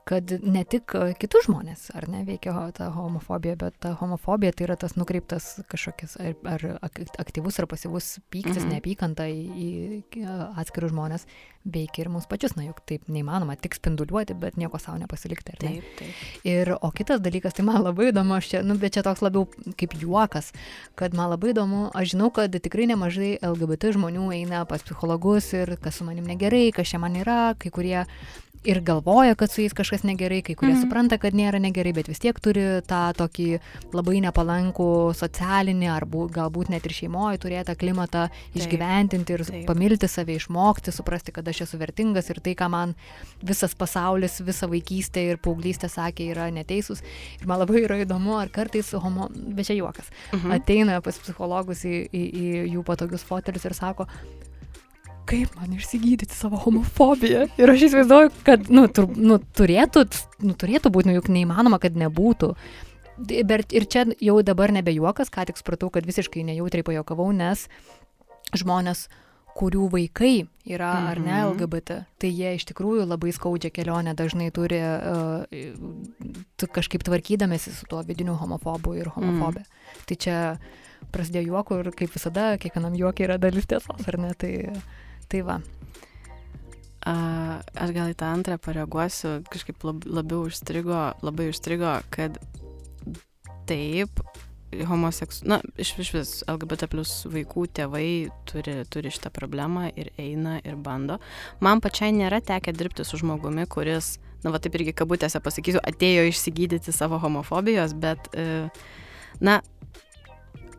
kad 0.06 0.30
ne 0.46 0.62
tik 0.70 0.94
kitus 1.18 1.48
žmonės, 1.48 1.88
ar 1.98 2.06
ne, 2.14 2.20
veikia 2.28 2.54
ta 2.78 2.92
homofobija, 2.94 3.56
bet 3.58 3.80
ta 3.82 3.96
homofobija 3.98 4.54
tai 4.54 4.68
yra 4.68 4.76
tas 4.78 4.94
nukreiptas 5.00 5.48
kažkokias 5.72 6.14
ar, 6.22 6.36
ar 6.46 6.66
ak- 6.86 7.16
aktyvus 7.24 7.58
ar 7.60 7.66
pasyvus 7.72 8.20
pyktis, 8.30 8.62
Mhm. 8.62 8.70
neapykanta 8.76 9.26
į, 9.26 9.42
į 9.66 10.28
atskirus 10.62 10.92
žmonės, 10.94 11.26
veikia 11.66 12.06
ir 12.06 12.10
mus 12.14 12.28
pačius, 12.30 12.54
na 12.56 12.68
juk 12.68 12.84
taip 12.86 13.08
neįmanoma 13.10 13.56
tik 13.58 13.74
spinduliuoti, 13.74 14.36
bet 14.40 14.56
nieko 14.62 14.78
savo 14.80 15.00
nepasilikti, 15.02 15.56
ne? 15.64 15.82
Taip, 15.82 15.84
taip. 15.98 16.14
Ir, 16.46 16.76
o 16.80 16.92
kitas 16.92 17.20
dalykas, 17.26 17.54
tai 17.58 17.66
man 17.66 17.82
labai 17.82 18.12
įdomu, 18.14 18.38
aš 18.38 18.50
čia, 18.54 18.62
nu, 18.64 18.78
bet 18.78 18.94
čia 18.94 19.02
toks 19.02 19.22
labiau 19.26 19.48
kaip 19.76 19.98
juokas, 19.98 20.52
kad 20.96 21.16
man 21.18 21.32
labai 21.34 21.56
įdomu, 21.56 21.90
aš 21.98 22.14
žinau, 22.14 22.30
kad 22.32 22.52
tikrai 22.54 22.86
nemažai 22.94 23.40
LGBT 23.42 23.90
žmonių 23.98 24.30
eina 24.38 24.62
pas 24.70 24.84
psichologus 24.86 25.52
ir 25.58 25.76
kas 25.82 25.96
su 25.98 26.04
manim 26.06 26.26
negerai, 26.30 26.72
kas 26.72 26.94
čia 26.94 27.00
man 27.02 27.16
yra, 27.18 27.56
kai 27.58 27.72
kurie 27.74 28.06
ir 28.66 28.82
galvoja, 28.82 29.36
kad 29.38 29.52
su 29.52 29.62
jais 29.62 29.74
kažkas 29.78 30.04
negerai, 30.08 30.42
kai 30.46 30.56
kurie 30.58 30.74
mm. 30.74 30.82
supranta, 30.84 31.18
kad 31.22 31.36
nėra 31.38 31.60
negerai, 31.62 31.94
bet 31.96 32.10
vis 32.10 32.20
tiek 32.24 32.38
turi 32.44 32.64
tą 32.88 33.02
tokį 33.18 33.48
labai 33.94 34.20
nepalankų 34.26 34.88
socialinį 35.18 35.90
ar 35.94 36.06
bū, 36.10 36.26
galbūt 36.34 36.72
net 36.74 36.86
ir 36.90 36.96
šeimoje 36.98 37.40
turėtą 37.44 37.76
klimatą 37.80 38.26
išgyventinti 38.58 39.36
ir 39.38 39.44
taip. 39.46 39.66
pamilti 39.70 40.10
save, 40.12 40.38
išmokti, 40.40 40.94
suprasti, 40.96 41.34
kad 41.36 41.48
aš 41.48 41.66
esu 41.68 41.80
vertingas 41.82 42.30
ir 42.34 42.42
tai, 42.46 42.56
ką 42.58 42.70
man 42.74 42.96
visas 43.46 43.76
pasaulis, 43.78 44.40
visa 44.46 44.70
vaikystė 44.72 45.28
ir 45.32 45.42
paauglystė 45.46 45.90
sakė, 45.92 46.32
yra 46.34 46.50
neteisūs. 46.56 47.04
Ir 47.42 47.48
man 47.50 47.62
labai 47.62 47.84
yra 47.86 48.02
įdomu, 48.04 48.36
ar 48.42 48.50
kartais 48.54 48.92
homo, 48.98 49.30
bet 49.30 49.70
čia 49.70 49.78
juokas, 49.80 50.10
Mhm. 50.34 50.52
ateina 50.58 51.02
pas 51.06 51.18
psichologus 51.18 51.86
į, 51.86 52.10
į, 52.10 52.24
į 52.34 52.48
jų 52.76 52.84
patogius 52.84 53.24
fotelius 53.24 53.66
ir 53.66 53.74
sako, 53.78 54.08
kaip 55.30 55.56
man 55.60 55.74
išsigydyti 55.76 56.36
savo 56.36 56.60
homofobiją. 56.62 57.48
Ir 57.62 57.74
aš 57.74 57.88
įsivaizduoju, 57.90 58.32
kad, 58.48 58.70
nu, 58.74 58.86
tur, 58.92 59.10
nu 59.18 59.40
turėtų, 59.58 60.06
nu, 60.46 60.56
turėtų 60.58 60.92
būti, 60.94 61.12
nu, 61.12 61.18
juk 61.18 61.30
neįmanoma, 61.34 61.80
kad 61.84 61.98
nebūtų. 62.00 62.54
Bet 63.18 63.72
ir 63.72 63.86
čia 63.88 64.06
jau 64.20 64.40
dabar 64.44 64.74
nebe 64.76 64.94
juokas, 64.96 65.32
ką 65.32 65.48
tik 65.48 65.60
supratau, 65.60 65.90
kad 65.94 66.08
visiškai 66.08 66.44
nejautriai 66.48 66.86
pajokavau, 66.86 67.30
nes 67.36 67.68
žmonės, 68.56 69.08
kurių 69.56 69.86
vaikai 69.94 70.34
yra 70.68 70.90
mhm. 70.92 71.08
ar 71.10 71.20
ne 71.24 71.36
Mhm. 71.36 71.52
LGBT, 71.54 72.00
tai 72.20 72.30
jie 72.30 72.56
iš 72.58 72.66
tikrųjų 72.72 73.06
labai 73.08 73.32
skaudžią 73.32 73.72
kelionę 73.72 74.16
dažnai 74.20 74.50
turi 74.52 74.82
uh, 74.84 75.46
kažkaip 76.60 77.06
tvarkydamėsi 77.08 77.72
su 77.72 77.88
tuo 77.88 78.04
vidiniu 78.04 78.36
homofobu 78.36 78.98
ir 79.00 79.08
homofobė. 79.16 79.64
Mm. 79.64 80.04
Tai 80.10 80.16
čia 80.20 80.36
prasidėjo 81.14 81.54
juoku 81.54 81.80
ir 81.80 81.92
kaip 81.96 82.12
visada, 82.12 82.58
kiekvienam 82.60 82.98
juokiai 83.00 83.30
yra 83.30 83.38
dalis 83.40 83.68
tiesos, 83.70 84.08
ar 84.10 84.18
ne? 84.20 84.34
Tai, 84.36 84.52
tai 85.32 85.42
va. 85.46 85.60
Aš 87.06 87.92
gal 87.94 88.10
į 88.10 88.18
tą 88.18 88.32
antrą 88.34 88.58
pareaguosiu, 88.58 89.38
kažkaip 89.54 89.84
lab, 89.86 90.08
labiau 90.10 90.48
užstrigo, 90.48 91.12
labai 91.26 91.52
užstrigo, 91.52 92.00
kad 92.14 92.40
taip, 93.70 94.22
homoseksu, 94.90 95.46
na, 95.48 95.60
iš, 95.78 95.94
iš 96.02 96.12
vis 96.16 96.32
LGBT 96.50 96.90
plus 96.92 97.12
vaikų 97.30 97.68
tėvai 97.78 98.08
turi, 98.50 98.80
turi 98.92 99.12
šitą 99.14 99.32
problemą 99.34 99.88
ir 99.94 100.10
eina 100.22 100.58
ir 100.66 100.80
bando. 100.82 101.20
Man 101.64 101.82
pačiai 101.84 102.12
nėra 102.16 102.42
tekę 102.44 102.74
dirbti 102.76 103.06
su 103.06 103.22
žmogumi, 103.22 103.68
kuris, 103.72 104.16
na, 104.44 104.52
va 104.54 104.60
taip 104.62 104.76
irgi 104.80 104.96
kabutėse 104.98 105.42
pasakysiu, 105.46 105.84
atėjo 105.86 106.26
išsigydyti 106.32 106.94
savo 106.96 107.22
homofobijos, 107.22 107.96
bet, 108.02 108.30
e, 108.34 108.66
na, 109.46 109.62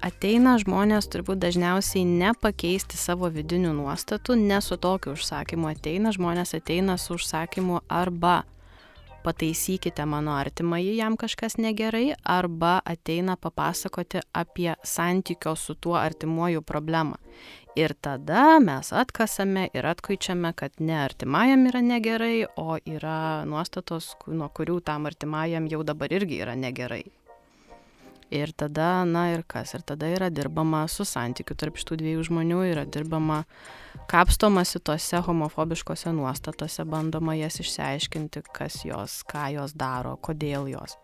ateina 0.04 0.56
žmonės 0.60 1.08
turbūt 1.12 1.40
dažniausiai 1.42 2.04
nepakeisti 2.08 2.98
savo 2.98 3.30
vidinių 3.32 3.72
nuostatų, 3.76 4.36
ne 4.40 4.60
su 4.64 4.76
tokiu 4.76 5.14
užsakymu 5.16 5.70
ateina, 5.72 6.12
žmonės 6.14 6.56
ateina 6.58 6.98
su 7.00 7.16
užsakymu 7.16 7.82
arba 7.88 8.42
pataisykite 9.26 10.04
mano 10.06 10.36
artimąjį, 10.38 10.92
jam 11.00 11.16
kažkas 11.18 11.58
negerai, 11.58 12.14
arba 12.22 12.78
ateina 12.86 13.34
papasakoti 13.36 14.22
apie 14.32 14.72
santykio 14.86 15.56
su 15.58 15.74
tuo 15.74 15.96
artimuoju 15.98 16.62
problemą. 16.62 17.18
Ir 17.76 17.92
tada 18.00 18.56
mes 18.62 18.92
atkasame 18.92 19.66
ir 19.74 19.86
atkaičiame, 19.90 20.54
kad 20.56 20.78
ne 20.80 20.96
artimajam 21.02 21.66
yra 21.68 21.82
negerai, 21.84 22.46
o 22.56 22.78
yra 22.78 23.44
nuostatos, 23.44 24.14
nuo 24.26 24.48
kurių 24.48 24.80
tam 24.86 25.10
artimajam 25.10 25.68
jau 25.68 25.82
dabar 25.84 26.14
irgi 26.16 26.40
yra 26.46 26.56
negerai. 26.56 27.04
Ir 28.34 28.50
tada, 28.58 29.04
na 29.06 29.28
ir 29.30 29.44
kas, 29.46 29.76
ir 29.76 29.84
tada 29.86 30.08
yra 30.10 30.26
dirbama 30.34 30.80
su 30.90 31.04
santykiu 31.06 31.54
tarp 31.54 31.78
šitų 31.78 31.98
dviejų 32.00 32.24
žmonių, 32.26 32.58
yra 32.72 32.82
dirbama 32.82 33.44
kapstomasi 34.10 34.80
tose 34.82 35.20
homofobiškose 35.22 36.10
nuostatose, 36.16 36.82
bandoma 36.90 37.36
jas 37.38 37.60
išsiaiškinti, 37.62 38.42
kas 38.56 38.80
jos, 38.86 39.20
ką 39.30 39.46
jos 39.54 39.76
daro, 39.78 40.16
kodėl 40.18 40.66
jos. 40.72 40.98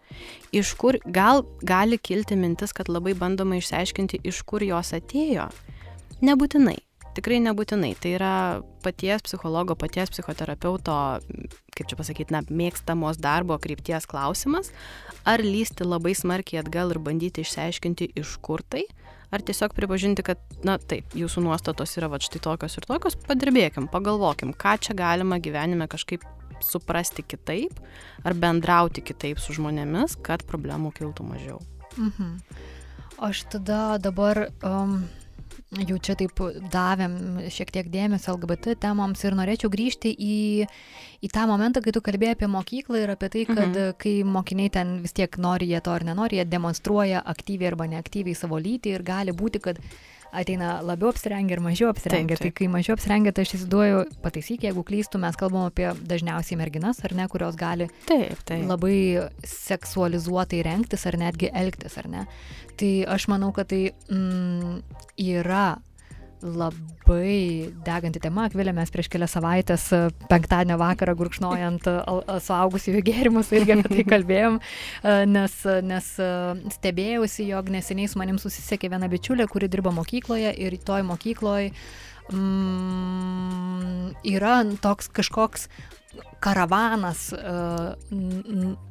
Iš 0.51 0.75
kur, 0.81 0.99
gal 1.07 1.47
gali 1.63 1.99
kilti 1.99 2.39
mintis, 2.39 2.75
kad 2.75 2.91
labai 2.91 3.15
bandoma 3.15 3.61
išsiaiškinti, 3.63 4.25
iš 4.27 4.43
kur 4.43 4.67
jos 4.67 4.91
atėjo. 4.99 5.47
Nebūtinai. 6.27 6.81
Tikrai 7.17 7.43
nebūtinai. 7.45 7.93
Tai 8.01 8.15
yra 8.17 8.35
paties 8.85 9.25
psichologo, 9.27 9.77
paties 9.79 10.13
psichoterapeuto, 10.15 10.97
kaip 11.77 11.91
čia 11.91 11.99
pasakyti, 11.99 12.33
na, 12.35 12.41
mėgstamos 12.49 13.21
darbo 13.21 13.59
krypties 13.61 14.09
klausimas, 14.09 14.73
ar 15.29 15.45
lysti 15.45 15.87
labai 15.87 16.15
smarkiai 16.17 16.63
atgal 16.63 16.95
ir 16.95 17.03
bandyti 17.05 17.45
išsiaiškinti, 17.45 18.13
iš 18.21 18.37
kur 18.45 18.65
tai, 18.65 18.87
ar 19.33 19.45
tiesiog 19.45 19.77
pripažinti, 19.77 20.25
kad, 20.27 20.41
na 20.65 20.79
taip, 20.79 21.13
jūsų 21.17 21.45
nuostatos 21.45 21.97
yra 22.01 22.11
va 22.13 22.21
štai 22.23 22.43
tokios 22.45 22.77
ir 22.79 22.89
tokios, 22.89 23.17
padirbėkim, 23.29 23.89
pagalvokim, 23.93 24.57
ką 24.57 24.77
čia 24.81 24.97
galima 24.97 25.41
gyvenime 25.43 25.89
kažkaip 25.93 26.25
suprasti 26.63 27.25
kitaip, 27.27 27.81
ar 28.25 28.37
bendrauti 28.39 29.03
kitaip 29.05 29.41
su 29.43 29.57
žmonėmis, 29.57 30.17
kad 30.25 30.45
problemų 30.49 30.93
kiltų 30.99 31.27
mažiau. 31.27 31.59
Mhm. 31.97 32.37
Aš 33.23 33.45
tada 33.53 33.99
dabar 34.03 34.49
um, 34.67 35.03
jau 35.81 35.97
čia 36.05 36.17
taip 36.21 36.41
davėm 36.73 37.15
šiek 37.53 37.71
tiek 37.73 37.89
dėmesio 37.93 38.35
LGBT 38.37 38.77
temoms 38.83 39.23
ir 39.25 39.37
norėčiau 39.39 39.71
grįžti 39.73 40.13
į, 40.13 40.37
į 41.25 41.31
tą 41.33 41.47
momentą, 41.49 41.81
kai 41.85 41.95
tu 41.97 42.03
kalbėjai 42.05 42.37
apie 42.37 42.49
mokyklą 42.53 43.03
ir 43.03 43.15
apie 43.15 43.31
tai, 43.33 43.45
kad 43.49 43.71
mhm. 43.71 43.97
kai 44.03 44.15
mokiniai 44.29 44.73
ten 44.75 44.99
vis 45.05 45.17
tiek 45.17 45.39
nori 45.41 45.71
jie 45.73 45.81
to 45.81 45.95
ar 45.95 46.05
nenori, 46.05 46.41
jie 46.41 46.49
demonstruoja 46.49 47.25
aktyviai 47.35 47.73
arba 47.73 47.89
neaktyviai 47.95 48.37
savo 48.37 48.61
lytį 48.61 48.97
ir 48.97 49.07
gali 49.07 49.37
būti, 49.37 49.63
kad 49.65 49.81
ateina 50.33 50.81
labiau 50.85 51.13
apsirengę 51.13 51.57
ir 51.57 51.63
mažiau 51.65 51.91
apsirengę. 51.93 52.37
Taip, 52.37 52.43
taip. 52.43 52.55
Tai 52.57 52.59
kai 52.59 52.69
mažiau 52.73 52.97
apsirengę, 52.97 53.33
tai 53.37 53.45
aš 53.45 53.55
įsivaizduoju, 53.59 54.03
pataisyk, 54.25 54.67
jeigu 54.69 54.85
klystu, 54.89 55.21
mes 55.23 55.39
kalbam 55.39 55.69
apie 55.69 55.91
dažniausiai 56.09 56.59
merginas, 56.61 57.03
ar 57.05 57.15
ne, 57.19 57.29
kurios 57.33 57.59
gali 57.61 57.89
taip, 58.09 58.41
taip. 58.49 58.65
labai 58.69 58.97
seksualizuotai 59.47 60.63
rengtis 60.67 61.07
ar 61.11 61.21
netgi 61.21 61.53
elgtis, 61.63 61.99
ar 62.01 62.11
ne. 62.13 62.27
Tai 62.81 62.93
aš 63.15 63.29
manau, 63.33 63.53
kad 63.57 63.71
tai 63.73 63.85
mm, 64.09 64.81
yra 65.21 65.67
labai 66.43 67.73
deganti 67.87 68.21
tema. 68.23 68.47
Akvilė, 68.49 68.75
mes 68.77 68.91
prieš 68.93 69.09
kelias 69.13 69.35
savaitės 69.37 69.87
e, 69.95 70.01
penktadienio 70.31 70.79
vakarą 70.81 71.15
gurkšnojant 71.19 71.89
e, 71.91 71.95
suaugusiųjų 72.47 73.03
gėrimus 73.07 73.53
irgi 73.55 73.77
apie 73.77 73.89
tai 73.95 74.07
kalbėjom, 74.13 74.59
e, 74.59 75.17
nes, 75.31 75.57
nes 75.87 76.11
stebėjausi, 76.77 77.49
jog 77.53 77.73
neseniai 77.75 78.11
su 78.11 78.21
manim 78.21 78.41
susisiekė 78.43 78.93
viena 78.93 79.11
bičiulė, 79.13 79.49
kuri 79.51 79.71
dirba 79.73 79.95
mokykloje 79.95 80.55
ir 80.67 80.79
toj 80.83 81.07
mokykloje 81.13 81.73
mm, 82.33 84.15
yra 84.35 84.63
toks 84.83 85.11
kažkoks 85.15 85.69
karavanas 86.43 87.31
uh, 87.33 87.95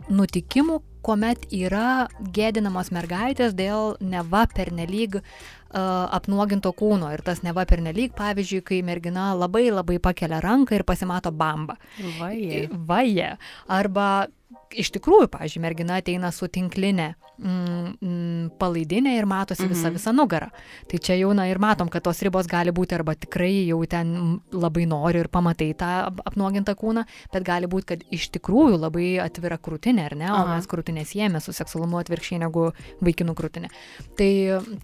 nutikimų, 0.09 0.79
kuomet 1.05 1.43
yra 1.53 2.07
gėdinamos 2.33 2.89
mergaitės 2.95 3.53
dėl 3.53 3.93
neva 4.01 4.47
pernelyg 4.49 5.19
uh, 5.19 5.60
apnuoginto 5.73 6.73
kūno. 6.77 7.11
Ir 7.13 7.23
tas 7.25 7.43
neva 7.45 7.65
pernelyg, 7.69 8.13
pavyzdžiui, 8.17 8.63
kai 8.67 8.81
mergina 8.85 9.31
labai 9.37 9.69
labai 9.71 9.99
pakelia 10.03 10.41
ranką 10.43 10.77
ir 10.77 10.85
pasimato 10.87 11.31
bamba. 11.31 11.77
Vaje. 12.19 12.67
Vaje. 12.87 13.33
Arba 13.67 14.27
iš 14.71 14.91
tikrųjų, 14.95 15.27
pavyzdžiui, 15.31 15.61
mergina 15.63 15.97
ateina 15.99 16.31
su 16.33 16.47
tinklinė 16.51 17.11
mm, 17.37 17.89
mm, 18.01 18.45
palaidinė 18.59 19.15
ir 19.17 19.27
matosi 19.29 19.65
mhm. 19.67 19.95
visa 19.97 20.13
nugara. 20.15 20.49
Tai 20.89 20.99
čia 21.03 21.17
jau, 21.19 21.31
na 21.37 21.47
ir 21.49 21.59
matom, 21.61 21.89
kad 21.91 22.03
tos 22.05 22.21
ribos 22.25 22.49
gali 22.51 22.73
būti 22.75 22.95
arba 22.97 23.15
tikrai 23.19 23.67
jau 23.67 23.79
ten 23.89 24.13
labai 24.53 24.87
nori 24.89 25.21
ir 25.23 25.31
pamatai 25.31 25.71
tą 25.77 25.91
apnuogintą 26.25 26.75
kūną, 26.79 27.05
bet 27.33 27.47
gali 27.47 27.69
būti, 27.71 27.89
kad 27.93 28.05
iš 28.13 28.29
tikrųjų 28.37 28.79
labai 28.81 29.07
atvira 29.23 29.59
krūtinė, 29.61 30.07
ar 30.09 30.17
ne, 30.19 30.29
o 30.31 30.39
Aha. 30.41 30.55
mes 30.55 30.69
krūtinę 30.71 31.05
siejame 31.07 31.41
su 31.43 31.55
seksualumu 31.55 32.01
atvirkščiai 32.01 32.41
negu 32.45 32.69
vaikinų 33.03 33.37
krūtinė. 33.37 33.71
Tai, 34.19 34.31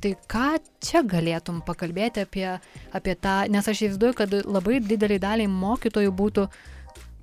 tai 0.04 0.16
ką 0.30 0.48
čia 0.84 1.04
galėtum 1.08 1.62
pakalbėti 1.68 2.26
apie, 2.28 2.48
apie 2.96 3.20
tą, 3.20 3.40
nes 3.52 3.68
aš 3.68 3.86
įsivaizduoju, 3.88 4.18
kad 4.18 4.40
labai 4.46 4.82
dideliai 4.84 5.22
daliai 5.22 5.52
mokytojų 5.52 6.16
būtų 6.18 6.48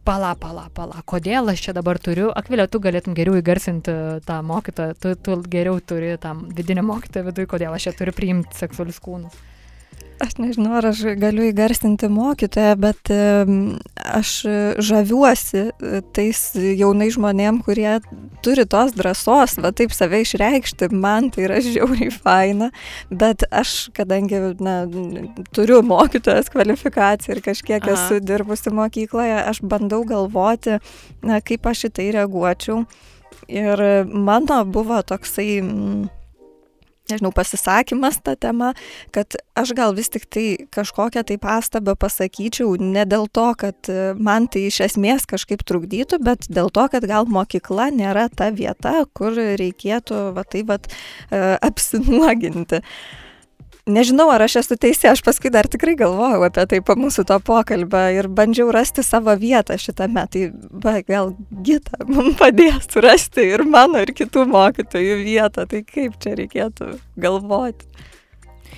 pala, 0.04 0.34
pala, 0.36 0.68
pala, 0.74 1.00
kodėl 1.08 1.48
aš 1.52 1.62
čia 1.66 1.74
dabar 1.76 1.98
turiu, 2.02 2.28
Akvilė, 2.36 2.66
tu 2.68 2.80
galėtum 2.84 3.16
geriau 3.16 3.38
įgarsinti 3.40 3.94
tą 4.28 4.38
mokytoją, 4.46 4.96
tu, 5.00 5.14
tu 5.16 5.38
geriau 5.50 5.80
turi 5.80 6.14
tam 6.20 6.44
vidinį 6.54 6.84
mokytoją 6.84 7.30
viduje, 7.30 7.50
kodėl 7.50 7.76
aš 7.76 7.88
čia 7.88 7.96
turiu 7.98 8.14
priimti 8.16 8.58
seksualius 8.58 9.00
kūnus. 9.04 9.36
Aš 10.22 10.36
nežinau, 10.38 10.76
ar 10.78 10.86
aš 10.92 11.00
galiu 11.18 11.42
įgarsinti 11.48 12.06
mokytoją, 12.12 12.74
bet 12.78 13.10
aš 13.98 14.30
žaviuosi 14.86 15.62
e, 15.66 16.00
tais 16.14 16.40
jaunai 16.54 17.08
žmonėm, 17.12 17.58
kurie 17.66 17.96
turi 18.46 18.64
tos 18.70 18.94
drąsos, 18.94 19.56
va 19.64 19.72
taip 19.74 19.92
save 19.92 20.22
išreikšti, 20.22 20.88
man 20.94 21.32
tai 21.34 21.48
yra 21.48 21.58
žiauriai 21.64 22.12
faina, 22.14 22.70
bet 23.10 23.42
aš, 23.50 23.90
kadangi 23.96 24.40
na, 24.62 24.76
turiu 25.56 25.82
mokytojas 25.84 26.50
kvalifikaciją 26.54 27.34
ir 27.34 27.44
kažkiek 27.50 27.82
Aha. 27.82 27.98
esu 27.98 28.22
dirbusi 28.22 28.72
mokykloje, 28.74 29.40
aš 29.42 29.64
bandau 29.66 30.04
galvoti, 30.08 30.78
na, 31.26 31.42
kaip 31.42 31.66
aš 31.66 31.88
į 31.90 31.94
tai 31.98 32.10
reaguočiau. 32.20 32.84
Ir 33.50 33.88
mano 34.08 34.62
buvo 34.64 35.02
toksai... 35.04 35.58
Mm, 35.60 36.12
nežinau, 37.10 37.32
pasisakymas 37.34 38.20
tą 38.24 38.36
temą, 38.40 38.72
kad 39.14 39.36
aš 39.58 39.74
gal 39.76 39.94
vis 39.96 40.08
tik 40.12 40.26
tai 40.26 40.46
kažkokią 40.74 41.24
tai 41.28 41.38
pastabą 41.42 41.96
pasakyčiau 42.00 42.76
ne 42.80 43.04
dėl 43.08 43.28
to, 43.28 43.48
kad 43.60 43.90
e, 43.92 44.14
man 44.16 44.48
tai 44.48 44.66
iš 44.70 44.80
esmės 44.88 45.28
kažkaip 45.30 45.64
trukdytų, 45.66 46.20
bet 46.24 46.48
dėl 46.48 46.72
to, 46.74 46.86
kad 46.92 47.04
gal 47.08 47.28
mokykla 47.28 47.90
nėra 47.94 48.28
ta 48.32 48.50
vieta, 48.54 49.04
kur 49.12 49.36
reikėtų 49.36 50.30
va 50.36 50.46
tai 50.48 50.64
va 50.68 50.80
apsinuoginti. 51.64 52.80
Nežinau, 53.84 54.30
ar 54.32 54.40
aš 54.46 54.54
esu 54.62 54.78
teisė, 54.80 55.10
aš 55.10 55.20
paskui 55.26 55.50
dar 55.52 55.66
tikrai 55.68 55.92
galvojau 56.00 56.46
apie 56.46 56.62
tai 56.70 56.78
po 56.80 56.94
mūsų 56.96 57.26
to 57.28 57.36
pokalbio 57.44 58.00
ir 58.16 58.30
bandžiau 58.32 58.70
rasti 58.72 59.04
savo 59.04 59.34
vietą 59.36 59.76
šitame. 59.76 60.22
Tai 60.32 60.44
va, 60.80 60.94
gal 61.04 61.34
gita 61.66 62.00
mums 62.08 62.38
padės 62.40 62.88
surasti 62.88 63.44
ir 63.52 63.66
mano, 63.68 64.00
ir 64.00 64.14
kitų 64.16 64.46
mokytojų 64.48 65.18
vietą. 65.26 65.66
Tai 65.68 65.82
kaip 65.84 66.16
čia 66.16 66.32
reikėtų 66.40 66.94
galvoti. 67.20 67.84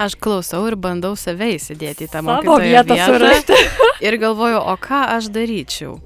Aš 0.02 0.18
klausau 0.18 0.64
ir 0.66 0.74
bandau 0.74 1.14
save 1.16 1.52
įsidėti 1.54 2.08
į 2.08 2.10
tą 2.10 2.24
mokytojo 2.26 2.66
vietą. 2.66 2.98
vietą 3.22 3.60
ir 4.10 4.18
galvoju, 4.26 4.58
o 4.58 4.74
ką 4.74 5.04
aš 5.14 5.30
daryčiau? 5.38 6.00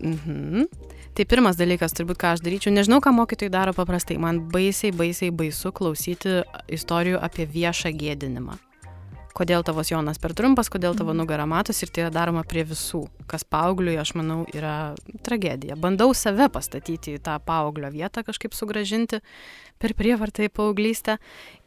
Mhm. 0.00 0.83
Tai 1.14 1.22
pirmas 1.30 1.54
dalykas, 1.54 1.92
turbūt, 1.94 2.18
ką 2.18 2.32
aš 2.34 2.40
daryčiau, 2.42 2.72
nežinau, 2.74 2.98
ką 2.98 3.12
mokytojai 3.14 3.52
daro 3.54 3.74
paprastai, 3.76 4.16
man 4.18 4.40
baisiai, 4.50 4.90
baisiai 4.90 5.30
baisu 5.30 5.70
klausyti 5.70 6.40
istorijų 6.74 7.20
apie 7.22 7.46
viešą 7.46 7.92
gėdinimą. 7.94 8.56
Kodėl 9.34 9.64
tavo 9.66 9.82
Jonas 9.82 10.20
per 10.22 10.30
trumpas, 10.36 10.70
kodėl 10.70 10.94
tavo 10.94 11.10
mhm. 11.10 11.24
nugara 11.24 11.46
matosi 11.50 11.82
ir 11.86 11.90
tai 11.90 12.04
yra 12.04 12.14
daroma 12.14 12.44
prie 12.46 12.62
visų, 12.68 13.02
kas 13.30 13.42
paaugliui, 13.42 13.96
aš 13.98 14.14
manau, 14.18 14.44
yra 14.54 14.94
tragedija. 15.26 15.74
Bandau 15.80 16.12
save 16.14 16.46
pastatyti 16.54 17.16
į 17.16 17.22
tą 17.24 17.40
paauglio 17.42 17.90
vietą, 17.94 18.22
kažkaip 18.26 18.54
sugražinti, 18.54 19.18
per 19.82 19.94
prievartą 19.98 20.46
į 20.46 20.52
paauglystę. 20.54 21.18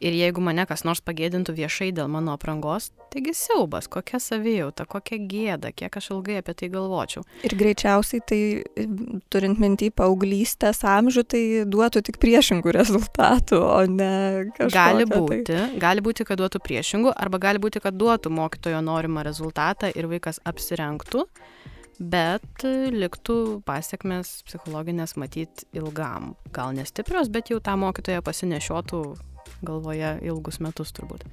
Ir 0.02 0.14
jeigu 0.16 0.42
mane 0.44 0.64
kas 0.68 0.84
nors 0.86 1.02
pagėdintų 1.04 1.54
viešai 1.56 1.90
dėl 1.94 2.08
mano 2.10 2.34
aprangos, 2.34 2.90
taigi 3.12 3.32
siaubas, 3.36 3.88
kokia 3.90 4.20
savijauta, 4.22 4.86
kokia 4.88 5.18
gėda, 5.30 5.72
kiek 5.76 5.94
aš 6.00 6.10
ilgai 6.14 6.38
apie 6.40 6.54
tai 6.58 6.68
galvočiau. 6.72 7.24
Ir 7.46 7.54
greičiausiai 7.58 8.22
tai, 8.28 8.40
turint 9.32 9.60
mintį 9.62 9.90
paauglystės 9.98 10.82
amžių, 10.88 11.24
tai 11.24 11.42
duotų 11.68 12.04
tik 12.08 12.20
priešingų 12.22 12.74
rezultatų, 12.80 13.60
o 13.60 13.80
ne 13.90 14.12
kažką. 14.56 14.74
Gali 14.74 15.08
būti, 15.08 15.40
tai. 15.48 15.68
gali 15.80 16.04
būti, 16.04 16.26
kad 16.28 16.40
duotų 16.40 16.62
priešingų, 16.64 17.14
arba 17.16 17.42
gali 17.42 17.57
būti, 17.62 17.82
kad 17.84 17.96
duotų 17.98 18.32
mokytojo 18.34 18.80
norimą 18.84 19.24
rezultatą 19.26 19.90
ir 19.94 20.08
vaikas 20.10 20.40
apsirengtų 20.48 21.26
bet 21.98 22.62
liktų 22.94 23.62
pasiekmes 23.66 24.44
psichologinės 24.46 25.16
matyt 25.18 25.64
ilgam. 25.74 26.36
Gal 26.54 26.76
nestiprios, 26.78 27.30
bet 27.30 27.50
jau 27.50 27.58
tą 27.58 27.74
mokytoją 27.78 28.22
pasinešiotų 28.22 29.02
galvoje 29.66 30.12
ilgus 30.28 30.60
metus 30.62 30.92
turbūt. 30.94 31.24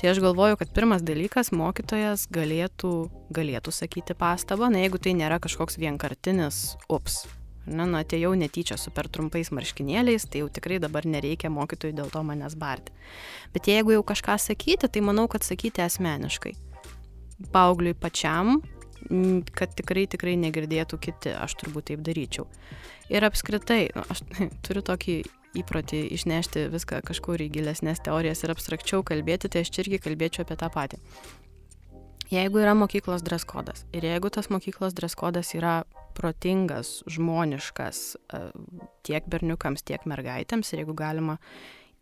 Tai 0.00 0.10
aš 0.12 0.20
galvoju, 0.24 0.56
kad 0.60 0.72
pirmas 0.72 1.04
dalykas 1.04 1.52
mokytojas 1.52 2.26
galėtų, 2.32 2.92
galėtų 3.36 3.74
sakyti 3.74 4.16
pastabą, 4.16 4.70
na 4.72 4.84
jeigu 4.84 5.02
tai 5.02 5.16
nėra 5.18 5.40
kažkoks 5.42 5.76
vienkartinis 5.82 6.76
ups. 6.88 7.24
Na, 7.66 7.86
na, 7.86 8.04
atėjau 8.04 8.34
netyčia 8.38 8.78
su 8.78 8.92
per 8.94 9.08
trumpais 9.10 9.50
marškinėliais, 9.54 10.28
tai 10.30 10.44
jau 10.44 10.50
tikrai 10.52 10.78
dabar 10.82 11.06
nereikia 11.08 11.50
mokytojui 11.50 11.96
dėl 11.98 12.12
to 12.14 12.22
manęs 12.22 12.54
barti. 12.58 12.94
Bet 13.54 13.66
jeigu 13.70 13.96
jau 13.96 14.04
kažką 14.06 14.38
sakyti, 14.38 14.86
tai 14.86 15.02
manau, 15.02 15.26
kad 15.30 15.46
sakyti 15.46 15.82
asmeniškai. 15.82 16.54
Paugliui 17.52 17.96
pačiam 17.98 18.60
kad 19.56 19.74
tikrai, 19.76 20.06
tikrai 20.10 20.36
negirdėtų 20.40 20.98
kiti, 20.98 21.32
aš 21.34 21.56
turbūt 21.60 21.90
taip 21.90 22.04
daryčiau. 22.06 22.46
Ir 23.12 23.26
apskritai, 23.26 23.90
nu, 23.94 24.04
aš 24.10 24.22
turiu 24.66 24.82
tokį 24.86 25.16
įprotį 25.56 26.02
išnešti 26.16 26.66
viską 26.72 27.00
kažkur 27.06 27.44
į 27.46 27.50
gilesnės 27.54 28.02
teorijas 28.04 28.44
ir 28.44 28.52
abstrakčiau 28.52 29.04
kalbėti, 29.06 29.50
tai 29.52 29.64
aš 29.64 29.72
irgi 29.84 30.02
kalbėčiau 30.04 30.44
apie 30.44 30.58
tą 30.60 30.70
patį. 30.72 31.00
Jeigu 32.32 32.58
yra 32.58 32.74
mokyklos 32.74 33.22
dreskodas 33.22 33.84
ir 33.94 34.06
jeigu 34.08 34.30
tas 34.34 34.50
mokyklos 34.50 34.96
dreskodas 34.98 35.52
yra 35.54 35.84
protingas, 36.16 37.02
žmoniškas 37.12 38.02
e, 38.16 38.40
tiek 39.06 39.26
berniukams, 39.30 39.84
tiek 39.86 40.06
mergaitėms 40.08 40.72
ir 40.72 40.82
jeigu 40.82 40.96
galima 40.96 41.36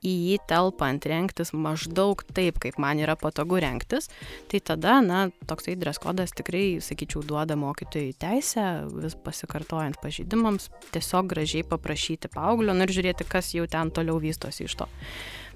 į 0.05 0.13
jį 0.13 0.39
telpant 0.49 1.07
rengtis 1.09 1.53
maždaug 1.57 2.23
taip, 2.37 2.59
kaip 2.63 2.77
man 2.83 3.01
yra 3.01 3.17
patogu 3.21 3.59
rengtis, 3.63 4.11
tai 4.53 4.61
tada, 4.61 4.99
na, 5.05 5.27
toksai 5.49 5.77
dreskodas 5.81 6.35
tikrai, 6.37 6.81
sakyčiau, 6.85 7.25
duoda 7.25 7.57
mokytojai 7.61 8.13
teisę, 8.21 8.67
vis 9.01 9.17
pasikartojant 9.25 10.01
pažydimams, 10.03 10.69
tiesiog 10.95 11.33
gražiai 11.33 11.65
paprašyti 11.69 12.33
paauglio 12.35 12.77
nu 12.77 12.85
ir 12.85 12.93
žiūrėti, 12.97 13.29
kas 13.29 13.55
jau 13.57 13.65
ten 13.71 13.93
toliau 13.95 14.21
vystosi 14.23 14.69
iš 14.69 14.77
to. 14.83 14.91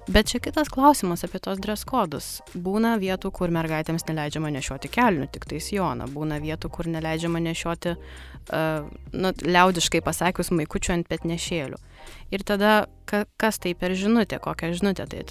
Bet 0.09 0.25
čia 0.25 0.39
kitas 0.41 0.71
klausimas 0.73 1.21
apie 1.21 1.37
tos 1.37 1.59
dress 1.61 1.85
kodus. 1.85 2.27
Būna 2.57 2.95
vietų, 2.97 3.29
kur 3.29 3.51
mergaitėms 3.53 4.07
neleidžiama 4.07 4.49
nešioti 4.55 4.89
kelnių, 4.89 5.27
tik 5.29 5.45
tai 5.45 5.59
sijoną. 5.61 6.07
Būna 6.09 6.39
vietų, 6.41 6.71
kur 6.73 6.89
neleidžiama 6.89 7.37
nešioti, 7.45 7.93
uh, 7.93 8.87
nu, 9.13 9.31
liaudiškai 9.45 10.01
pasakius, 10.01 10.49
maikučių 10.49 10.95
ant 10.95 11.11
petnešėlių. 11.13 11.77
Ir 12.33 12.47
tada, 12.47 12.73
ka, 13.05 13.21
kas 13.37 13.61
tai 13.61 13.75
per 13.77 13.93
žinutė, 13.93 14.41
kokią 14.41 14.73
žinutę 14.81 15.05
tai, 15.13 15.21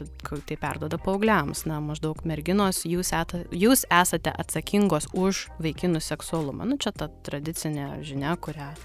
tai 0.47 0.61
perdoda 0.63 1.03
paaugliams. 1.03 1.67
Na, 1.67 1.83
maždaug 1.83 2.23
merginos, 2.23 2.85
jūs, 2.87 3.11
eta, 3.19 3.43
jūs 3.51 3.83
esate 3.91 4.31
atsakingos 4.31 5.11
už 5.11 5.49
vaikinų 5.59 6.07
seksualumą. 6.07 6.71
Nu, 6.71 6.79
čia 6.79 6.95
ta 6.95 7.11
tradicinė 7.27 7.97
žinia, 8.07 8.39
kurią 8.39 8.77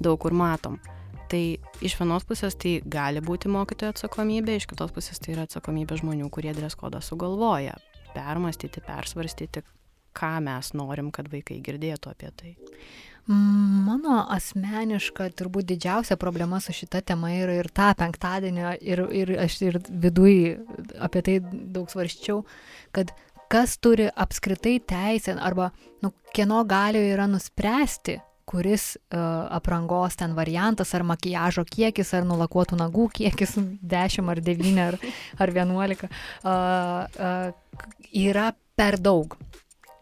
daug 0.00 0.16
kur 0.24 0.32
matom. 0.32 0.80
Uh, 0.80 0.95
Tai 1.26 1.42
iš 1.82 1.96
vienos 1.98 2.26
pusės 2.28 2.54
tai 2.54 2.76
gali 2.86 3.22
būti 3.24 3.50
mokytojo 3.50 3.94
atsakomybė, 3.94 4.60
iš 4.60 4.68
kitos 4.70 4.92
pusės 4.94 5.18
tai 5.22 5.34
yra 5.34 5.46
atsakomybė 5.48 5.98
žmonių, 5.98 6.28
kurie 6.30 6.52
dreskodą 6.54 7.00
sugalvoja. 7.02 7.74
Permastyti, 8.14 8.80
persvarstyti, 8.86 9.64
ką 10.16 10.36
mes 10.46 10.70
norim, 10.78 11.10
kad 11.12 11.28
vaikai 11.32 11.58
girdėtų 11.64 12.12
apie 12.14 12.30
tai. 12.38 12.54
Mano 13.26 14.20
asmeniška, 14.30 15.32
turbūt 15.34 15.66
didžiausia 15.72 16.14
problema 16.20 16.60
su 16.62 16.70
šita 16.76 17.00
tema 17.02 17.32
yra 17.34 17.56
ir 17.58 17.66
tą 17.74 17.88
penktadienį, 17.98 18.68
ir, 18.86 19.02
ir 19.10 19.32
aš 19.42 19.56
ir 19.66 19.78
viduj 19.90 20.36
apie 21.02 21.24
tai 21.26 21.40
daug 21.42 21.90
svarščiau, 21.90 22.44
kad 22.94 23.10
kas 23.50 23.74
turi 23.82 24.06
apskritai 24.14 24.76
teisę 24.78 25.34
arba 25.42 25.72
nu, 26.06 26.12
kieno 26.34 26.62
galioje 26.70 27.16
yra 27.16 27.26
nuspręsti, 27.30 28.20
kuris 28.46 28.94
uh, 28.96 29.48
aprangos 29.50 30.16
ten 30.16 30.36
variantas, 30.38 30.94
ar 30.94 31.02
makiažo 31.06 31.64
kiekis, 31.66 32.12
ar 32.14 32.26
nulakuotų 32.28 32.78
nagų 32.78 33.08
kiekis 33.18 33.56
10 33.96 34.32
ar 34.32 34.42
9 34.50 34.82
ar, 34.86 34.98
ar 35.42 35.54
11 35.58 36.06
uh, 36.06 36.10
uh, 36.46 37.82
yra 38.14 38.52
per 38.76 39.00
daug 39.02 39.34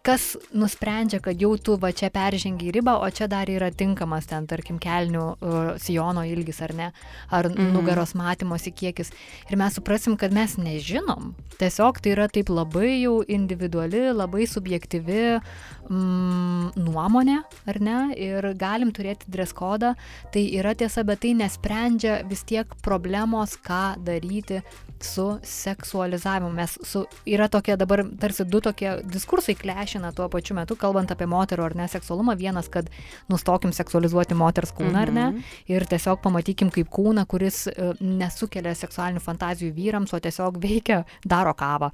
kas 0.04 0.34
nusprendžia, 0.52 1.18
kad 1.24 1.40
jau 1.40 1.54
tu 1.56 1.78
va 1.80 1.88
čia 1.96 2.10
peržengi 2.12 2.68
ribą, 2.74 2.98
o 3.00 3.08
čia 3.10 3.24
dar 3.30 3.48
yra 3.48 3.70
tinkamas 3.72 4.28
ten, 4.28 4.44
tarkim, 4.50 4.76
kelnių 4.82 5.24
uh, 5.32 5.70
sijono 5.80 6.26
ilgis 6.28 6.60
ar 6.66 6.74
ne, 6.76 6.88
ar 7.30 7.48
mm 7.48 7.54
-hmm. 7.56 7.72
nugaros 7.72 8.12
matymosi 8.14 8.70
kiekis. 8.70 9.12
Ir 9.50 9.56
mes 9.56 9.74
suprasim, 9.74 10.16
kad 10.16 10.32
mes 10.32 10.56
nežinom. 10.56 11.34
Tiesiog 11.58 12.00
tai 12.00 12.12
yra 12.12 12.28
taip 12.28 12.48
labai 12.48 13.00
jau 13.02 13.22
individuali, 13.28 14.12
labai 14.12 14.46
subjektyvi 14.46 15.40
mm, 15.88 16.70
nuomonė, 16.76 17.38
ar 17.66 17.80
ne, 17.80 17.98
ir 18.16 18.54
galim 18.54 18.92
turėti 18.92 19.24
dreskodą. 19.26 19.94
Tai 20.32 20.42
yra 20.58 20.74
tiesa, 20.74 21.04
bet 21.04 21.20
tai 21.20 21.34
nesprendžia 21.34 22.28
vis 22.28 22.44
tiek 22.44 22.66
problemos, 22.82 23.56
ką 23.56 23.96
daryti 24.04 24.60
su 25.04 25.26
seksualizavimu. 25.44 26.50
Mes 26.54 26.78
su, 26.82 27.04
yra 27.28 27.48
tokie 27.52 27.76
dabar 27.80 28.04
tarsi 28.20 28.46
du 28.48 28.60
tokie 28.64 28.96
diskursai 29.04 29.56
klešina 29.58 30.12
tuo 30.16 30.28
pačiu 30.32 30.56
metu, 30.58 30.76
kalbant 30.80 31.12
apie 31.14 31.28
moterų 31.30 31.68
ar 31.68 31.76
ne 31.78 31.88
seksualumą. 31.90 32.36
Vienas, 32.40 32.70
kad 32.72 32.90
nustokim 33.30 33.72
seksualizuoti 33.76 34.36
moters 34.38 34.74
kūną 34.76 35.02
ar 35.02 35.12
ne. 35.14 35.26
Mhm. 35.30 35.56
Ir 35.74 35.86
tiesiog 35.90 36.22
pamatykim 36.24 36.72
kaip 36.74 36.90
kūną, 36.94 37.26
kuris 37.30 37.64
uh, 37.70 37.92
nesukelia 38.00 38.74
seksualinių 38.78 39.22
fantazijų 39.24 39.74
vyrams, 39.76 40.14
o 40.14 40.20
tiesiog 40.22 40.58
veikia, 40.62 41.02
daro 41.24 41.54
kavą, 41.58 41.90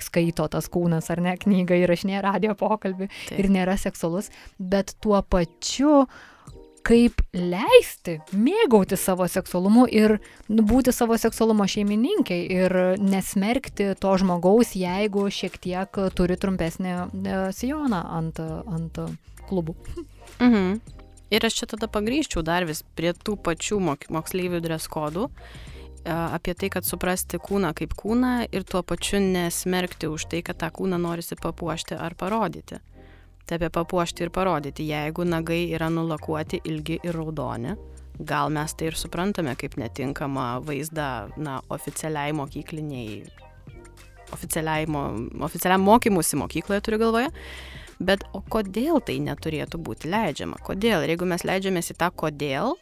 skaito 0.00 0.46
tas 0.52 0.68
kūnas 0.72 1.10
ar 1.12 1.22
ne, 1.24 1.36
knygą 1.40 1.78
įrašinė 1.84 2.20
radio 2.24 2.56
pokalbį 2.58 3.08
Taip. 3.10 3.38
ir 3.38 3.50
nėra 3.52 3.76
seksualus. 3.80 4.30
Bet 4.58 4.94
tuo 5.02 5.20
pačiu 5.22 6.04
kaip 6.86 7.22
leisti 7.36 8.18
mėgauti 8.36 8.98
savo 8.98 9.26
seksualumu 9.30 9.86
ir 9.90 10.18
būti 10.48 10.92
savo 10.94 11.16
seksualumo 11.20 11.66
šeimininkė 11.70 12.38
ir 12.56 12.76
nesmerkti 13.00 13.90
to 14.00 14.14
žmogaus, 14.22 14.74
jeigu 14.78 15.26
šiek 15.32 15.58
tiek 15.62 16.00
turi 16.16 16.38
trumpesnį 16.40 16.94
e, 16.94 17.02
sijoną 17.56 18.00
ant, 18.20 18.40
ant 18.40 19.02
klubų. 19.50 19.76
Mhm. 20.40 20.80
Ir 21.30 21.46
aš 21.46 21.60
čia 21.60 21.68
tada 21.70 21.86
pagryščiau 21.86 22.42
dar 22.42 22.66
vis 22.66 22.82
prie 22.98 23.12
tų 23.14 23.36
pačių 23.38 23.78
mok 23.86 24.08
moksleivių 24.10 24.58
dreskodų, 24.64 25.28
e, 25.30 26.10
apie 26.10 26.56
tai, 26.58 26.72
kad 26.74 26.88
suprasti 26.88 27.38
kūną 27.38 27.70
kaip 27.78 27.94
kūną 27.98 28.34
ir 28.50 28.66
tuo 28.66 28.82
pačiu 28.82 29.22
nesmerkti 29.22 30.10
už 30.10 30.26
tai, 30.32 30.42
kad 30.46 30.58
tą 30.58 30.72
kūną 30.74 30.98
norisi 30.98 31.38
papuošti 31.38 31.98
ar 31.98 32.18
parodyti 32.18 32.80
apie 33.56 33.70
papuošti 33.74 34.26
ir 34.26 34.32
parodyti, 34.34 34.86
jeigu 34.90 35.24
nagai 35.26 35.62
yra 35.74 35.90
nulakuoti 35.92 36.62
ilgi 36.64 37.00
ir 37.02 37.16
raudoni. 37.16 37.76
Gal 38.20 38.52
mes 38.52 38.74
tai 38.76 38.90
ir 38.90 38.96
suprantame 39.00 39.54
kaip 39.56 39.78
netinkamą 39.80 40.48
vaizdą, 40.66 41.30
na, 41.40 41.60
oficialiai 41.72 42.34
mokykliniai, 42.36 43.22
oficialiai, 44.36 44.86
mo, 44.86 45.06
oficialiam 45.46 45.80
mokymusi 45.84 46.36
mokykloje 46.36 46.84
turiu 46.84 47.00
galvoje. 47.00 47.30
Bet 48.00 48.24
o 48.32 48.40
kodėl 48.40 49.02
tai 49.04 49.18
neturėtų 49.20 49.80
būti 49.84 50.08
leidžiama? 50.12 50.60
Kodėl? 50.64 51.04
Ir 51.04 51.14
jeigu 51.14 51.28
mes 51.28 51.44
leidžiamės 51.44 51.92
į 51.92 51.98
tą 52.00 52.08
kodėl, 52.22 52.76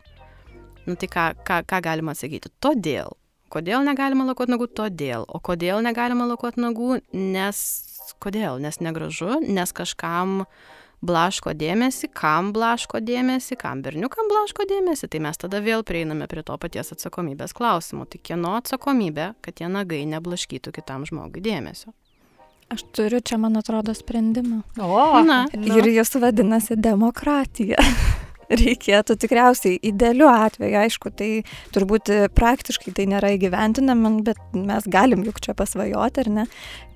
nu 0.86 0.94
tai 0.98 1.08
ką, 1.10 1.24
ką, 1.46 1.62
ką 1.66 1.80
galima 1.86 2.14
atsakyti? 2.14 2.52
Todėl. 2.62 3.16
Kodėl 3.48 3.82
negalima 3.86 4.26
lakuoti 4.28 4.52
nagų? 4.52 4.68
Todėl. 4.76 5.24
O 5.24 5.40
kodėl 5.40 5.80
negalima 5.82 6.26
lakuoti 6.28 6.60
nagų? 6.60 6.98
Nes 7.16 7.62
kodėl? 8.22 8.60
Nes 8.62 8.80
negražu, 8.80 9.38
nes 9.44 9.72
kažkam 9.74 10.44
blaško 11.04 11.54
dėmesį, 11.54 12.10
kam 12.16 12.50
blaško 12.56 13.00
dėmesį, 13.04 13.58
kam 13.60 13.82
berniukam 13.84 14.30
blaško 14.30 14.66
dėmesį, 14.68 15.10
tai 15.12 15.22
mes 15.22 15.38
tada 15.38 15.60
vėl 15.62 15.84
prieiname 15.86 16.26
prie 16.30 16.42
to 16.42 16.56
paties 16.58 16.92
atsakomybės 16.96 17.54
klausimų. 17.54 18.08
Tai 18.10 18.22
kieno 18.30 18.56
atsakomybė, 18.58 19.32
kad 19.44 19.60
tie 19.60 19.70
nagai 19.70 20.02
neblaškytų 20.10 20.74
kitam 20.80 21.06
žmogui 21.08 21.44
dėmesio? 21.44 21.94
Aš 22.68 22.82
turiu 22.92 23.22
čia, 23.24 23.38
man 23.40 23.56
atrodo, 23.56 23.94
sprendimą. 23.96 24.60
O, 24.84 25.22
na. 25.24 25.46
Ir 25.56 25.88
jis 25.88 26.18
vadinasi 26.20 26.76
demokratija. 26.76 27.80
reikėtų 28.50 29.16
tikriausiai 29.20 29.78
idealiu 29.90 30.28
atveju, 30.30 30.76
aišku, 30.82 31.12
tai 31.16 31.30
turbūt 31.74 32.10
praktiškai 32.36 32.94
tai 32.96 33.08
nėra 33.10 33.32
įgyventinama, 33.36 34.14
bet 34.26 34.40
mes 34.56 34.88
galim 34.90 35.24
juk 35.26 35.40
čia 35.44 35.54
pasvajoti, 35.58 36.24
ar 36.24 36.30
ne, 36.40 36.46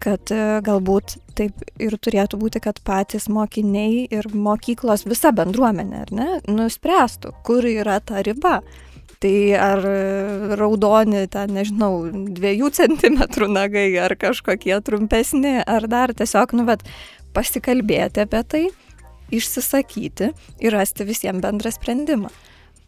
kad 0.02 0.32
e, 0.34 0.60
galbūt 0.64 1.18
taip 1.38 1.64
ir 1.82 1.96
turėtų 1.96 2.40
būti, 2.40 2.62
kad 2.64 2.80
patys 2.86 3.28
mokiniai 3.32 4.06
ir 4.12 4.30
mokyklos 4.34 5.06
visa 5.08 5.32
bendruomenė, 5.36 6.06
ar 6.06 6.14
ne, 6.16 6.30
nuspręstų, 6.48 7.36
kur 7.46 7.68
yra 7.68 8.00
ta 8.04 8.24
riba. 8.24 8.60
Tai 9.22 9.36
ar 9.54 9.84
raudoni, 10.58 11.20
ten, 11.30 11.52
nežinau, 11.54 12.08
dviejų 12.10 12.72
centimetrų 12.74 13.46
nagai, 13.54 13.86
ar 14.02 14.16
kažkokie 14.18 14.74
trumpesni, 14.82 15.60
ar 15.62 15.86
dar 15.86 16.10
tiesiog, 16.18 16.56
nu, 16.58 16.66
bet 16.66 16.82
pasikalbėti 17.36 18.24
apie 18.24 18.42
tai 18.42 18.64
išsisakyti 19.32 20.32
ir 20.62 20.76
rasti 20.76 21.08
visiems 21.08 21.42
bendrą 21.44 21.72
sprendimą. 21.74 22.32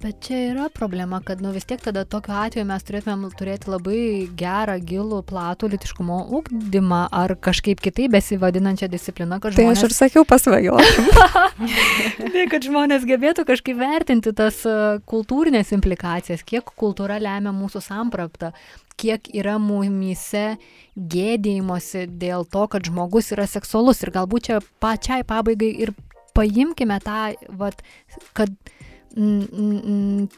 Bet 0.04 0.18
čia 0.26 0.36
yra 0.50 0.66
problema, 0.68 1.20
kad 1.24 1.40
nu 1.40 1.48
vis 1.54 1.64
tiek 1.64 1.80
tada 1.80 2.02
tokiu 2.04 2.34
atveju 2.36 2.66
mes 2.68 2.82
turėtumėm 2.84 3.30
turėti 3.38 3.70
labai 3.72 4.00
gerą, 4.36 4.74
gilų, 4.84 5.22
platų 5.24 5.70
litiškumo 5.72 6.18
ūkdymą 6.38 6.98
ar 7.14 7.32
kažkaip 7.40 7.80
kitaip 7.80 8.12
besivadinančią 8.12 8.90
discipliną, 8.92 9.38
kad 9.40 9.56
žmonės... 9.56 9.80
Tai 9.80 9.86
aš 9.86 9.86
ir 9.88 9.96
sakiau 9.96 10.26
pasvajoju. 10.28 10.76
tai, 12.34 12.44
kad 12.52 12.68
žmonės 12.68 13.08
gebėtų 13.08 13.46
kažkaip 13.48 13.80
vertinti 13.80 14.34
tas 14.36 14.60
e, 14.68 14.78
kultūrinės 15.08 15.72
implikacijas, 15.72 16.44
kiek 16.44 16.68
kultūra 16.76 17.16
lemia 17.22 17.54
mūsų 17.56 17.80
sampratą, 17.88 18.52
kiek 19.00 19.30
yra 19.32 19.56
mumyse 19.56 20.58
gėdėjimosi 20.94 22.10
dėl 22.12 22.44
to, 22.44 22.68
kad 22.68 22.84
žmogus 22.92 23.32
yra 23.32 23.48
seksualus 23.48 24.04
ir 24.04 24.12
galbūt 24.20 24.50
čia 24.50 24.60
pačiai 24.84 25.24
pabaigai 25.24 25.72
ir 25.86 25.96
paimkime 26.34 26.98
tą, 27.04 27.34
vat, 27.60 27.82
kad 28.36 28.52
mm, 29.16 30.28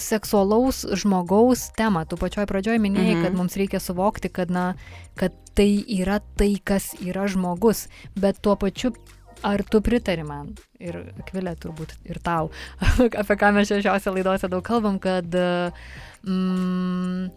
seksualaus 0.00 0.84
žmogaus 1.02 1.68
temą. 1.78 2.06
Tu 2.08 2.18
pačioj 2.20 2.48
pradžioj 2.50 2.80
minėjai, 2.82 3.16
mhm. 3.16 3.24
kad 3.26 3.38
mums 3.38 3.58
reikia 3.60 3.82
suvokti, 3.82 4.32
kad, 4.32 4.52
na, 4.54 4.72
kad 5.18 5.36
tai 5.58 5.72
yra 6.00 6.20
tai, 6.38 6.54
kas 6.64 6.92
yra 7.02 7.26
žmogus, 7.30 7.88
bet 8.18 8.42
tuo 8.44 8.56
pačiu 8.60 8.94
Ar 9.40 9.62
tu 9.64 9.80
pritari 9.80 10.20
man 10.20 10.50
ir 10.80 10.98
Akvilė 11.22 11.54
turbūt 11.60 11.94
ir 12.04 12.18
tau, 12.20 12.50
apie 13.22 13.36
ką 13.40 13.52
mes 13.56 13.70
šešiose 13.70 14.12
laidose 14.12 14.50
daug 14.52 14.64
kalbam, 14.66 14.98
kad 15.00 15.32
mm, 15.32 17.30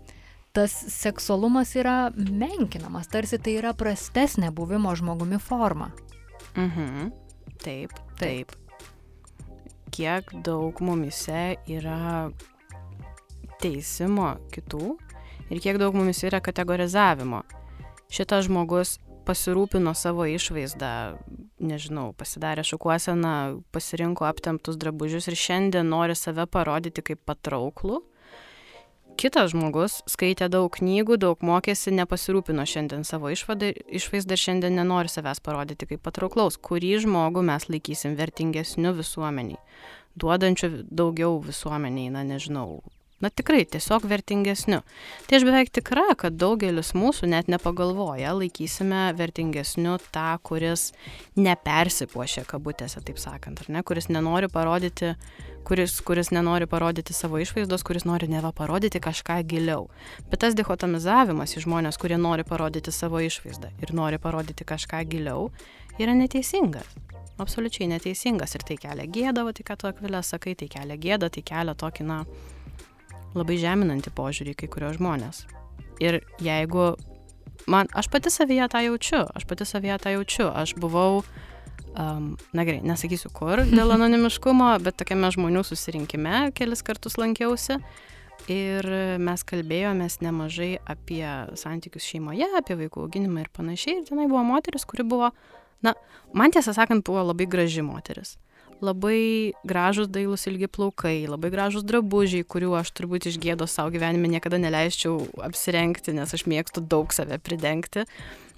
tas 0.52 0.76
seksualumas 0.92 1.72
yra 1.80 2.12
menkinamas, 2.18 3.08
tarsi 3.08 3.40
tai 3.40 3.56
yra 3.62 3.72
prastesnė 3.78 4.52
buvimo 4.52 4.92
žmogumi 5.00 5.40
forma. 5.40 5.94
Mhm. 6.60 7.23
Taip, 7.64 7.96
taip. 8.20 8.52
Kiek 9.94 10.32
daug 10.44 10.82
mumise 10.84 11.56
yra 11.70 12.32
teisimo 13.62 14.34
kitų 14.52 14.96
ir 15.54 15.62
kiek 15.64 15.80
daug 15.80 15.96
mumise 15.96 16.28
yra 16.28 16.42
kategorizavimo. 16.44 17.44
Šitas 18.14 18.50
žmogus 18.50 18.98
pasirūpino 19.24 19.94
savo 19.96 20.26
išvaizdą, 20.28 21.16
nežinau, 21.64 22.12
pasidarė 22.20 22.66
šukuoseną, 22.68 23.64
pasirinko 23.72 24.28
aptemptus 24.28 24.78
drabužius 24.82 25.30
ir 25.32 25.40
šiandien 25.40 25.88
nori 25.88 26.18
save 26.20 26.46
parodyti 26.52 27.06
kaip 27.06 27.24
patrauklų. 27.30 28.02
Kitas 29.20 29.52
žmogus 29.54 30.02
skaitė 30.10 30.50
daug 30.52 30.72
knygų, 30.74 31.18
daug 31.22 31.44
mokėsi, 31.46 31.94
nepasirūpino 31.96 32.66
šiandien 32.70 33.06
savo 33.08 33.32
išvadą, 33.34 33.72
išvaizdą 34.00 34.38
ir 34.38 34.42
šiandien 34.42 34.78
nenori 34.80 35.12
savęs 35.12 35.42
parodyti 35.44 35.88
kaip 35.90 36.04
patrauklaus, 36.06 36.58
kurį 36.58 36.96
žmogų 37.06 37.46
mes 37.48 37.70
laikysim 37.72 38.18
vertingesniu 38.20 38.94
visuomeniai, 38.98 39.62
duodančiu 40.20 40.72
daugiau 40.90 41.40
visuomeniai, 41.44 42.12
na 42.14 42.26
nežinau, 42.28 42.82
na 43.24 43.32
tikrai 43.32 43.64
tiesiog 43.66 44.06
vertingesniu. 44.10 44.82
Tai 45.28 45.38
aš 45.38 45.46
beveik 45.48 45.72
tikra, 45.74 46.10
kad 46.20 46.36
daugelis 46.40 46.92
mūsų 46.98 47.30
net 47.32 47.50
nepagalvoja, 47.52 48.34
laikysime 48.36 49.06
vertingesniu 49.18 49.96
tą, 50.14 50.28
kuris 50.44 50.92
nepersipuošia 51.40 52.44
kabutėse, 52.50 53.02
taip 53.08 53.22
sakant, 53.22 53.64
ar 53.64 53.72
ne, 53.72 53.84
kuris 53.88 54.10
nenori 54.12 54.52
parodyti, 54.52 55.14
kuris, 55.68 55.96
kuris 56.04 56.34
nenori 56.36 56.68
parodyti 56.68 57.16
savo 57.16 57.40
išvaizdos, 57.40 57.86
kuris 57.88 58.08
nori 58.10 58.28
neva 58.32 58.52
parodyti 58.56 59.00
kažką 59.04 59.40
giliau. 59.48 59.88
Bet 60.28 60.44
tas 60.44 60.60
dichotomizavimas 60.60 61.56
į 61.56 61.64
žmonės, 61.68 62.02
kurie 62.02 62.20
nori 62.20 62.44
parodyti 62.48 62.92
savo 62.92 63.24
išvaizdą 63.24 63.72
ir 63.80 63.96
nori 63.96 64.20
parodyti 64.20 64.68
kažką 64.68 65.06
giliau, 65.08 65.50
yra 66.02 66.18
neteisingas 66.18 66.92
absoliučiai 67.42 67.90
neteisingas 67.90 68.56
ir 68.56 68.66
tai 68.68 68.78
kelia 68.82 69.06
gėdą, 69.10 69.46
va 69.48 69.54
tai 69.56 69.66
ką 69.68 69.78
tu 69.80 69.90
akvilė 69.90 70.22
sakai, 70.26 70.56
tai 70.60 70.70
kelia 70.72 70.98
gėdą, 71.00 71.30
tai 71.34 71.44
kelia 71.46 71.74
tokį, 71.78 72.06
na, 72.10 72.20
labai 73.38 73.58
žeminantį 73.62 74.14
požiūrį 74.16 74.56
kai 74.58 74.70
kurios 74.72 74.98
žmonės. 75.00 75.44
Ir 76.04 76.22
jeigu 76.44 76.94
man, 77.70 77.90
aš 77.96 78.10
pati 78.12 78.32
savyje 78.34 78.68
tą 78.72 78.84
jaučiu, 78.84 79.24
aš 79.36 79.48
pati 79.50 79.68
savyje 79.68 79.98
tą 80.04 80.14
jaučiu, 80.16 80.48
aš 80.50 80.76
buvau, 80.82 81.24
um, 81.98 82.34
na 82.54 82.66
gerai, 82.68 82.82
nesakysiu 82.86 83.32
kur 83.36 83.64
dėl 83.78 83.96
anonimiškumo, 83.96 84.74
bet 84.84 84.98
tokiame 85.02 85.32
žmonių 85.34 85.66
susirinkime 85.68 86.50
kelis 86.58 86.86
kartus 86.86 87.20
lankiausi. 87.22 87.80
Ir 88.52 88.84
mes 89.24 89.40
kalbėjomės 89.48 90.18
nemažai 90.20 90.74
apie 90.90 91.24
santykius 91.56 92.04
šeimoje, 92.04 92.50
apie 92.60 92.76
vaikų 92.76 93.06
auginimą 93.06 93.46
ir 93.46 93.52
panašiai. 93.56 94.02
Ir 94.02 94.10
tenai 94.10 94.26
buvo 94.28 94.42
moteris, 94.44 94.84
kuri 94.90 95.06
buvo, 95.08 95.30
na, 95.86 95.94
man 96.36 96.52
tiesą 96.52 96.74
sakant, 96.76 97.06
buvo 97.08 97.24
labai 97.30 97.48
graži 97.48 97.86
moteris 97.88 98.34
labai 98.84 99.54
gražūs 99.68 100.10
dailūs 100.12 100.46
ilgi 100.52 100.68
plaukai, 100.72 101.16
labai 101.30 101.52
gražūs 101.54 101.86
drabužiai, 101.88 102.46
kurių 102.48 102.76
aš 102.82 102.92
turbūt 102.98 103.30
iš 103.32 103.40
gėdos 103.42 103.76
savo 103.78 103.94
gyvenime 103.94 104.30
niekada 104.32 104.60
neleisčiau 104.62 105.22
apsirengti, 105.48 106.16
nes 106.16 106.34
aš 106.36 106.46
mėgstu 106.50 106.84
daug 106.84 107.14
save 107.16 107.40
pridengti. 107.44 108.06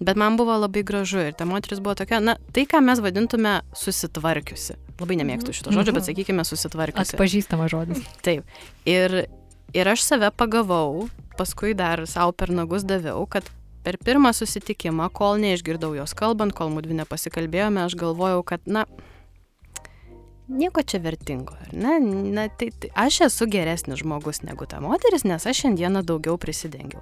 Bet 0.03 0.19
man 0.19 0.35
buvo 0.35 0.57
labai 0.59 0.83
gražu 0.83 1.21
ir 1.23 1.35
ta 1.37 1.47
moteris 1.47 1.79
buvo 1.79 1.95
tokia, 1.95 2.19
na, 2.19 2.35
tai, 2.51 2.65
ką 2.67 2.81
mes 2.83 2.99
vadintume 3.03 3.61
susitvarkiusi. 3.77 4.75
Labai 4.99 5.19
nemėgstu 5.21 5.55
šito 5.55 5.71
žodžio, 5.71 5.93
bet 5.95 6.03
mhm. 6.03 6.09
sakykime 6.09 6.47
susitvarkiusi. 6.47 7.15
Atpažįstama 7.15 7.69
žodis. 7.71 8.01
Taip. 8.25 8.57
Ir, 8.89 9.21
ir 9.75 9.91
aš 9.93 10.03
save 10.03 10.33
pagavau, 10.35 11.07
paskui 11.39 11.75
dar 11.77 12.03
savo 12.11 12.35
per 12.35 12.51
nagus 12.51 12.83
daviau, 12.87 13.23
kad 13.29 13.47
per 13.85 13.99
pirmą 14.01 14.33
susitikimą, 14.33 15.11
kol 15.13 15.37
neišgirdau 15.43 15.93
jos 15.95 16.15
kalbant, 16.17 16.55
kol 16.57 16.71
mūdvi 16.73 16.97
nepasikalbėjome, 17.03 17.85
aš 17.85 17.95
galvojau, 17.99 18.41
kad, 18.47 18.63
na, 18.65 18.87
nieko 20.47 20.83
čia 20.83 20.99
vertingo, 21.01 21.55
ar 21.61 21.73
ne? 21.73 21.95
Na, 22.35 22.45
tai, 22.49 22.69
tai 22.79 22.89
aš 23.05 23.21
esu 23.27 23.47
geresnis 23.49 23.99
žmogus 24.03 24.43
negu 24.45 24.67
ta 24.69 24.79
moteris, 24.83 25.25
nes 25.25 25.45
aš 25.45 25.63
šiandieną 25.63 26.03
daugiau 26.05 26.37
prisidengiau. 26.37 27.01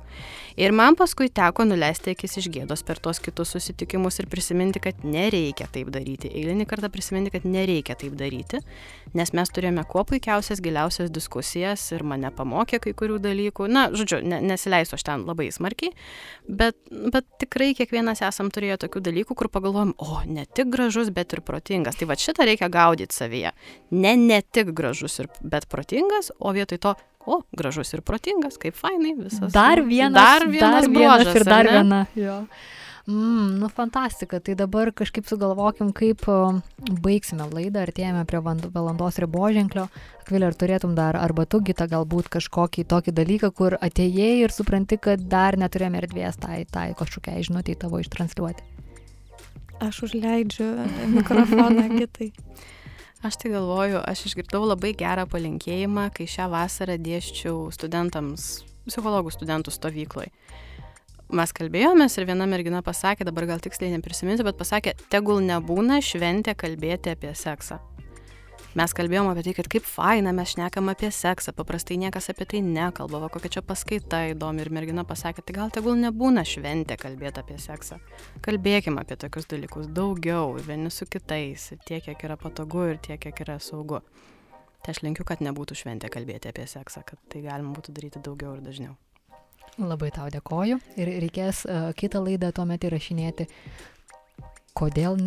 Ir 0.55 0.71
man 0.71 0.95
paskui 0.95 1.27
teko 1.33 1.65
nuleisti 1.67 2.13
akis 2.13 2.37
iš 2.39 2.47
gėdos 2.53 2.85
per 2.87 3.01
tuos 3.03 3.19
kitus 3.23 3.51
susitikimus 3.55 4.21
ir 4.21 4.29
prisiminti, 4.31 4.79
kad 4.83 5.03
nereikia 5.03 5.67
taip 5.73 5.91
daryti. 5.93 6.31
Eilinį 6.31 6.67
kartą 6.69 6.91
prisiminti, 6.93 7.33
kad 7.33 7.47
nereikia 7.47 7.97
taip 7.99 8.15
daryti, 8.19 8.61
nes 9.17 9.33
mes 9.35 9.51
turėjome 9.51 9.83
kuo 9.89 10.05
puikiausias, 10.07 10.61
giliausias 10.63 11.11
diskusijas 11.13 11.83
ir 11.91 12.05
mane 12.07 12.31
pamokė 12.31 12.79
kai 12.85 12.95
kurių 12.95 13.19
dalykų. 13.23 13.67
Na, 13.67 13.89
žodžiu, 13.91 14.21
ne, 14.23 14.39
nesileisiu 14.53 14.95
aš 14.95 15.07
ten 15.09 15.27
labai 15.27 15.49
smarkiai, 15.51 15.91
bet, 16.47 16.79
bet 17.11 17.27
tikrai 17.43 17.73
kiekvienas 17.75 18.23
esam 18.23 18.53
turėję 18.53 18.79
tokių 18.85 19.03
dalykų, 19.09 19.35
kur 19.35 19.51
pagalvojom, 19.51 19.95
o, 19.99 20.21
ne 20.29 20.47
tik 20.47 20.71
gražus, 20.71 21.11
bet 21.13 21.35
ir 21.35 21.43
protingas. 21.43 21.99
Tai 21.99 22.07
va 22.07 22.19
šitą 22.19 22.47
reikia 22.47 22.71
gaudyti 22.71 23.15
savį 23.17 23.32
savyje. 23.33 23.51
Ne 23.91 24.17
ne 24.17 24.41
tik 24.41 24.73
gražus, 24.73 25.19
ir, 25.19 25.27
bet 25.41 25.67
protingas, 25.67 26.31
o 26.39 26.51
vietoj 26.51 26.77
to, 26.77 26.95
o, 27.25 27.41
gražus 27.51 27.93
ir 27.93 28.01
protingas, 28.01 28.57
kaip 28.57 28.75
fainai 28.75 29.15
visas. 29.17 29.51
Dar 29.53 29.81
vienas, 29.81 30.13
dar 30.13 30.47
vienas, 30.47 30.83
dar 30.83 30.89
bruožas, 30.89 31.27
vienas 31.27 31.35
ir 31.35 31.43
dar 31.43 31.67
viena. 31.67 32.05
Jo. 32.15 32.45
Mm, 33.05 33.59
nu, 33.59 33.67
fantastika. 33.67 34.39
Tai 34.39 34.55
dabar 34.55 34.93
kažkaip 34.95 35.27
sugalvokim, 35.27 35.91
kaip 35.91 36.23
baigsime 37.03 37.49
laidą, 37.51 37.81
artėjame 37.83 38.23
prie 38.23 38.39
valandos 38.39 39.19
riboženklio. 39.19 39.89
Akvilė, 40.23 40.47
ar 40.47 40.55
turėtum 40.55 40.93
dar, 40.95 41.17
arba 41.19 41.43
tu, 41.43 41.59
Gita, 41.59 41.83
galbūt 41.91 42.31
kažkokį 42.31 42.85
tokį 42.87 43.11
dalyką, 43.11 43.51
kur 43.51 43.75
atėjai 43.75 44.45
ir 44.45 44.55
supranti, 44.55 44.95
kad 44.95 45.19
dar 45.19 45.59
neturėjome 45.59 45.99
erdvės 45.99 46.39
tai, 46.39 46.63
tai 46.71 46.93
kažkokiai 46.95 47.43
žinutėjai 47.43 47.81
tavo 47.83 47.99
ištransliuoti. 47.99 48.63
Aš 49.83 50.05
užleidžiu 50.07 50.69
mikrofoną 51.11 51.89
Gitai. 51.97 52.31
Aš 53.23 53.37
tai 53.39 53.53
galvoju, 53.53 54.01
aš 54.03 54.25
išgirdau 54.27 54.65
labai 54.67 54.89
gerą 54.99 55.23
palinkėjimą, 55.31 56.09
kai 56.11 56.25
šią 56.27 56.49
vasarą 56.51 56.97
dėščiau 56.99 57.69
studentams, 57.71 58.65
psichologų 58.83 59.31
studentų 59.31 59.71
stovykloj. 59.71 60.27
Mes 61.39 61.55
kalbėjomės 61.55 62.19
ir 62.19 62.27
viena 62.27 62.43
mergina 62.51 62.83
pasakė, 62.83 63.23
dabar 63.23 63.47
gal 63.53 63.63
tiksliai 63.63 63.95
neprisiminsiu, 63.95 64.43
bet 64.43 64.59
pasakė, 64.59 64.97
tegul 65.07 65.39
nebūna 65.39 66.01
šventė 66.03 66.51
kalbėti 66.59 67.15
apie 67.15 67.31
seksą 67.31 67.79
mes 68.79 68.93
kalbėjom 68.97 69.29
apie 69.31 69.43
tai, 69.45 69.53
kad 69.57 69.69
kaip 69.71 69.85
faina 69.87 70.33
mes 70.35 70.53
šnekam 70.55 70.89
apie 70.91 71.09
seksą, 71.13 71.53
paprastai 71.57 71.99
niekas 72.01 72.31
apie 72.33 72.47
tai 72.49 72.61
nekalba, 72.65 73.21
va 73.23 73.29
kokia 73.33 73.55
čia 73.57 73.63
paskaita 73.65 74.23
įdomi 74.33 74.63
ir 74.63 74.71
mergina 74.73 75.05
pasakė, 75.07 75.45
tai 75.45 75.57
gal 75.59 75.73
tegul 75.73 75.99
nebūna 76.01 76.45
šventė 76.47 76.97
kalbėti 77.01 77.43
apie 77.43 77.59
seksą. 77.61 77.99
Kalbėkime 78.45 79.03
apie 79.03 79.17
tokius 79.21 79.49
dalykus 79.53 79.87
daugiau, 79.93 80.57
vieni 80.67 80.91
su 80.93 81.05
kitais, 81.05 81.71
tiek, 81.87 82.03
kiek 82.05 82.27
yra 82.27 82.37
patogu 82.39 82.89
ir 82.91 83.01
tiek, 83.03 83.21
kiek 83.21 83.45
yra 83.45 83.59
saugu. 83.61 84.01
Tai 84.83 84.91
aš 84.91 84.99
linkiu, 85.05 85.23
kad 85.23 85.39
nebūtų 85.45 85.77
šventė 85.79 86.09
kalbėti 86.11 86.49
apie 86.51 86.67
seksą, 86.67 87.05
kad 87.07 87.19
tai 87.31 87.45
galima 87.45 87.71
būtų 87.77 87.95
daryti 87.95 88.23
daugiau 88.23 88.57
ir 88.57 88.65
dažniau. 88.65 88.97
Labai 89.81 90.11
tau 90.13 90.27
dėkoju 90.29 90.75
ir 91.01 91.09
reikės 91.23 91.63
uh, 91.65 91.87
kitą 91.97 92.19
laidą 92.21 92.51
tuomet 92.53 92.83
įrašinėti 92.85 93.47
kodėl 94.73 95.17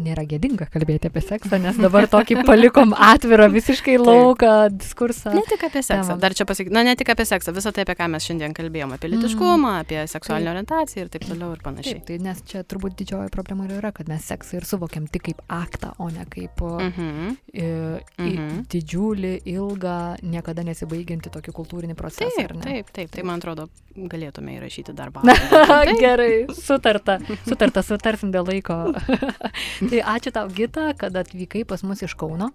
nėra 0.00 0.24
gėdinga 0.26 0.66
kalbėti 0.72 1.10
apie 1.10 1.20
seksą, 1.22 1.58
nes 1.60 1.76
dabar 1.78 2.06
tokį 2.10 2.40
palikom 2.46 2.94
atvirą 2.96 3.50
visiškai 3.52 3.98
lauką 4.00 4.52
diskursą. 4.72 5.34
Ne 5.36 5.44
tik 5.48 5.66
apie 5.68 5.82
seksą, 5.84 6.16
dar 6.20 6.34
čia 6.36 6.46
pasakyti, 6.48 6.72
na 6.74 6.82
ne 6.88 6.94
tik 6.98 7.12
apie 7.12 7.26
seksą, 7.28 7.52
visą 7.54 7.72
tai, 7.74 7.84
apie 7.84 7.96
ką 7.98 8.08
mes 8.14 8.24
šiandien 8.24 8.56
kalbėjome, 8.56 8.96
apie 8.96 9.10
litiškumą, 9.12 9.58
mm. 9.58 9.84
apie 9.84 10.00
seksualinę 10.10 10.54
orientaciją 10.54 11.04
ir 11.04 11.12
taip 11.12 11.28
toliau 11.28 11.52
ir 11.54 11.62
panašiai. 11.64 12.00
Taip, 12.00 12.06
tai 12.08 12.18
nes 12.24 12.40
čia 12.48 12.64
turbūt 12.64 12.96
didžioji 13.02 13.32
problema 13.34 13.68
yra, 13.68 13.92
kad 13.94 14.08
mes 14.10 14.24
seksą 14.32 14.58
ir 14.58 14.68
suvokiam 14.68 15.06
tik 15.12 15.28
kaip 15.28 15.44
aktą, 15.52 15.92
o 16.00 16.08
ne 16.08 16.24
kaip 16.32 16.64
mm 16.64 16.90
-hmm. 16.96 17.36
i, 17.52 17.60
i, 17.60 18.30
mm 18.30 18.36
-hmm. 18.40 18.66
didžiulį, 18.72 19.34
ilgą, 19.52 20.16
niekada 20.22 20.64
nesibaigiantį 20.64 21.30
tokį 21.30 21.52
kultūrinį 21.52 21.94
procesą. 21.94 22.32
Taip, 22.36 22.56
taip, 22.62 22.90
taip, 22.92 23.10
tai 23.10 23.22
man 23.22 23.38
atrodo, 23.38 23.68
galėtume 23.94 24.56
įrašyti 24.56 24.92
darbą. 24.96 25.22
Gerai, 26.04 26.46
sutarta, 26.50 27.18
sutarta, 27.46 27.82
sutarsim 27.82 28.32
dėl 28.32 28.48
laiko 28.48 28.93
tai 29.90 30.00
ačiū 30.14 30.32
tau, 30.34 30.48
Gita, 30.54 30.92
kad 30.98 31.16
atvykai 31.16 31.64
pas 31.68 31.82
mus 31.86 32.02
iš 32.04 32.16
Kauno. 32.20 32.50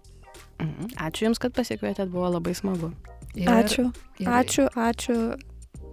Mhm. 0.59 0.95
Ačiū 1.07 1.29
Jums, 1.29 1.39
kad 1.41 1.55
pasikvietėt, 1.55 2.11
buvo 2.11 2.29
labai 2.35 2.55
smagu. 2.57 2.91
Ir, 3.37 3.47
ačiū, 3.53 3.89
ir... 4.19 4.27
ačiū, 4.39 4.67
ačiū. 4.73 5.19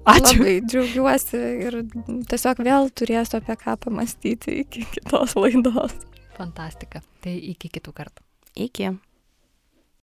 Ačiū. 0.07 0.37
Labai 0.39 0.53
džiaugiuosi 0.63 1.39
ir 1.67 1.81
tiesiog 2.31 2.61
vėl 2.63 2.93
turėsiu 2.95 3.41
apie 3.41 3.57
ką 3.59 3.75
pamastyti 3.83 4.61
iki 4.63 4.85
kitos 4.93 5.35
laidos. 5.35 5.97
Fantastika. 6.37 7.03
Tai 7.25 7.35
iki 7.35 7.71
kitų 7.75 7.95
kartų. 7.97 8.23
Iki. 8.69 8.93